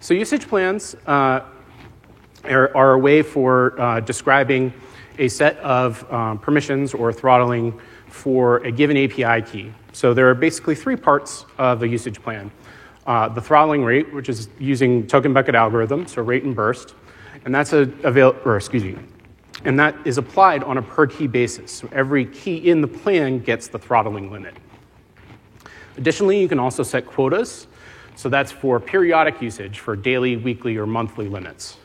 So 0.01 0.15
usage 0.15 0.49
plans 0.49 0.97
uh, 1.07 1.41
are, 2.45 2.75
are, 2.77 2.93
a 2.93 2.99
way 2.99 3.23
for 3.23 3.79
uh, 3.81 4.01
describing 4.01 4.73
a 5.19 5.29
set 5.29 5.59
of 5.59 6.11
um, 6.13 6.39
permissions 6.39 6.95
or 6.95 7.13
throttling 7.13 7.79
for 8.17 8.59
a 8.59 8.73
given 8.73 8.97
API 8.97 9.43
key. 9.43 9.73
So 9.93 10.15
there 10.15 10.29
are 10.31 10.35
basically 10.35 10.75
three 10.75 10.97
parts 10.97 11.45
of 11.59 11.83
a 11.83 11.89
usage 11.89 12.21
plan. 12.23 12.51
Uh, 13.07 13.29
the 13.29 13.41
throttling 13.41 13.85
rate, 13.85 14.13
which 14.13 14.29
is 14.29 14.49
using 14.59 15.07
token 15.07 15.33
bucket 15.33 15.55
algorithm, 15.55 16.07
so 16.07 16.23
rate 16.23 16.43
and 16.43 16.57
burst, 16.57 16.95
and 17.45 17.55
that's 17.55 17.73
a 17.73 17.83
avail 18.03 18.35
or 18.45 18.57
excuse 18.57 18.83
me, 18.83 18.97
and 19.65 19.79
that 19.79 19.95
is 20.05 20.19
applied 20.19 20.65
on 20.65 20.79
a 20.79 20.83
per 20.83 21.07
key 21.07 21.27
basis. 21.27 21.71
So 21.71 21.89
every 21.93 22.25
key 22.25 22.69
in 22.69 22.81
the 22.81 22.89
plan 22.89 23.39
gets 23.39 23.69
the 23.69 23.79
throttling 23.79 24.33
limit. 24.33 24.55
Additionally, 25.97 26.41
you 26.41 26.49
can 26.49 26.59
also 26.59 26.83
set 26.83 27.07
quotas. 27.07 27.69
So 28.17 28.31
that's 28.31 28.51
for 28.51 28.81
periodic 28.81 29.43
usage 29.43 29.79
for 29.79 29.95
daily, 29.95 30.37
weekly, 30.37 30.77
or 30.79 30.87
monthly 30.87 31.29
limits. 31.29 31.77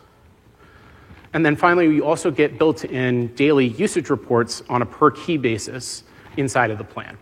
And 1.34 1.46
then 1.46 1.56
finally, 1.56 1.88
we 1.88 2.02
also 2.02 2.32
get 2.32 2.58
built 2.58 2.84
in 2.86 3.28
daily 3.36 3.68
usage 3.68 4.10
reports 4.10 4.64
on 4.70 4.82
a 4.82 4.86
per 4.86 5.12
key 5.12 5.38
basis 5.38 6.04
inside 6.38 6.72
of 6.72 6.78
the 6.78 6.84
plan 6.84 7.18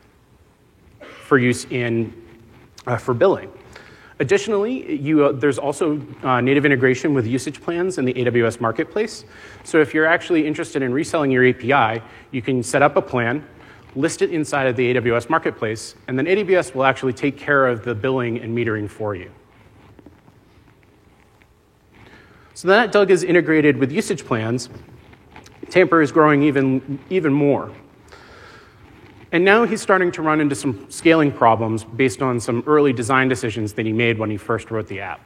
for 1.25 1.37
use 1.37 1.65
in, 1.65 2.13
uh, 2.87 2.97
for 2.97 3.13
billing. 3.13 3.51
Additionally, 4.19 4.99
you, 4.99 5.25
uh, 5.25 5.31
there's 5.31 5.57
also 5.57 6.01
uh, 6.23 6.41
native 6.41 6.65
integration 6.65 7.13
with 7.13 7.25
usage 7.25 7.61
plans 7.61 7.97
in 7.97 8.05
the 8.05 8.13
AWS 8.13 8.59
Marketplace. 8.59 9.23
So 9.63 9.79
if 9.79 9.93
you're 9.93 10.05
actually 10.05 10.45
interested 10.45 10.81
in 10.81 10.91
reselling 10.91 11.31
your 11.31 11.47
API, 11.47 12.03
you 12.31 12.41
can 12.41 12.61
set 12.61 12.81
up 12.81 12.97
a 12.97 13.01
plan, 13.01 13.47
list 13.95 14.21
it 14.21 14.31
inside 14.31 14.67
of 14.67 14.75
the 14.75 14.93
AWS 14.93 15.29
Marketplace, 15.29 15.95
and 16.07 16.19
then 16.19 16.25
AWS 16.25 16.75
will 16.75 16.83
actually 16.83 17.13
take 17.13 17.37
care 17.37 17.65
of 17.67 17.85
the 17.85 17.95
billing 17.95 18.39
and 18.39 18.55
metering 18.55 18.89
for 18.89 19.15
you. 19.15 19.31
So 22.55 22.67
that 22.67 22.91
Doug 22.91 23.09
is 23.09 23.23
integrated 23.23 23.77
with 23.77 23.89
usage 23.89 24.25
plans, 24.25 24.67
Tamper 25.69 26.01
is 26.01 26.11
growing 26.11 26.43
even, 26.43 26.99
even 27.09 27.31
more. 27.31 27.71
And 29.31 29.45
now 29.45 29.63
he's 29.65 29.81
starting 29.81 30.11
to 30.13 30.21
run 30.21 30.41
into 30.41 30.55
some 30.55 30.89
scaling 30.89 31.31
problems 31.31 31.83
based 31.83 32.21
on 32.21 32.39
some 32.39 32.63
early 32.65 32.93
design 32.93 33.29
decisions 33.29 33.73
that 33.73 33.85
he 33.85 33.93
made 33.93 34.17
when 34.17 34.31
he 34.31 34.37
first 34.37 34.71
wrote 34.71 34.87
the 34.87 35.01
app. 35.01 35.21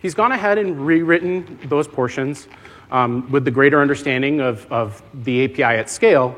He's 0.00 0.14
gone 0.14 0.32
ahead 0.32 0.58
and 0.58 0.84
rewritten 0.84 1.58
those 1.64 1.86
portions 1.86 2.48
um, 2.90 3.30
with 3.30 3.44
the 3.44 3.50
greater 3.50 3.80
understanding 3.80 4.40
of, 4.40 4.70
of 4.72 5.02
the 5.24 5.44
API 5.44 5.62
at 5.78 5.88
scale. 5.88 6.36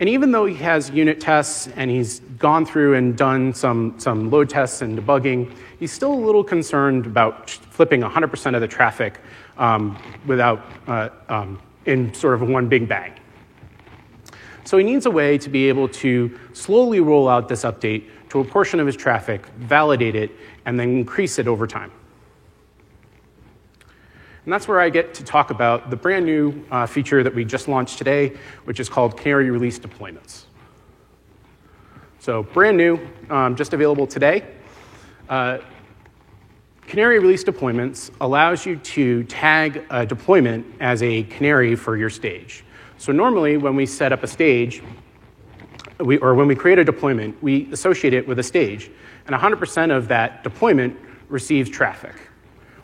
And 0.00 0.08
even 0.08 0.32
though 0.32 0.44
he 0.44 0.54
has 0.56 0.90
unit 0.90 1.20
tests 1.20 1.68
and 1.76 1.90
he's 1.90 2.20
gone 2.38 2.66
through 2.66 2.94
and 2.94 3.16
done 3.16 3.54
some, 3.54 3.94
some 3.98 4.30
load 4.30 4.50
tests 4.50 4.82
and 4.82 4.98
debugging, 4.98 5.52
he's 5.78 5.92
still 5.92 6.12
a 6.12 6.22
little 6.22 6.44
concerned 6.44 7.06
about 7.06 7.50
flipping 7.50 8.02
100% 8.02 8.54
of 8.54 8.60
the 8.60 8.68
traffic 8.68 9.20
um, 9.56 9.98
without, 10.26 10.64
uh, 10.86 11.08
um, 11.28 11.60
in 11.86 12.12
sort 12.12 12.34
of 12.34 12.48
one 12.48 12.68
big 12.68 12.88
bang. 12.88 13.14
So 14.64 14.78
he 14.78 14.84
needs 14.84 15.06
a 15.06 15.10
way 15.10 15.38
to 15.38 15.50
be 15.50 15.68
able 15.68 15.88
to 15.88 16.38
slowly 16.54 17.00
roll 17.00 17.28
out 17.28 17.48
this 17.48 17.64
update 17.64 18.08
to 18.30 18.40
a 18.40 18.44
portion 18.44 18.80
of 18.80 18.86
his 18.86 18.96
traffic, 18.96 19.46
validate 19.58 20.16
it, 20.16 20.30
and 20.64 20.80
then 20.80 20.90
increase 20.90 21.38
it 21.38 21.46
over 21.46 21.66
time. 21.66 21.92
And 24.44 24.52
that's 24.52 24.68
where 24.68 24.80
I 24.80 24.90
get 24.90 25.14
to 25.14 25.24
talk 25.24 25.50
about 25.50 25.90
the 25.90 25.96
brand 25.96 26.26
new 26.26 26.64
uh, 26.70 26.86
feature 26.86 27.22
that 27.22 27.34
we 27.34 27.44
just 27.44 27.68
launched 27.68 27.96
today, 27.96 28.36
which 28.64 28.80
is 28.80 28.88
called 28.88 29.16
Canary 29.16 29.50
Release 29.50 29.78
Deployments. 29.78 30.44
So, 32.18 32.42
brand 32.42 32.76
new, 32.76 32.98
um, 33.30 33.56
just 33.56 33.72
available 33.72 34.06
today. 34.06 34.46
Uh, 35.28 35.58
Canary 36.86 37.18
Release 37.18 37.44
Deployments 37.44 38.10
allows 38.20 38.66
you 38.66 38.76
to 38.76 39.24
tag 39.24 39.84
a 39.90 40.04
deployment 40.04 40.66
as 40.80 41.02
a 41.02 41.22
canary 41.24 41.74
for 41.74 41.96
your 41.96 42.10
stage. 42.10 42.64
So 43.04 43.12
normally, 43.12 43.58
when 43.58 43.76
we 43.76 43.84
set 43.84 44.12
up 44.14 44.22
a 44.22 44.26
stage, 44.26 44.82
we, 46.00 46.16
or 46.16 46.34
when 46.34 46.48
we 46.48 46.54
create 46.54 46.78
a 46.78 46.84
deployment, 46.84 47.42
we 47.42 47.70
associate 47.70 48.14
it 48.14 48.26
with 48.26 48.38
a 48.38 48.42
stage, 48.42 48.90
and 49.26 49.36
100% 49.36 49.94
of 49.94 50.08
that 50.08 50.42
deployment 50.42 50.98
receives 51.28 51.68
traffic. 51.68 52.14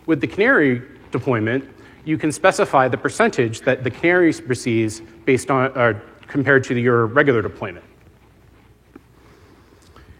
With 0.05 0.21
the 0.21 0.27
Canary 0.27 0.83
deployment, 1.11 1.65
you 2.05 2.19
can 2.19 2.33
specify 2.33 2.87
the 2.87 2.99
percentage 2.99 3.63
that 3.63 3.83
the 3.83 3.91
Canary 3.91 4.31
receives 4.45 5.01
based 5.25 5.51
on, 5.51 5.73
uh, 5.75 5.99
compared 6.27 6.65
to 6.65 6.79
your 6.79 7.07
regular 7.07 7.41
deployment. 7.41 7.87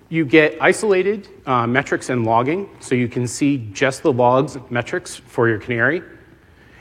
You 0.09 0.25
get 0.25 0.57
isolated 0.63 1.29
uh, 1.45 1.67
metrics 1.67 2.09
and 2.09 2.25
logging, 2.25 2.71
so 2.81 2.95
you 2.95 3.07
can 3.07 3.27
see 3.27 3.69
just 3.75 4.03
the 4.03 4.15
logs 4.15 4.57
metrics 4.71 5.15
for 5.17 5.47
your 5.47 5.59
Canary. 5.59 6.03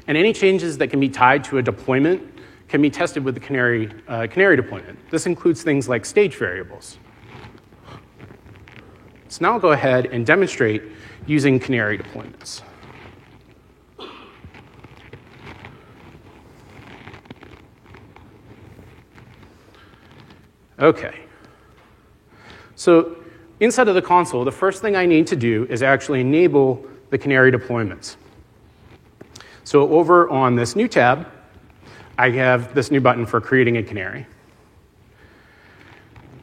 And 0.07 0.15
any 0.17 0.31
changes 0.31 0.77
that 0.77 0.87
can 0.87 1.01
be 1.01 1.09
tied 1.09 1.43
to 1.43 1.57
a 1.57 1.61
deployment 1.61 2.38
can 2.69 2.81
be 2.81 2.89
tested 2.89 3.25
with 3.25 3.33
the 3.33 3.41
Canary, 3.41 3.91
uh, 4.07 4.27
Canary 4.27 4.55
deployment. 4.55 4.97
This 5.09 5.25
includes 5.25 5.63
things 5.63 5.89
like 5.89 6.05
stage 6.05 6.35
variables. 6.35 6.99
So 9.27 9.39
now 9.41 9.53
I'll 9.53 9.59
go 9.59 9.71
ahead 9.71 10.05
and 10.07 10.25
demonstrate 10.25 10.83
using 11.25 11.59
Canary 11.59 11.97
deployments. 11.97 12.61
Okay. 20.79 21.19
So 22.75 23.17
inside 23.59 23.87
of 23.87 23.95
the 23.95 24.01
console, 24.01 24.45
the 24.45 24.51
first 24.51 24.81
thing 24.81 24.95
I 24.95 25.05
need 25.05 25.27
to 25.27 25.35
do 25.35 25.65
is 25.69 25.83
actually 25.83 26.21
enable 26.21 26.85
the 27.09 27.17
Canary 27.17 27.51
deployments. 27.51 28.15
So 29.63 29.89
over 29.91 30.29
on 30.29 30.55
this 30.55 30.75
new 30.75 30.87
tab, 30.87 31.27
I 32.19 32.31
have 32.31 32.75
this 32.75 32.91
new 32.91 32.99
button 32.99 33.25
for 33.25 33.39
creating 33.39 33.77
a 33.77 33.83
canary. 33.83 34.27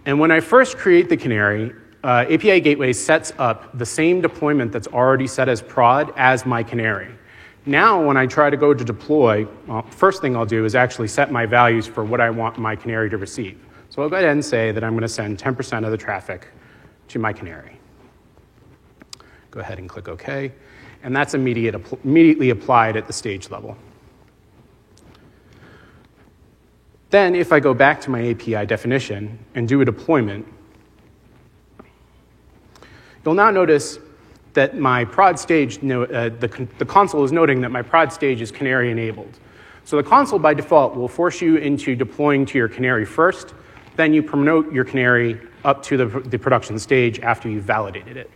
And 0.07 0.19
when 0.19 0.31
I 0.31 0.41
first 0.41 0.79
create 0.79 1.11
the 1.11 1.19
canary, 1.19 1.75
uh, 2.03 2.25
API 2.31 2.61
Gateway 2.61 2.95
sets 2.95 3.35
up 3.37 3.77
the 3.77 3.85
same 3.85 4.23
deployment 4.23 4.73
that's 4.73 4.89
already 4.89 5.27
set 5.27 5.51
as 5.51 5.61
prod 5.61 6.15
as 6.17 6.47
my 6.47 6.63
canary. 6.63 7.15
Now, 7.67 8.03
when 8.03 8.17
I 8.17 8.25
try 8.25 8.49
to 8.49 8.57
go 8.57 8.73
to 8.73 8.85
deploy, 8.85 9.47
well, 9.67 9.83
first 9.91 10.23
thing 10.23 10.35
I'll 10.35 10.47
do 10.47 10.65
is 10.65 10.75
actually 10.75 11.09
set 11.09 11.31
my 11.31 11.45
values 11.45 11.87
for 11.87 12.07
what 12.07 12.23
I 12.23 12.31
want 12.31 12.57
my 12.57 12.75
canary 12.75 13.11
to 13.11 13.19
receive. 13.19 13.63
So 13.91 14.01
I'll 14.01 14.09
go 14.09 14.17
ahead 14.17 14.31
and 14.31 14.43
say 14.43 14.73
that 14.73 14.83
I'm 14.83 14.93
going 14.93 15.03
to 15.03 15.09
send 15.09 15.39
10% 15.39 15.85
of 15.85 15.91
the 15.91 15.99
traffic 15.99 16.49
to 17.09 17.19
my 17.19 17.35
canary. 17.35 17.79
Go 19.51 19.61
ahead 19.61 19.79
and 19.79 19.91
click 19.91 20.09
OK. 20.09 20.53
And 21.03 21.15
that's 21.15 21.35
immediate, 21.35 21.75
immediately 22.03 22.49
applied 22.49 22.97
at 22.97 23.07
the 23.07 23.13
stage 23.13 23.51
level. 23.51 23.77
Then, 27.11 27.35
if 27.35 27.53
I 27.53 27.61
go 27.61 27.73
back 27.73 28.01
to 28.03 28.11
my 28.11 28.31
API 28.31 28.67
definition 28.67 29.39
and 29.55 29.69
do 29.69 29.81
a 29.81 29.85
deployment, 29.85 30.47
you'll 33.25 33.35
now 33.35 33.51
notice 33.51 33.99
that 34.55 34.77
my 34.77 35.05
prod 35.05 35.39
stage, 35.39 35.77
uh, 35.79 36.31
the, 36.31 36.69
the 36.79 36.85
console 36.85 37.23
is 37.25 37.31
noting 37.31 37.61
that 37.61 37.71
my 37.71 37.83
prod 37.83 38.13
stage 38.13 38.41
is 38.41 38.51
canary 38.51 38.91
enabled. 38.91 39.39
So 39.85 39.97
the 39.97 40.03
console 40.03 40.39
by 40.39 40.55
default 40.55 40.97
will 40.97 41.09
force 41.09 41.41
you 41.41 41.57
into 41.57 41.95
deploying 41.95 42.45
to 42.47 42.59
your 42.59 42.69
canary 42.69 43.05
first, 43.05 43.55
then 43.95 44.13
you 44.13 44.23
promote 44.23 44.73
your 44.73 44.85
canary 44.85 45.41
up 45.65 45.83
to 45.85 45.97
the, 45.97 46.07
the 46.21 46.39
production 46.39 46.79
stage 46.79 47.21
after 47.21 47.49
you've 47.49 47.65
validated 47.65 48.17
it. 48.17 48.31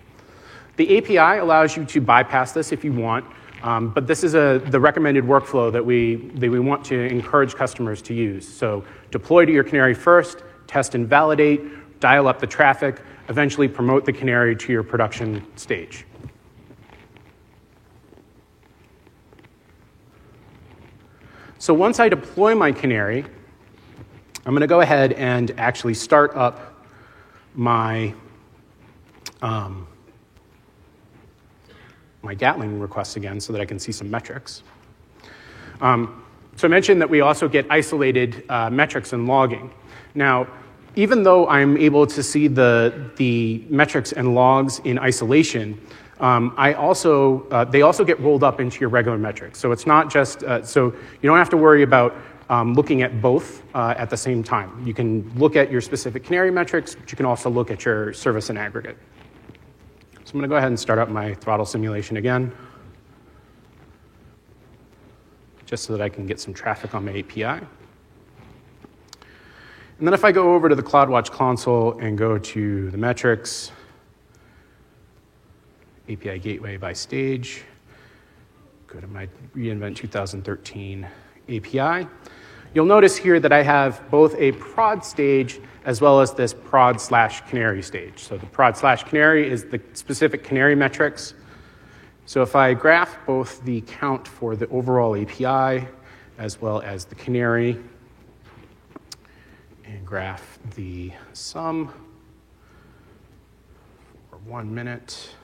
The 0.76 0.98
API 0.98 1.40
allows 1.40 1.76
you 1.76 1.84
to 1.86 2.00
bypass 2.00 2.52
this 2.52 2.70
if 2.70 2.84
you 2.84 2.92
want 2.92 3.24
um, 3.62 3.90
but 3.90 4.06
this 4.06 4.24
is 4.24 4.34
a, 4.34 4.62
the 4.66 4.80
recommended 4.80 5.24
workflow 5.24 5.70
that 5.72 5.84
we, 5.84 6.16
that 6.34 6.50
we 6.50 6.60
want 6.60 6.84
to 6.86 6.98
encourage 6.98 7.54
customers 7.54 8.00
to 8.02 8.14
use. 8.14 8.48
So 8.48 8.84
deploy 9.10 9.44
to 9.44 9.52
your 9.52 9.64
canary 9.64 9.94
first, 9.94 10.42
test 10.66 10.94
and 10.94 11.06
validate, 11.06 12.00
dial 12.00 12.26
up 12.26 12.40
the 12.40 12.46
traffic, 12.46 13.02
eventually 13.28 13.68
promote 13.68 14.04
the 14.04 14.12
canary 14.12 14.56
to 14.56 14.72
your 14.72 14.82
production 14.82 15.46
stage. 15.56 16.06
So 21.58 21.74
once 21.74 22.00
I 22.00 22.08
deploy 22.08 22.54
my 22.54 22.72
canary, 22.72 23.24
I'm 24.46 24.54
going 24.54 24.62
to 24.62 24.66
go 24.66 24.80
ahead 24.80 25.12
and 25.12 25.52
actually 25.58 25.92
start 25.92 26.34
up 26.34 26.86
my 27.54 28.14
um, 29.42 29.86
my 32.22 32.34
Gatling 32.34 32.78
requests 32.78 33.16
again 33.16 33.40
so 33.40 33.52
that 33.52 33.60
I 33.60 33.64
can 33.64 33.78
see 33.78 33.92
some 33.92 34.10
metrics. 34.10 34.62
Um, 35.80 36.24
so 36.56 36.68
I 36.68 36.70
mentioned 36.70 37.00
that 37.00 37.08
we 37.08 37.20
also 37.20 37.48
get 37.48 37.66
isolated 37.70 38.44
uh, 38.48 38.68
metrics 38.70 39.12
and 39.12 39.26
logging. 39.26 39.70
Now, 40.14 40.46
even 40.96 41.22
though 41.22 41.48
I'm 41.48 41.76
able 41.76 42.06
to 42.06 42.22
see 42.22 42.48
the, 42.48 43.10
the 43.16 43.64
metrics 43.70 44.12
and 44.12 44.34
logs 44.34 44.80
in 44.80 44.98
isolation, 44.98 45.80
um, 46.18 46.52
I 46.58 46.74
also, 46.74 47.48
uh, 47.48 47.64
they 47.64 47.82
also 47.82 48.04
get 48.04 48.20
rolled 48.20 48.44
up 48.44 48.60
into 48.60 48.80
your 48.80 48.90
regular 48.90 49.16
metrics. 49.16 49.58
So 49.58 49.72
it's 49.72 49.86
not 49.86 50.10
just, 50.10 50.42
uh, 50.42 50.62
so 50.62 50.86
you 50.86 51.28
don't 51.28 51.38
have 51.38 51.48
to 51.50 51.56
worry 51.56 51.82
about 51.82 52.14
um, 52.50 52.74
looking 52.74 53.02
at 53.02 53.22
both 53.22 53.62
uh, 53.74 53.94
at 53.96 54.10
the 54.10 54.16
same 54.16 54.42
time. 54.42 54.84
You 54.84 54.92
can 54.92 55.30
look 55.36 55.56
at 55.56 55.70
your 55.70 55.80
specific 55.80 56.24
canary 56.24 56.50
metrics, 56.50 56.94
but 56.94 57.10
you 57.10 57.16
can 57.16 57.24
also 57.24 57.48
look 57.48 57.70
at 57.70 57.84
your 57.84 58.12
service 58.12 58.50
in 58.50 58.58
aggregate. 58.58 58.98
So 60.30 60.34
I'm 60.34 60.38
going 60.42 60.48
to 60.48 60.54
go 60.54 60.58
ahead 60.58 60.68
and 60.68 60.78
start 60.78 61.00
up 61.00 61.08
my 61.08 61.34
throttle 61.34 61.66
simulation 61.66 62.16
again, 62.16 62.52
just 65.66 65.82
so 65.82 65.92
that 65.92 66.00
I 66.00 66.08
can 66.08 66.24
get 66.24 66.38
some 66.38 66.54
traffic 66.54 66.94
on 66.94 67.04
my 67.04 67.18
API. 67.18 67.42
And 67.42 67.66
then 69.98 70.14
if 70.14 70.24
I 70.24 70.30
go 70.30 70.54
over 70.54 70.68
to 70.68 70.76
the 70.76 70.84
CloudWatch 70.84 71.32
console 71.32 71.98
and 71.98 72.16
go 72.16 72.38
to 72.38 72.90
the 72.92 72.96
metrics, 72.96 73.72
API 76.08 76.38
gateway 76.38 76.76
by 76.76 76.92
stage, 76.92 77.64
go 78.86 79.00
to 79.00 79.08
my 79.08 79.28
reInvent 79.56 79.96
2013 79.96 81.08
API, 81.48 82.06
you'll 82.72 82.86
notice 82.86 83.16
here 83.16 83.40
that 83.40 83.52
I 83.52 83.64
have 83.64 84.08
both 84.12 84.36
a 84.36 84.52
prod 84.52 85.04
stage 85.04 85.58
as 85.84 86.00
well 86.00 86.20
as 86.20 86.34
this 86.34 86.52
prod 86.52 87.00
slash 87.00 87.40
canary 87.48 87.82
stage. 87.82 88.18
So 88.18 88.36
the 88.36 88.46
prod 88.46 88.76
slash 88.76 89.04
canary 89.04 89.50
is 89.50 89.64
the 89.64 89.80
specific 89.94 90.44
canary 90.44 90.74
metrics. 90.74 91.34
So 92.26 92.42
if 92.42 92.54
I 92.54 92.74
graph 92.74 93.24
both 93.26 93.64
the 93.64 93.80
count 93.82 94.28
for 94.28 94.56
the 94.56 94.68
overall 94.68 95.16
API 95.16 95.88
as 96.40 96.60
well 96.60 96.80
as 96.80 97.04
the 97.04 97.14
canary, 97.14 97.78
and 99.84 100.06
graph 100.06 100.58
the 100.74 101.12
sum 101.34 101.92
for 104.30 104.36
one 104.38 104.72
minute. 104.72 105.34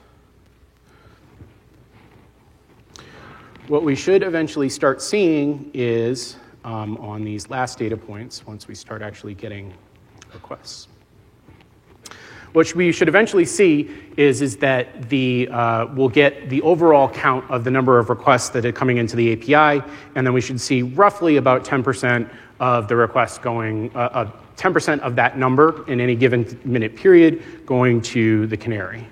What 3.67 3.83
we 3.83 3.93
should 3.93 4.23
eventually 4.23 4.69
start 4.69 5.01
seeing 5.01 5.69
is 5.73 6.37
um, 6.63 6.97
on 6.97 7.23
these 7.23 7.49
last 7.49 7.77
data 7.77 7.95
points, 7.95 8.47
once 8.47 8.67
we 8.67 8.73
start 8.73 9.01
actually 9.01 9.35
getting 9.35 9.73
requests. 10.33 10.87
What 12.53 12.73
we 12.73 12.91
should 12.91 13.07
eventually 13.07 13.45
see 13.45 13.89
is, 14.15 14.41
is 14.41 14.57
that 14.57 15.09
the, 15.09 15.47
uh, 15.51 15.87
we'll 15.93 16.09
get 16.09 16.49
the 16.49 16.61
overall 16.63 17.09
count 17.09 17.49
of 17.51 17.63
the 17.63 17.69
number 17.69 17.99
of 17.99 18.09
requests 18.09 18.49
that 18.49 18.65
are 18.65 18.71
coming 18.71 18.97
into 18.97 19.15
the 19.15 19.33
API, 19.33 19.85
and 20.15 20.25
then 20.25 20.33
we 20.33 20.41
should 20.41 20.59
see 20.59 20.81
roughly 20.81 21.37
about 21.37 21.63
10% 21.63 22.29
of 22.59 22.87
the 22.87 22.95
requests 22.95 23.37
going, 23.37 23.95
uh, 23.95 23.99
uh, 23.99 24.31
10% 24.55 24.99
of 25.01 25.15
that 25.15 25.37
number 25.37 25.87
in 25.87 26.01
any 26.01 26.15
given 26.15 26.59
minute 26.65 26.95
period 26.95 27.43
going 27.65 28.01
to 28.01 28.47
the 28.47 28.57
canary. 28.57 29.07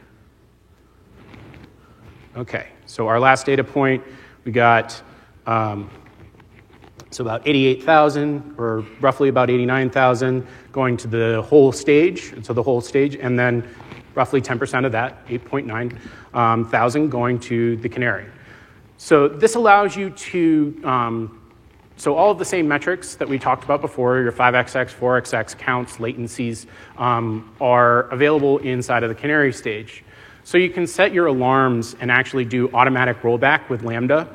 Okay, 2.35 2.67
so 2.85 3.07
our 3.07 3.19
last 3.19 3.45
data 3.45 3.63
point, 3.63 4.03
we 4.43 4.51
got 4.51 4.99
um, 5.45 5.89
so 7.15 7.23
about 7.23 7.47
88,000 7.47 8.55
or 8.57 8.81
roughly 8.99 9.29
about 9.29 9.49
89,000 9.49 10.45
going 10.73 10.97
to 10.97 11.07
the 11.07 11.41
whole 11.47 11.71
stage, 11.71 12.33
so 12.43 12.51
the 12.51 12.61
whole 12.61 12.81
stage, 12.81 13.15
and 13.15 13.39
then 13.39 13.65
roughly 14.15 14.41
10% 14.41 14.85
of 14.85 14.91
that, 14.91 15.25
8.9 15.27 15.97
um, 16.33 16.69
thousand, 16.69 17.09
going 17.09 17.39
to 17.39 17.77
the 17.77 17.87
canary. 17.87 18.25
So 18.97 19.29
this 19.29 19.55
allows 19.55 19.95
you 19.95 20.09
to, 20.09 20.81
um, 20.83 21.41
so 21.95 22.15
all 22.15 22.31
of 22.31 22.37
the 22.37 22.45
same 22.45 22.67
metrics 22.67 23.15
that 23.15 23.29
we 23.29 23.39
talked 23.39 23.63
about 23.63 23.79
before, 23.79 24.19
your 24.19 24.33
5xx, 24.33 24.93
4xx 24.93 25.57
counts, 25.57 25.97
latencies, 25.97 26.65
um, 26.97 27.55
are 27.61 28.09
available 28.09 28.57
inside 28.57 29.03
of 29.03 29.09
the 29.09 29.15
canary 29.15 29.53
stage. 29.53 30.03
So 30.43 30.57
you 30.57 30.69
can 30.69 30.85
set 30.85 31.13
your 31.13 31.27
alarms 31.27 31.95
and 32.01 32.11
actually 32.11 32.45
do 32.45 32.69
automatic 32.73 33.21
rollback 33.21 33.69
with 33.69 33.83
Lambda 33.83 34.27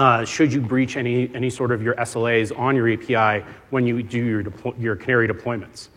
uh, 0.00 0.24
should 0.24 0.50
you 0.50 0.62
breach 0.62 0.96
any, 0.96 1.30
any 1.34 1.50
sort 1.50 1.70
of 1.70 1.82
your 1.82 1.94
SLAs 1.96 2.58
on 2.58 2.74
your 2.74 2.90
API 2.90 3.44
when 3.68 3.86
you 3.86 4.02
do 4.02 4.24
your, 4.24 4.42
deplo- 4.42 4.80
your 4.80 4.96
Canary 4.96 5.28
deployments. 5.28 5.88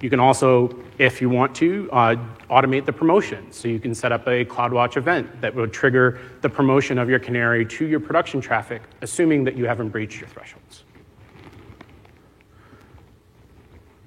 You 0.00 0.08
can 0.08 0.18
also, 0.18 0.74
if 0.96 1.20
you 1.20 1.28
want 1.28 1.54
to, 1.56 1.86
uh, 1.92 2.16
automate 2.48 2.86
the 2.86 2.94
promotion. 2.94 3.52
So 3.52 3.68
you 3.68 3.78
can 3.78 3.94
set 3.94 4.10
up 4.10 4.26
a 4.26 4.46
CloudWatch 4.46 4.96
event 4.96 5.42
that 5.42 5.54
will 5.54 5.68
trigger 5.68 6.18
the 6.40 6.48
promotion 6.48 6.96
of 6.96 7.10
your 7.10 7.18
Canary 7.18 7.66
to 7.66 7.84
your 7.86 8.00
production 8.00 8.40
traffic, 8.40 8.80
assuming 9.02 9.44
that 9.44 9.54
you 9.54 9.66
haven't 9.66 9.90
breached 9.90 10.18
your 10.18 10.30
thresholds. 10.30 10.84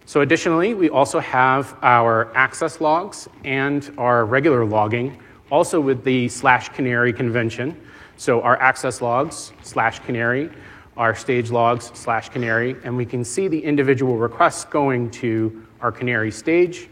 So 0.08 0.22
additionally, 0.22 0.74
we 0.74 0.90
also 0.90 1.20
have 1.20 1.78
our 1.84 2.36
access 2.36 2.82
logs 2.82 3.30
and 3.44 3.94
our 4.00 4.26
regular 4.26 4.66
logging, 4.66 5.22
also 5.52 5.80
with 5.80 6.04
the 6.04 6.30
slash 6.30 6.70
canary 6.70 7.14
convention. 7.14 7.80
So 8.18 8.42
our 8.42 8.58
access 8.62 9.02
logs 9.02 9.52
slash 9.62 10.00
canary, 10.00 10.50
our 10.98 11.16
stage 11.16 11.52
logs 11.52 11.92
slash 11.94 12.30
canary, 12.30 12.76
and 12.84 12.96
we 12.96 13.06
can 13.06 13.24
see 13.24 13.48
the 13.48 13.64
individual 13.64 14.18
requests 14.18 14.66
going 14.66 15.12
to 15.12 15.66
our 15.82 15.92
canary 15.92 16.32
stage 16.32 16.90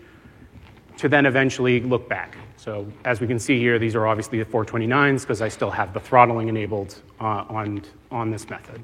to 0.98 1.10
then 1.10 1.26
eventually 1.26 1.80
look 1.80 2.08
back. 2.10 2.38
So 2.58 2.88
as 3.04 3.20
we 3.20 3.28
can 3.28 3.40
see 3.40 3.60
here, 3.60 3.80
these 3.80 3.96
are 3.96 4.08
obviously 4.08 4.40
the 4.40 4.46
429s 4.46 5.22
because 5.22 5.42
I 5.42 5.50
still 5.50 5.72
have 5.72 5.94
the 5.94 6.00
throttling 6.00 6.50
enabled 6.50 7.02
uh, 7.20 7.46
on, 7.50 7.84
on 8.12 8.32
this 8.32 8.50
method. 8.50 8.82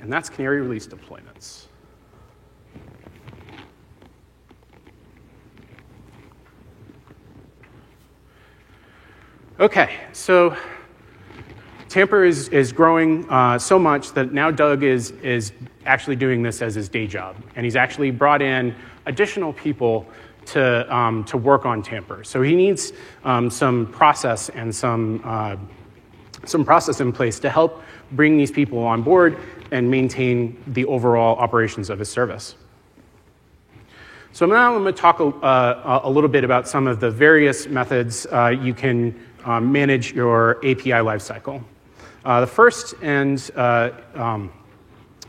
And 0.00 0.12
that's 0.12 0.28
canary 0.28 0.60
release 0.60 0.86
deployments. 0.86 1.66
Okay, 9.60 9.98
so 10.14 10.56
Tamper 11.90 12.24
is, 12.24 12.48
is 12.48 12.72
growing 12.72 13.28
uh, 13.28 13.58
so 13.58 13.78
much 13.78 14.12
that 14.14 14.32
now 14.32 14.50
Doug 14.50 14.82
is, 14.82 15.10
is 15.22 15.52
actually 15.84 16.16
doing 16.16 16.42
this 16.42 16.62
as 16.62 16.74
his 16.74 16.88
day 16.88 17.06
job. 17.06 17.36
And 17.56 17.66
he's 17.66 17.76
actually 17.76 18.10
brought 18.10 18.40
in 18.40 18.74
additional 19.04 19.52
people 19.52 20.08
to, 20.46 20.96
um, 20.96 21.24
to 21.24 21.36
work 21.36 21.66
on 21.66 21.82
Tamper. 21.82 22.24
So 22.24 22.40
he 22.40 22.56
needs 22.56 22.94
um, 23.22 23.50
some 23.50 23.92
process 23.92 24.48
and 24.48 24.74
some, 24.74 25.20
uh, 25.24 25.56
some 26.46 26.64
process 26.64 27.02
in 27.02 27.12
place 27.12 27.38
to 27.40 27.50
help 27.50 27.82
bring 28.12 28.38
these 28.38 28.50
people 28.50 28.78
on 28.78 29.02
board 29.02 29.36
and 29.72 29.90
maintain 29.90 30.56
the 30.68 30.86
overall 30.86 31.36
operations 31.36 31.90
of 31.90 31.98
his 31.98 32.08
service. 32.08 32.54
So 34.32 34.46
now 34.46 34.74
I'm 34.74 34.82
going 34.82 34.94
to 34.94 34.98
talk 34.98 35.20
a, 35.20 35.26
uh, 35.26 36.00
a 36.04 36.10
little 36.10 36.30
bit 36.30 36.44
about 36.44 36.66
some 36.66 36.86
of 36.86 36.98
the 36.98 37.10
various 37.10 37.66
methods 37.66 38.26
uh, 38.26 38.46
you 38.46 38.72
can 38.72 39.26
um, 39.44 39.70
manage 39.72 40.12
your 40.12 40.58
API 40.58 41.00
lifecycle. 41.02 41.62
Uh, 42.24 42.40
the 42.40 42.46
first 42.46 42.94
and 43.02 43.50
uh, 43.56 43.90
um, 44.14 44.52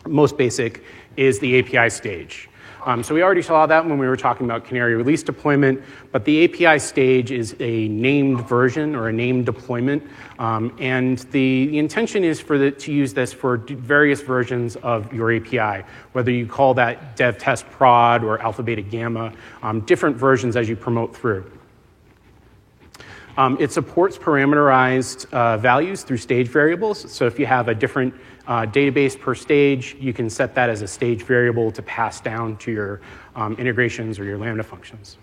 most 0.07 0.37
basic 0.37 0.83
is 1.15 1.39
the 1.39 1.59
API 1.59 1.89
stage. 1.89 2.49
Um, 2.83 3.03
so 3.03 3.13
we 3.13 3.21
already 3.21 3.43
saw 3.43 3.67
that 3.67 3.85
when 3.85 3.99
we 3.99 4.07
were 4.07 4.17
talking 4.17 4.45
about 4.45 4.65
Canary 4.65 4.95
release 4.95 5.21
deployment, 5.21 5.83
but 6.11 6.25
the 6.25 6.45
API 6.45 6.79
stage 6.79 7.29
is 7.31 7.55
a 7.59 7.87
named 7.89 8.47
version 8.47 8.95
or 8.95 9.09
a 9.09 9.13
named 9.13 9.45
deployment, 9.45 10.01
um, 10.39 10.75
and 10.79 11.19
the, 11.19 11.67
the, 11.67 11.77
intention 11.77 12.23
is 12.23 12.39
for 12.39 12.57
the, 12.57 12.71
to 12.71 12.91
use 12.91 13.13
this 13.13 13.31
for 13.31 13.57
various 13.57 14.21
versions 14.21 14.77
of 14.77 15.13
your 15.13 15.31
API, 15.31 15.85
whether 16.13 16.31
you 16.31 16.47
call 16.47 16.73
that 16.73 17.15
dev 17.15 17.37
test 17.37 17.69
prod 17.69 18.23
or 18.23 18.41
alpha 18.41 18.63
beta 18.63 18.81
gamma, 18.81 19.31
um, 19.61 19.81
different 19.81 20.17
versions 20.17 20.55
as 20.55 20.67
you 20.67 20.75
promote 20.75 21.15
through. 21.15 21.45
Um, 23.41 23.57
it 23.59 23.71
supports 23.71 24.19
parameterized 24.19 25.33
uh, 25.33 25.57
values 25.57 26.03
through 26.03 26.17
stage 26.17 26.47
variables. 26.47 27.11
So 27.11 27.25
if 27.25 27.39
you 27.39 27.47
have 27.47 27.69
a 27.69 27.73
different 27.73 28.13
uh, 28.45 28.67
database 28.67 29.19
per 29.19 29.33
stage, 29.33 29.95
you 29.99 30.13
can 30.13 30.29
set 30.29 30.53
that 30.53 30.69
as 30.69 30.83
a 30.83 30.87
stage 30.87 31.23
variable 31.23 31.71
to 31.71 31.81
pass 31.81 32.21
down 32.21 32.57
to 32.57 32.71
your 32.71 33.01
um, 33.35 33.55
integrations 33.55 34.19
or 34.19 34.25
your 34.25 34.37
Lambda 34.37 34.61
functions. 34.61 35.17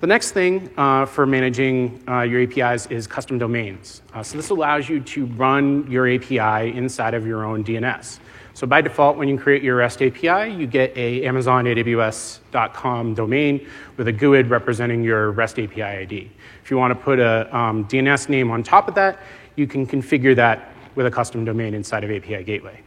The 0.00 0.06
next 0.06 0.30
thing 0.30 0.70
uh, 0.78 1.04
for 1.04 1.26
managing 1.26 2.02
uh, 2.08 2.22
your 2.22 2.40
APIs 2.44 2.86
is 2.86 3.06
custom 3.06 3.36
domains. 3.36 4.00
Uh, 4.14 4.22
so 4.22 4.38
this 4.38 4.48
allows 4.48 4.88
you 4.88 5.00
to 5.00 5.26
run 5.26 5.86
your 5.90 6.08
API 6.08 6.74
inside 6.74 7.12
of 7.12 7.26
your 7.26 7.44
own 7.44 7.62
DNS. 7.62 8.20
So 8.54 8.66
by 8.66 8.82
default, 8.82 9.16
when 9.16 9.28
you 9.28 9.38
create 9.38 9.62
your 9.62 9.76
REST 9.76 10.02
API, 10.02 10.52
you 10.52 10.66
get 10.66 10.96
a 10.96 11.24
Amazon 11.24 11.64
AWS.com 11.64 13.14
domain 13.14 13.66
with 13.96 14.08
a 14.08 14.12
GUID 14.12 14.50
representing 14.50 15.02
your 15.02 15.30
REST 15.30 15.58
API 15.58 15.82
ID. 15.82 16.30
If 16.62 16.70
you 16.70 16.76
want 16.76 16.96
to 16.96 17.02
put 17.02 17.18
a 17.18 17.54
um, 17.56 17.86
DNS 17.86 18.28
name 18.28 18.50
on 18.50 18.62
top 18.62 18.88
of 18.88 18.94
that, 18.96 19.20
you 19.56 19.66
can 19.66 19.86
configure 19.86 20.36
that 20.36 20.72
with 20.94 21.06
a 21.06 21.10
custom 21.10 21.44
domain 21.44 21.72
inside 21.72 22.04
of 22.04 22.10
API 22.10 22.44
Gateway. 22.44 22.80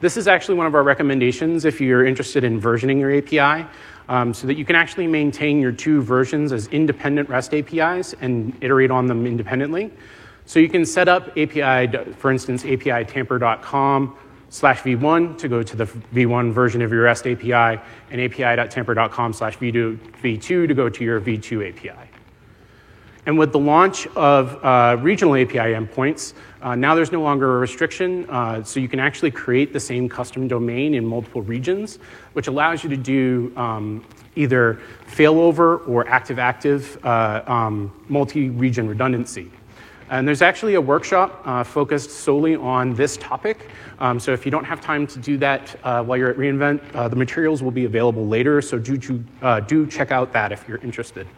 This 0.00 0.16
is 0.16 0.26
actually 0.26 0.54
one 0.54 0.66
of 0.66 0.74
our 0.74 0.82
recommendations 0.82 1.66
if 1.66 1.78
you're 1.78 2.06
interested 2.06 2.42
in 2.42 2.58
versioning 2.58 2.98
your 2.98 3.14
API, 3.14 3.68
um, 4.08 4.32
so 4.32 4.46
that 4.46 4.54
you 4.54 4.64
can 4.64 4.74
actually 4.74 5.06
maintain 5.06 5.60
your 5.60 5.72
two 5.72 6.00
versions 6.00 6.52
as 6.52 6.68
independent 6.68 7.28
REST 7.28 7.52
APIs 7.52 8.14
and 8.22 8.56
iterate 8.62 8.90
on 8.90 9.06
them 9.06 9.26
independently. 9.26 9.90
So 10.50 10.58
you 10.58 10.68
can 10.68 10.84
set 10.84 11.06
up 11.06 11.28
API, 11.38 12.12
for 12.14 12.32
instance, 12.32 12.64
api.tamper.com 12.64 14.16
slash 14.48 14.80
v1 14.80 15.38
to 15.38 15.48
go 15.48 15.62
to 15.62 15.76
the 15.76 15.84
v1 15.84 16.52
version 16.52 16.82
of 16.82 16.90
your 16.90 17.04
REST 17.04 17.28
API, 17.28 17.80
and 18.10 18.20
api.tamper.com 18.20 19.32
slash 19.32 19.56
v2 19.58 20.40
to 20.42 20.74
go 20.74 20.88
to 20.88 21.04
your 21.04 21.20
v2 21.20 21.68
API. 21.68 22.10
And 23.26 23.38
with 23.38 23.52
the 23.52 23.60
launch 23.60 24.08
of 24.16 24.58
uh, 24.64 24.96
regional 25.00 25.36
API 25.36 25.74
endpoints, 25.78 26.34
uh, 26.62 26.74
now 26.74 26.96
there's 26.96 27.12
no 27.12 27.22
longer 27.22 27.58
a 27.58 27.60
restriction, 27.60 28.28
uh, 28.28 28.64
so 28.64 28.80
you 28.80 28.88
can 28.88 28.98
actually 28.98 29.30
create 29.30 29.72
the 29.72 29.78
same 29.78 30.08
custom 30.08 30.48
domain 30.48 30.94
in 30.94 31.06
multiple 31.06 31.42
regions, 31.42 32.00
which 32.32 32.48
allows 32.48 32.82
you 32.82 32.90
to 32.90 32.96
do 32.96 33.52
um, 33.56 34.04
either 34.34 34.80
failover 35.06 35.88
or 35.88 36.08
active-active 36.08 36.98
uh, 37.06 37.44
um, 37.46 37.92
multi-region 38.08 38.88
redundancy. 38.88 39.48
And 40.10 40.26
there's 40.26 40.42
actually 40.42 40.74
a 40.74 40.80
workshop 40.80 41.40
uh, 41.44 41.62
focused 41.62 42.10
solely 42.10 42.56
on 42.56 42.94
this 42.94 43.16
topic. 43.16 43.68
Um, 44.00 44.18
so 44.18 44.32
if 44.32 44.44
you 44.44 44.50
don't 44.50 44.64
have 44.64 44.80
time 44.80 45.06
to 45.06 45.20
do 45.20 45.36
that 45.38 45.76
uh, 45.84 46.02
while 46.02 46.18
you're 46.18 46.30
at 46.30 46.36
reInvent, 46.36 46.82
uh, 46.96 47.06
the 47.06 47.14
materials 47.14 47.62
will 47.62 47.70
be 47.70 47.84
available 47.84 48.26
later. 48.26 48.60
So 48.60 48.76
do, 48.76 49.24
uh, 49.40 49.60
do 49.60 49.86
check 49.86 50.10
out 50.10 50.32
that 50.32 50.50
if 50.50 50.66
you're 50.66 50.78
interested. 50.78 51.28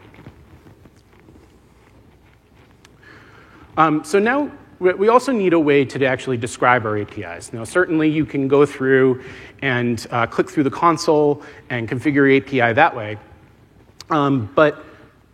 Um, 3.77 4.03
so 4.03 4.17
now 4.17 4.51
we 4.79 5.07
also 5.07 5.31
need 5.31 5.53
a 5.53 5.59
way 5.59 5.85
to 5.85 6.05
actually 6.05 6.37
describe 6.37 6.85
our 6.85 6.97
APIs. 6.97 7.53
Now, 7.53 7.63
certainly 7.63 8.09
you 8.09 8.25
can 8.25 8.47
go 8.47 8.65
through 8.65 9.23
and 9.61 10.05
uh, 10.09 10.25
click 10.25 10.49
through 10.49 10.63
the 10.63 10.71
console 10.71 11.43
and 11.69 11.87
configure 11.87 12.37
API 12.37 12.73
that 12.73 12.95
way. 12.95 13.17
Um, 14.09 14.51
but 14.55 14.83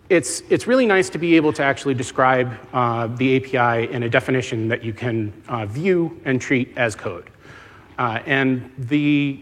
it's, 0.10 0.41
it's 0.49 0.66
really 0.66 0.88
nice 0.88 1.10
to 1.12 1.20
be 1.20 1.36
able 1.36 1.53
to 1.53 1.64
actually 1.64 1.93
describe 1.93 2.51
uh, 2.74 3.07
the 3.07 3.38
API 3.38 3.91
in 3.93 4.03
a 4.03 4.10
definition 4.10 4.68
that 4.68 4.84
you 4.84 4.91
can 4.91 5.32
uh, 5.47 5.68
view 5.68 6.20
and 6.26 6.41
treat 6.41 6.76
as 6.76 6.95
code. 6.95 7.30
Uh, 7.99 8.20
and 8.26 8.72
the, 8.78 9.39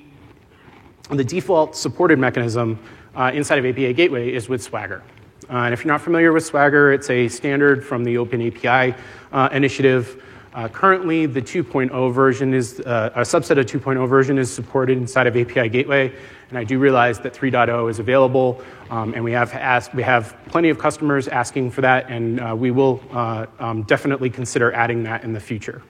the 1.09 1.24
default 1.24 1.76
supported 1.76 2.20
mechanism 2.20 2.78
uh, 3.15 3.32
inside 3.34 3.59
of 3.59 3.65
API 3.65 3.93
Gateway 3.93 4.34
is 4.34 4.49
with 4.49 4.61
Swagger. 4.61 5.01
Uh, 5.49 5.53
and 5.53 5.74
if 5.74 5.86
you're 5.86 5.93
not 5.93 6.01
familiar 6.01 6.34
with 6.34 6.45
Swagger, 6.45 6.91
it's 6.91 7.09
a 7.09 7.30
standard 7.30 7.86
from 7.86 8.03
the 8.03 8.18
Open 8.18 8.45
API 8.45 8.93
uh, 9.32 9.47
initiative. 9.53 10.22
Uh, 10.54 10.68
currently, 10.68 11.26
the 11.26 11.41
2.0 11.41 12.14
version 12.14 12.54
is 12.54 12.80
uh, 12.82 13.12
a 13.16 13.22
subset 13.22 13.60
of 13.60 13.66
2.0 13.66 14.08
version 14.08 14.38
is 14.38 14.52
supported 14.52 14.98
inside 14.98 15.28
of 15.28 15.36
API 15.36 15.70
Gateway, 15.70 16.14
and 16.50 16.58
I 16.58 16.64
do 16.64 16.80
realize 16.80 17.20
that 17.20 17.34
3.0 17.34 17.89
is 17.89 18.00
available, 18.00 18.62
um, 18.89 19.14
and 19.14 19.24
we 19.24 19.34
have 19.34 19.54
asked, 19.54 19.93
we 19.93 20.04
have 20.04 20.36
plenty 20.48 20.70
of 20.70 20.80
customers 20.80 21.28
asking 21.28 21.72
for 21.72 21.82
that, 21.82 22.10
and 22.10 22.39
uh, 22.39 22.56
we 22.56 22.72
will 22.72 23.02
uh, 23.12 23.45
um, 23.60 23.84
definitely 23.84 24.30
consider 24.30 24.72
adding 24.74 25.04
that 25.04 25.24
in 25.24 25.34
the 25.34 25.39
future. 25.39 25.84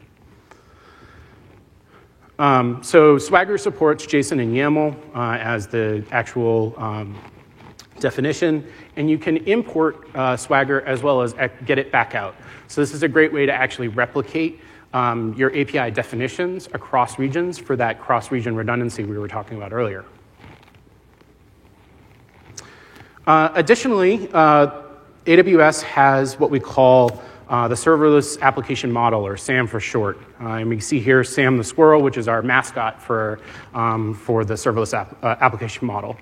Um, 2.39 2.83
so 2.83 3.17
Swagger 3.17 3.57
supports 3.57 4.05
JSON 4.05 4.41
and 4.41 4.53
YAML 4.53 4.95
as 5.15 5.67
the 5.67 6.05
actual 6.11 6.75
um, 6.77 7.17
definition, 7.99 8.65
and 8.95 9.09
you 9.09 9.17
can 9.17 9.37
import 9.37 10.07
uh, 10.15 10.37
Swagger 10.37 10.81
as 10.81 11.01
well 11.01 11.21
as 11.21 11.33
get 11.65 11.77
it 11.79 11.91
back 11.91 12.15
out. 12.15 12.35
So 12.67 12.81
this 12.81 12.93
is 12.93 13.03
a 13.03 13.07
great 13.07 13.31
way 13.31 13.45
to 13.45 13.53
actually 13.53 13.87
replicate 13.87 14.59
um, 14.93 15.33
your 15.35 15.49
API 15.55 15.91
definitions 15.91 16.67
across 16.73 17.19
regions 17.19 17.57
for 17.57 17.75
that 17.75 17.99
cross-region 17.99 18.55
redundancy 18.55 19.03
we 19.03 19.17
were 19.17 19.27
talking 19.27 19.57
about 19.57 19.73
earlier. 19.73 20.05
Uh, 23.25 23.49
additionally, 23.55 24.29
uh, 24.33 24.83
AWS 25.25 25.81
has 25.83 26.39
what 26.39 26.49
we 26.49 26.59
call 26.59 27.21
uh, 27.49 27.67
the 27.67 27.75
Serverless 27.75 28.39
Application 28.41 28.91
Model, 28.91 29.25
or 29.25 29.37
SAM 29.37 29.67
for 29.67 29.79
short. 29.79 30.17
Uh, 30.41 30.55
and 30.55 30.69
we 30.69 30.79
see 30.79 30.99
here 30.99 31.23
Sam 31.23 31.57
the 31.57 31.63
squirrel, 31.63 32.01
which 32.01 32.17
is 32.17 32.27
our 32.27 32.41
mascot 32.41 33.01
for, 33.01 33.39
um, 33.73 34.13
for 34.13 34.43
the 34.43 34.53
Serverless 34.53 34.93
uh, 34.93 35.35
Application 35.39 35.87
Model. 35.87 36.17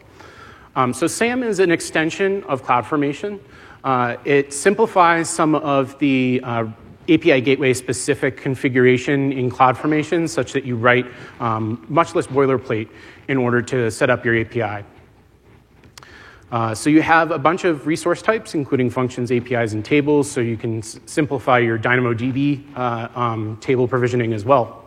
Um, 0.76 0.94
so 0.94 1.08
SAM 1.08 1.42
is 1.42 1.60
an 1.60 1.72
extension 1.72 2.44
of 2.44 2.64
CloudFormation. 2.64 3.40
Uh, 3.86 4.18
it 4.26 4.52
simplifies 4.52 5.30
some 5.30 5.54
of 5.54 5.98
the 6.00 6.42
uh, 6.44 6.66
API 7.08 7.40
gateway 7.40 7.72
specific 7.72 8.36
configuration 8.36 9.32
in 9.32 9.50
CloudFormation 9.50 10.28
such 10.28 10.54
that 10.54 10.66
you 10.66 10.76
write 10.76 11.06
um, 11.40 11.86
much 11.88 12.16
less 12.16 12.26
boilerplate 12.26 12.90
in 13.28 13.38
order 13.38 13.62
to 13.62 13.92
set 13.92 14.10
up 14.10 14.26
your 14.26 14.40
API. 14.40 14.84
Uh, 16.52 16.74
so 16.74 16.90
you 16.90 17.04
have 17.04 17.30
a 17.30 17.38
bunch 17.38 17.64
of 17.64 17.86
resource 17.86 18.24
types, 18.24 18.56
including 18.56 18.90
functions, 18.90 19.32
APIs, 19.32 19.74
and 19.74 19.86
tables, 19.86 20.30
so 20.30 20.42
you 20.42 20.58
can 20.58 20.80
s- 20.80 21.00
simplify 21.06 21.60
your 21.60 21.78
DynamoDB 21.78 22.64
uh, 22.76 23.08
um, 23.16 23.58
table 23.58 23.88
provisioning 23.88 24.34
as 24.34 24.46
well. 24.46 24.85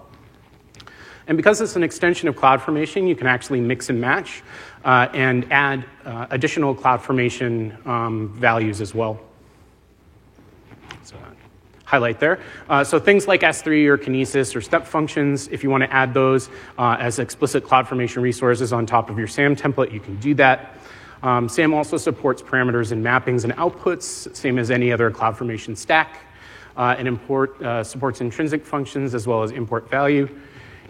And 1.28 1.36
because 1.36 1.60
it's 1.60 1.76
an 1.76 1.82
extension 1.82 2.26
of 2.26 2.36
CloudFormation, 2.36 3.06
you 3.06 3.14
can 3.14 3.26
actually 3.26 3.60
mix 3.60 3.90
and 3.90 4.00
match 4.00 4.42
uh, 4.82 5.08
and 5.12 5.46
add 5.52 5.84
uh, 6.06 6.26
additional 6.30 6.74
CloudFormation 6.74 7.86
um, 7.86 8.30
values 8.30 8.80
as 8.80 8.94
well. 8.94 9.20
So, 11.04 11.16
highlight 11.84 12.18
there. 12.18 12.40
Uh, 12.70 12.82
so 12.82 12.98
things 12.98 13.28
like 13.28 13.42
S3 13.42 13.86
or 13.88 13.98
Kinesis 13.98 14.56
or 14.56 14.62
step 14.62 14.86
functions, 14.86 15.48
if 15.48 15.62
you 15.62 15.68
want 15.68 15.84
to 15.84 15.92
add 15.92 16.14
those 16.14 16.48
uh, 16.78 16.96
as 16.98 17.18
explicit 17.18 17.62
CloudFormation 17.62 18.22
resources 18.22 18.72
on 18.72 18.86
top 18.86 19.10
of 19.10 19.18
your 19.18 19.28
SAM 19.28 19.54
template, 19.54 19.92
you 19.92 20.00
can 20.00 20.18
do 20.20 20.32
that. 20.34 20.76
Um, 21.22 21.46
SAM 21.46 21.74
also 21.74 21.98
supports 21.98 22.40
parameters 22.40 22.90
and 22.92 23.04
mappings 23.04 23.44
and 23.44 23.52
outputs, 23.54 24.34
same 24.34 24.58
as 24.58 24.70
any 24.70 24.92
other 24.92 25.10
CloudFormation 25.10 25.76
stack. 25.76 26.24
Uh, 26.76 26.94
and 26.96 27.08
import 27.08 27.60
uh, 27.60 27.82
supports 27.82 28.20
intrinsic 28.20 28.64
functions 28.64 29.12
as 29.12 29.26
well 29.26 29.42
as 29.42 29.50
import 29.50 29.90
value. 29.90 30.28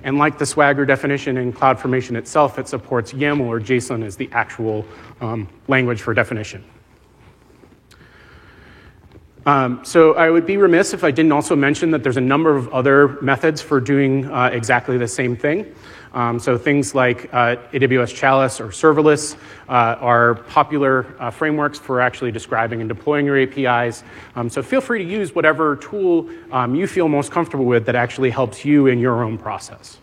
And 0.04 0.18
like 0.18 0.38
the 0.38 0.46
Swagger 0.46 0.86
definition 0.86 1.36
in 1.36 1.52
CloudFormation 1.52 2.16
itself, 2.16 2.58
it 2.58 2.68
supports 2.68 3.12
YAML 3.12 3.46
or 3.46 3.60
JSON 3.60 4.04
as 4.04 4.16
the 4.16 4.28
actual 4.32 4.86
um, 5.20 5.48
language 5.66 6.00
for 6.02 6.14
definition. 6.14 6.64
Um, 9.46 9.82
so 9.82 10.14
I 10.14 10.28
would 10.28 10.44
be 10.44 10.58
remiss 10.58 10.92
if 10.92 11.04
I 11.04 11.10
didn't 11.10 11.32
also 11.32 11.56
mention 11.56 11.90
that 11.92 12.02
there's 12.02 12.18
a 12.18 12.20
number 12.20 12.54
of 12.54 12.68
other 12.68 13.20
methods 13.22 13.62
for 13.62 13.80
doing 13.80 14.26
uh, 14.26 14.50
exactly 14.52 14.98
the 14.98 15.08
same 15.08 15.36
thing. 15.36 15.74
Um, 16.14 16.38
so 16.38 16.56
things 16.56 16.94
like 16.94 17.32
uh, 17.32 17.56
AWS 17.72 18.14
Chalice 18.14 18.60
or 18.60 18.68
serverless 18.68 19.36
uh, 19.68 19.96
are 20.00 20.36
popular 20.36 21.06
uh, 21.18 21.30
frameworks 21.30 21.78
for 21.78 22.00
actually 22.00 22.32
describing 22.32 22.80
and 22.80 22.88
deploying 22.88 23.26
your 23.26 23.38
APIs. 23.38 24.04
Um, 24.34 24.48
so 24.48 24.62
feel 24.62 24.80
free 24.80 25.04
to 25.04 25.10
use 25.10 25.34
whatever 25.34 25.76
tool 25.76 26.28
um, 26.50 26.74
you 26.74 26.86
feel 26.86 27.08
most 27.08 27.30
comfortable 27.30 27.66
with 27.66 27.86
that 27.86 27.94
actually 27.94 28.30
helps 28.30 28.64
you 28.64 28.86
in 28.86 28.98
your 28.98 29.22
own 29.22 29.38
process. 29.38 29.98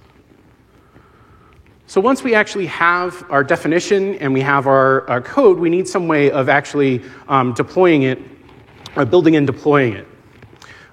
So 1.88 2.01
once 2.01 2.24
we 2.24 2.34
actually 2.34 2.66
have 2.68 3.24
our 3.30 3.43
definition 3.43 4.16
and 4.16 4.34
we 4.34 4.41
have 4.41 4.66
our, 4.66 5.08
our 5.10 5.22
code, 5.22 5.60
we 5.60 5.70
need 5.70 5.88
some 5.88 6.08
way 6.08 6.32
of 6.32 6.49
actually 6.49 7.03
um, 7.28 7.53
deploying 7.53 8.03
it, 8.03 8.20
building 9.10 9.36
and 9.36 9.45
deploying 9.45 9.93
it. 9.93 10.08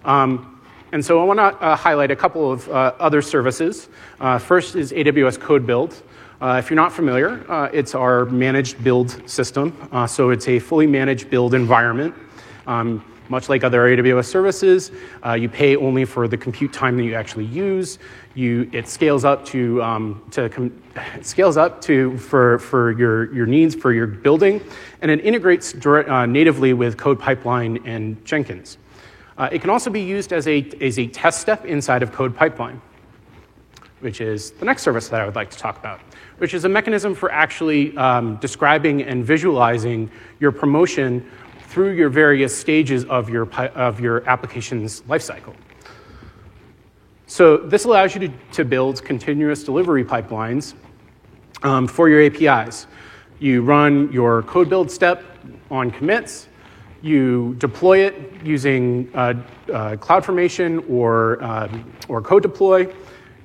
Um, 0.04 0.51
and 0.92 1.02
so 1.02 1.22
I 1.22 1.24
want 1.24 1.38
to 1.38 1.44
uh, 1.44 1.74
highlight 1.74 2.10
a 2.10 2.16
couple 2.16 2.52
of 2.52 2.68
uh, 2.68 2.92
other 3.00 3.22
services. 3.22 3.88
Uh, 4.20 4.38
first 4.38 4.76
is 4.76 4.92
AWS 4.92 5.40
Code 5.40 5.66
Build. 5.66 6.02
Uh, 6.38 6.56
if 6.58 6.68
you're 6.68 6.76
not 6.76 6.92
familiar, 6.92 7.50
uh, 7.50 7.70
it's 7.72 7.94
our 7.94 8.26
managed 8.26 8.84
build 8.84 9.28
system. 9.28 9.74
Uh, 9.90 10.06
so 10.06 10.28
it's 10.28 10.48
a 10.48 10.58
fully 10.58 10.86
managed 10.86 11.30
build 11.30 11.54
environment. 11.54 12.14
Um, 12.66 13.02
much 13.30 13.48
like 13.48 13.64
other 13.64 13.80
AWS 13.96 14.26
services, 14.26 14.90
you 15.38 15.48
pay 15.48 15.74
only 15.76 16.04
for 16.04 16.28
the 16.28 16.36
compute 16.36 16.70
time 16.74 16.98
that 16.98 17.04
you 17.04 17.14
actually 17.14 17.46
use. 17.46 17.98
You, 18.34 18.68
it 18.72 18.86
scales 18.86 19.24
up 19.24 19.46
to, 19.46 19.82
um, 19.82 20.22
to 20.32 20.50
com- 20.50 20.82
scales 21.22 21.56
up 21.56 21.80
to 21.82 22.18
for, 22.18 22.58
for 22.58 22.92
your, 22.92 23.32
your 23.32 23.46
needs 23.46 23.74
for 23.74 23.94
your 23.94 24.06
building, 24.06 24.60
and 25.00 25.10
it 25.10 25.24
integrates 25.24 25.72
direct, 25.72 26.10
natively 26.28 26.74
with 26.74 26.98
CodePipeline 26.98 27.80
and 27.86 28.22
Jenkins. 28.26 28.76
Uh, 29.38 29.48
it 29.50 29.60
can 29.60 29.70
also 29.70 29.90
be 29.90 30.00
used 30.00 30.32
as 30.32 30.46
a, 30.46 30.68
as 30.80 30.98
a 30.98 31.06
test 31.06 31.40
step 31.40 31.64
inside 31.64 32.02
of 32.02 32.12
Code 32.12 32.36
Pipeline, 32.36 32.80
which 34.00 34.20
is 34.20 34.50
the 34.52 34.64
next 34.64 34.82
service 34.82 35.08
that 35.08 35.20
I 35.20 35.24
would 35.24 35.34
like 35.34 35.50
to 35.50 35.58
talk 35.58 35.78
about, 35.78 36.00
which 36.38 36.54
is 36.54 36.64
a 36.64 36.68
mechanism 36.68 37.14
for 37.14 37.32
actually 37.32 37.96
um, 37.96 38.36
describing 38.36 39.02
and 39.02 39.24
visualizing 39.24 40.10
your 40.38 40.52
promotion 40.52 41.28
through 41.68 41.92
your 41.92 42.10
various 42.10 42.54
stages 42.54 43.04
of 43.06 43.30
your, 43.30 43.50
of 43.54 43.98
your 43.98 44.28
application's 44.28 45.00
lifecycle. 45.02 45.54
So 47.26 47.56
this 47.56 47.86
allows 47.86 48.14
you 48.14 48.28
to, 48.28 48.34
to 48.52 48.64
build 48.66 49.02
continuous 49.02 49.64
delivery 49.64 50.04
pipelines 50.04 50.74
um, 51.62 51.88
for 51.88 52.10
your 52.10 52.22
APIs. 52.22 52.86
You 53.38 53.62
run 53.62 54.12
your 54.12 54.42
code 54.42 54.68
build 54.68 54.90
step 54.90 55.24
on 55.70 55.90
commits, 55.90 56.48
You 57.02 57.56
deploy 57.58 57.98
it 57.98 58.14
using 58.44 59.10
uh, 59.12 59.34
uh, 59.72 59.96
CloudFormation 59.96 60.88
or, 60.88 61.42
um, 61.42 61.92
or 62.08 62.22
Code 62.22 62.42
Deploy. 62.42 62.94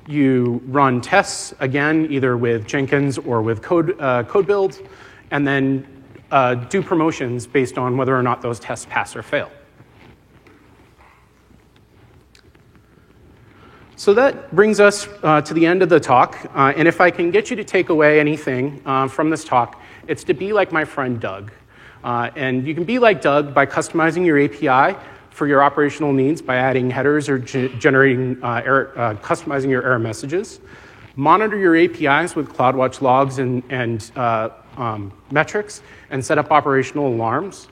You 0.08 0.62
run 0.68 1.02
tests, 1.02 1.56
again, 1.60 2.08
either 2.12 2.38
with 2.38 2.68
Jenkins 2.68 3.18
or 3.18 3.42
with 3.42 3.64
Code, 3.64 4.00
uh, 4.00 4.24
code 4.24 4.46
Build, 4.46 4.88
and 5.32 5.46
then 5.46 5.86
uh, 6.32 6.54
do 6.56 6.84
promotions 6.84 7.48
based 7.48 7.78
on 7.78 7.98
whether 7.98 8.16
or 8.16 8.22
not 8.22 8.42
those 8.42 8.60
tests 8.60 8.86
pass 8.90 9.16
or 9.16 9.24
fail. 9.24 9.50
So 13.96 14.14
that 14.14 14.56
brings 14.56 14.80
us 14.80 15.08
uh, 15.24 15.42
to 15.42 15.56
the 15.56 15.66
end 15.66 15.82
of 15.82 15.90
the 15.90 16.00
talk. 16.00 16.38
Uh, 16.54 16.72
and 16.78 16.88
if 16.88 17.02
I 17.02 17.10
can 17.10 17.32
get 17.32 17.50
you 17.50 17.56
to 17.56 17.64
take 17.64 17.90
away 17.90 18.20
anything 18.20 18.80
uh, 18.86 19.08
from 19.08 19.32
this 19.32 19.44
talk, 19.44 19.82
it's 20.08 20.24
to 20.26 20.36
be 20.36 20.54
like 20.54 20.72
my 20.72 20.86
friend 20.86 21.20
Doug. 21.20 21.52
Uh, 22.04 22.30
and 22.36 22.68
you 22.68 22.74
can 22.74 22.84
be 22.84 23.00
like 23.00 23.22
Doug 23.22 23.54
by 23.54 23.66
customizing 23.66 24.26
your 24.26 24.40
API 24.40 24.98
for 25.30 25.48
your 25.48 25.64
operational 25.64 26.14
needs 26.14 26.42
by 26.42 26.56
adding 26.56 26.90
headers 26.90 27.30
or 27.30 27.40
ge- 27.40 27.72
generating 27.80 28.42
uh, 28.44 28.62
error, 28.66 28.94
uh, 28.96 29.14
customizing 29.16 29.70
your 29.70 29.84
error 29.84 30.00
messages. 30.00 30.60
Monitor 31.16 31.58
your 31.58 31.76
APIs 31.76 32.36
with 32.36 32.50
CloudWatch 32.50 33.02
logs 33.02 33.40
and, 33.40 33.64
and 33.70 34.12
um, 34.16 35.12
metrics 35.32 35.82
and 36.10 36.24
set 36.24 36.38
up 36.38 36.52
operational 36.52 37.08
alarms. 37.08 37.68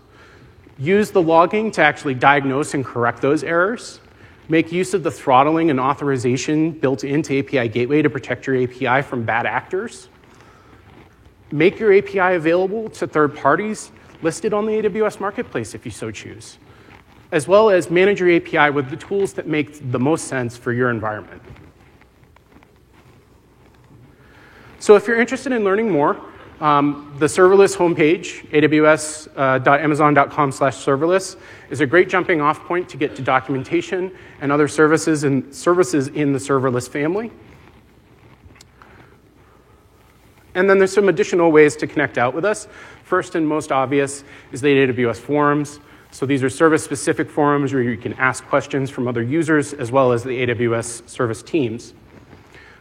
Use 0.78 1.12
the 1.12 1.22
logging 1.22 1.72
to 1.72 1.82
actually 1.82 2.16
diagnose 2.16 2.74
and 2.74 2.84
correct 2.84 3.22
those 3.22 3.44
errors. 3.44 4.00
Make 4.50 4.72
use 4.72 4.94
of 4.94 5.04
the 5.04 5.12
throttling 5.12 5.70
and 5.70 5.80
authorization 5.80 6.72
built 6.72 7.04
into 7.04 7.40
API 7.40 7.70
Gateway 7.70 8.02
to 8.02 8.10
protect 8.10 8.46
your 8.46 8.62
API 8.62 9.02
from 9.02 9.24
bad 9.24 9.46
actors. 9.46 10.10
Make 11.52 11.80
your 11.80 11.94
API 11.98 12.36
available 12.36 12.90
to 12.90 13.08
third 13.08 13.36
parties 13.36 13.92
listed 14.26 14.56
on 14.56 14.66
the 14.66 14.82
AWS 14.82 15.20
Marketplace 15.20 15.76
if 15.76 15.86
you 15.86 15.92
so 15.92 16.10
choose, 16.10 16.58
as 17.32 17.48
well 17.48 17.70
as 17.70 17.92
manage 17.92 18.20
your 18.20 18.32
API 18.32 18.72
with 18.72 18.90
the 18.90 18.98
tools 18.98 19.34
that 19.34 19.48
make 19.48 19.92
the 19.92 20.00
most 20.00 20.28
sense 20.28 20.58
for 20.58 20.74
your 20.74 20.90
environment. 20.90 21.44
So 24.80 24.96
if 24.96 25.08
you're 25.08 25.22
interested 25.22 25.52
in 25.52 25.64
learning 25.64 25.92
more, 25.92 26.20
um, 26.60 27.16
the 27.20 27.28
serverless 27.28 27.78
homepage, 27.78 28.50
aws.amazon.com 28.50 30.50
uh, 30.50 30.52
slash 30.52 30.76
serverless, 30.76 31.38
is 31.70 31.82
a 31.82 31.86
great 31.86 32.10
jumping 32.10 32.42
off 32.42 32.66
point 32.66 32.90
to 32.90 32.98
get 32.98 33.16
to 33.18 33.22
documentation 33.22 34.12
and 34.42 34.52
other 34.52 34.68
services 34.68 35.24
and 35.24 35.54
services 35.54 36.08
in 36.08 36.34
the 36.34 36.40
serverless 36.40 36.90
family. 36.90 37.32
And 40.56 40.70
then 40.70 40.78
there's 40.78 40.94
some 40.94 41.10
additional 41.10 41.52
ways 41.52 41.76
to 41.78 41.88
connect 41.88 42.18
out 42.18 42.34
with 42.34 42.46
us. 42.46 42.68
First 43.04 43.36
and 43.36 43.48
most 43.48 43.72
obvious 43.72 44.24
is 44.52 44.62
the 44.62 44.88
AWS 44.88 45.18
forums. 45.18 45.80
So 46.12 46.26
these 46.26 46.44
are 46.44 46.50
service-specific 46.50 47.30
forums 47.30 47.74
where 47.74 47.84
you 47.84 47.98
can 47.98 48.14
ask 48.14 48.46
questions 48.46 48.90
from 48.90 49.08
other 49.08 49.22
users 49.22 49.74
as 49.74 49.92
well 49.92 50.14
as 50.14 50.24
the 50.24 50.48
AWS 50.48 51.08
service 51.10 51.44
teams. 51.44 51.94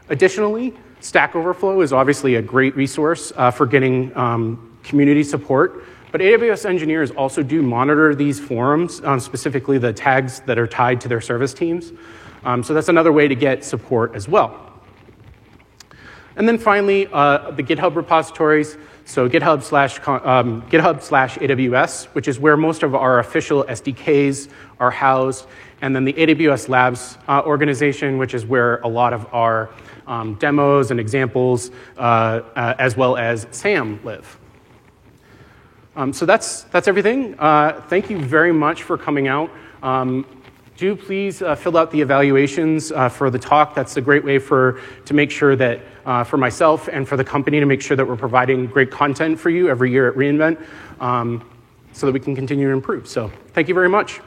Additionally, 0.08 0.72
Stack 1.00 1.34
Overflow 1.34 1.80
is 1.80 1.92
obviously 1.92 2.36
a 2.36 2.42
great 2.42 2.76
resource 2.76 3.32
uh, 3.36 3.50
for 3.50 3.66
getting 3.66 4.16
um, 4.16 4.78
community 4.84 5.24
support, 5.24 5.84
but 6.12 6.20
AWS 6.20 6.64
engineers 6.64 7.10
also 7.10 7.42
do 7.42 7.60
monitor 7.60 8.14
these 8.14 8.38
forums, 8.38 9.02
um, 9.02 9.18
specifically 9.18 9.78
the 9.78 9.92
tags 9.92 10.40
that 10.40 10.58
are 10.58 10.66
tied 10.68 11.00
to 11.00 11.08
their 11.08 11.20
service 11.20 11.52
teams. 11.52 11.92
Um, 12.44 12.62
so 12.62 12.72
that's 12.72 12.88
another 12.88 13.12
way 13.12 13.26
to 13.26 13.34
get 13.34 13.64
support 13.64 14.14
as 14.14 14.28
well. 14.28 14.73
And 16.36 16.48
then 16.48 16.58
finally, 16.58 17.08
uh, 17.12 17.50
the 17.52 17.62
GitHub 17.62 17.94
repositories. 17.94 18.76
So 19.04 19.28
GitHub 19.28 19.62
slash, 19.62 19.98
um, 20.08 20.62
GitHub 20.62 21.02
slash 21.02 21.36
AWS, 21.38 22.06
which 22.06 22.26
is 22.26 22.38
where 22.38 22.56
most 22.56 22.82
of 22.82 22.94
our 22.94 23.18
official 23.18 23.64
SDKs 23.64 24.48
are 24.80 24.90
housed. 24.90 25.46
And 25.82 25.94
then 25.94 26.04
the 26.04 26.14
AWS 26.14 26.68
Labs 26.68 27.18
uh, 27.28 27.42
organization, 27.44 28.18
which 28.18 28.34
is 28.34 28.46
where 28.46 28.78
a 28.78 28.88
lot 28.88 29.12
of 29.12 29.32
our 29.32 29.70
um, 30.06 30.34
demos 30.34 30.90
and 30.90 30.98
examples, 30.98 31.70
uh, 31.96 32.00
uh, 32.56 32.74
as 32.78 32.96
well 32.96 33.16
as 33.16 33.46
SAM 33.50 34.00
live. 34.04 34.38
Um, 35.96 36.12
so 36.12 36.26
that's, 36.26 36.62
that's 36.64 36.88
everything. 36.88 37.38
Uh, 37.38 37.80
thank 37.88 38.10
you 38.10 38.18
very 38.18 38.52
much 38.52 38.82
for 38.82 38.98
coming 38.98 39.28
out. 39.28 39.50
Um, 39.82 40.26
do 40.76 40.96
please 40.96 41.40
uh, 41.42 41.54
fill 41.54 41.76
out 41.76 41.90
the 41.90 42.00
evaluations 42.00 42.90
uh, 42.92 43.08
for 43.08 43.30
the 43.30 43.38
talk. 43.38 43.74
That's 43.74 43.96
a 43.96 44.00
great 44.00 44.24
way 44.24 44.38
for, 44.38 44.80
to 45.04 45.14
make 45.14 45.30
sure 45.30 45.56
that, 45.56 45.80
uh, 46.04 46.24
for 46.24 46.36
myself 46.36 46.88
and 46.88 47.06
for 47.08 47.16
the 47.16 47.24
company, 47.24 47.60
to 47.60 47.66
make 47.66 47.80
sure 47.80 47.96
that 47.96 48.06
we're 48.06 48.16
providing 48.16 48.66
great 48.66 48.90
content 48.90 49.38
for 49.38 49.50
you 49.50 49.68
every 49.68 49.90
year 49.90 50.08
at 50.08 50.14
reInvent 50.14 50.64
um, 51.00 51.48
so 51.92 52.06
that 52.06 52.12
we 52.12 52.20
can 52.20 52.34
continue 52.34 52.66
to 52.66 52.72
improve. 52.72 53.06
So 53.06 53.30
thank 53.52 53.68
you 53.68 53.74
very 53.74 53.88
much. 53.88 54.20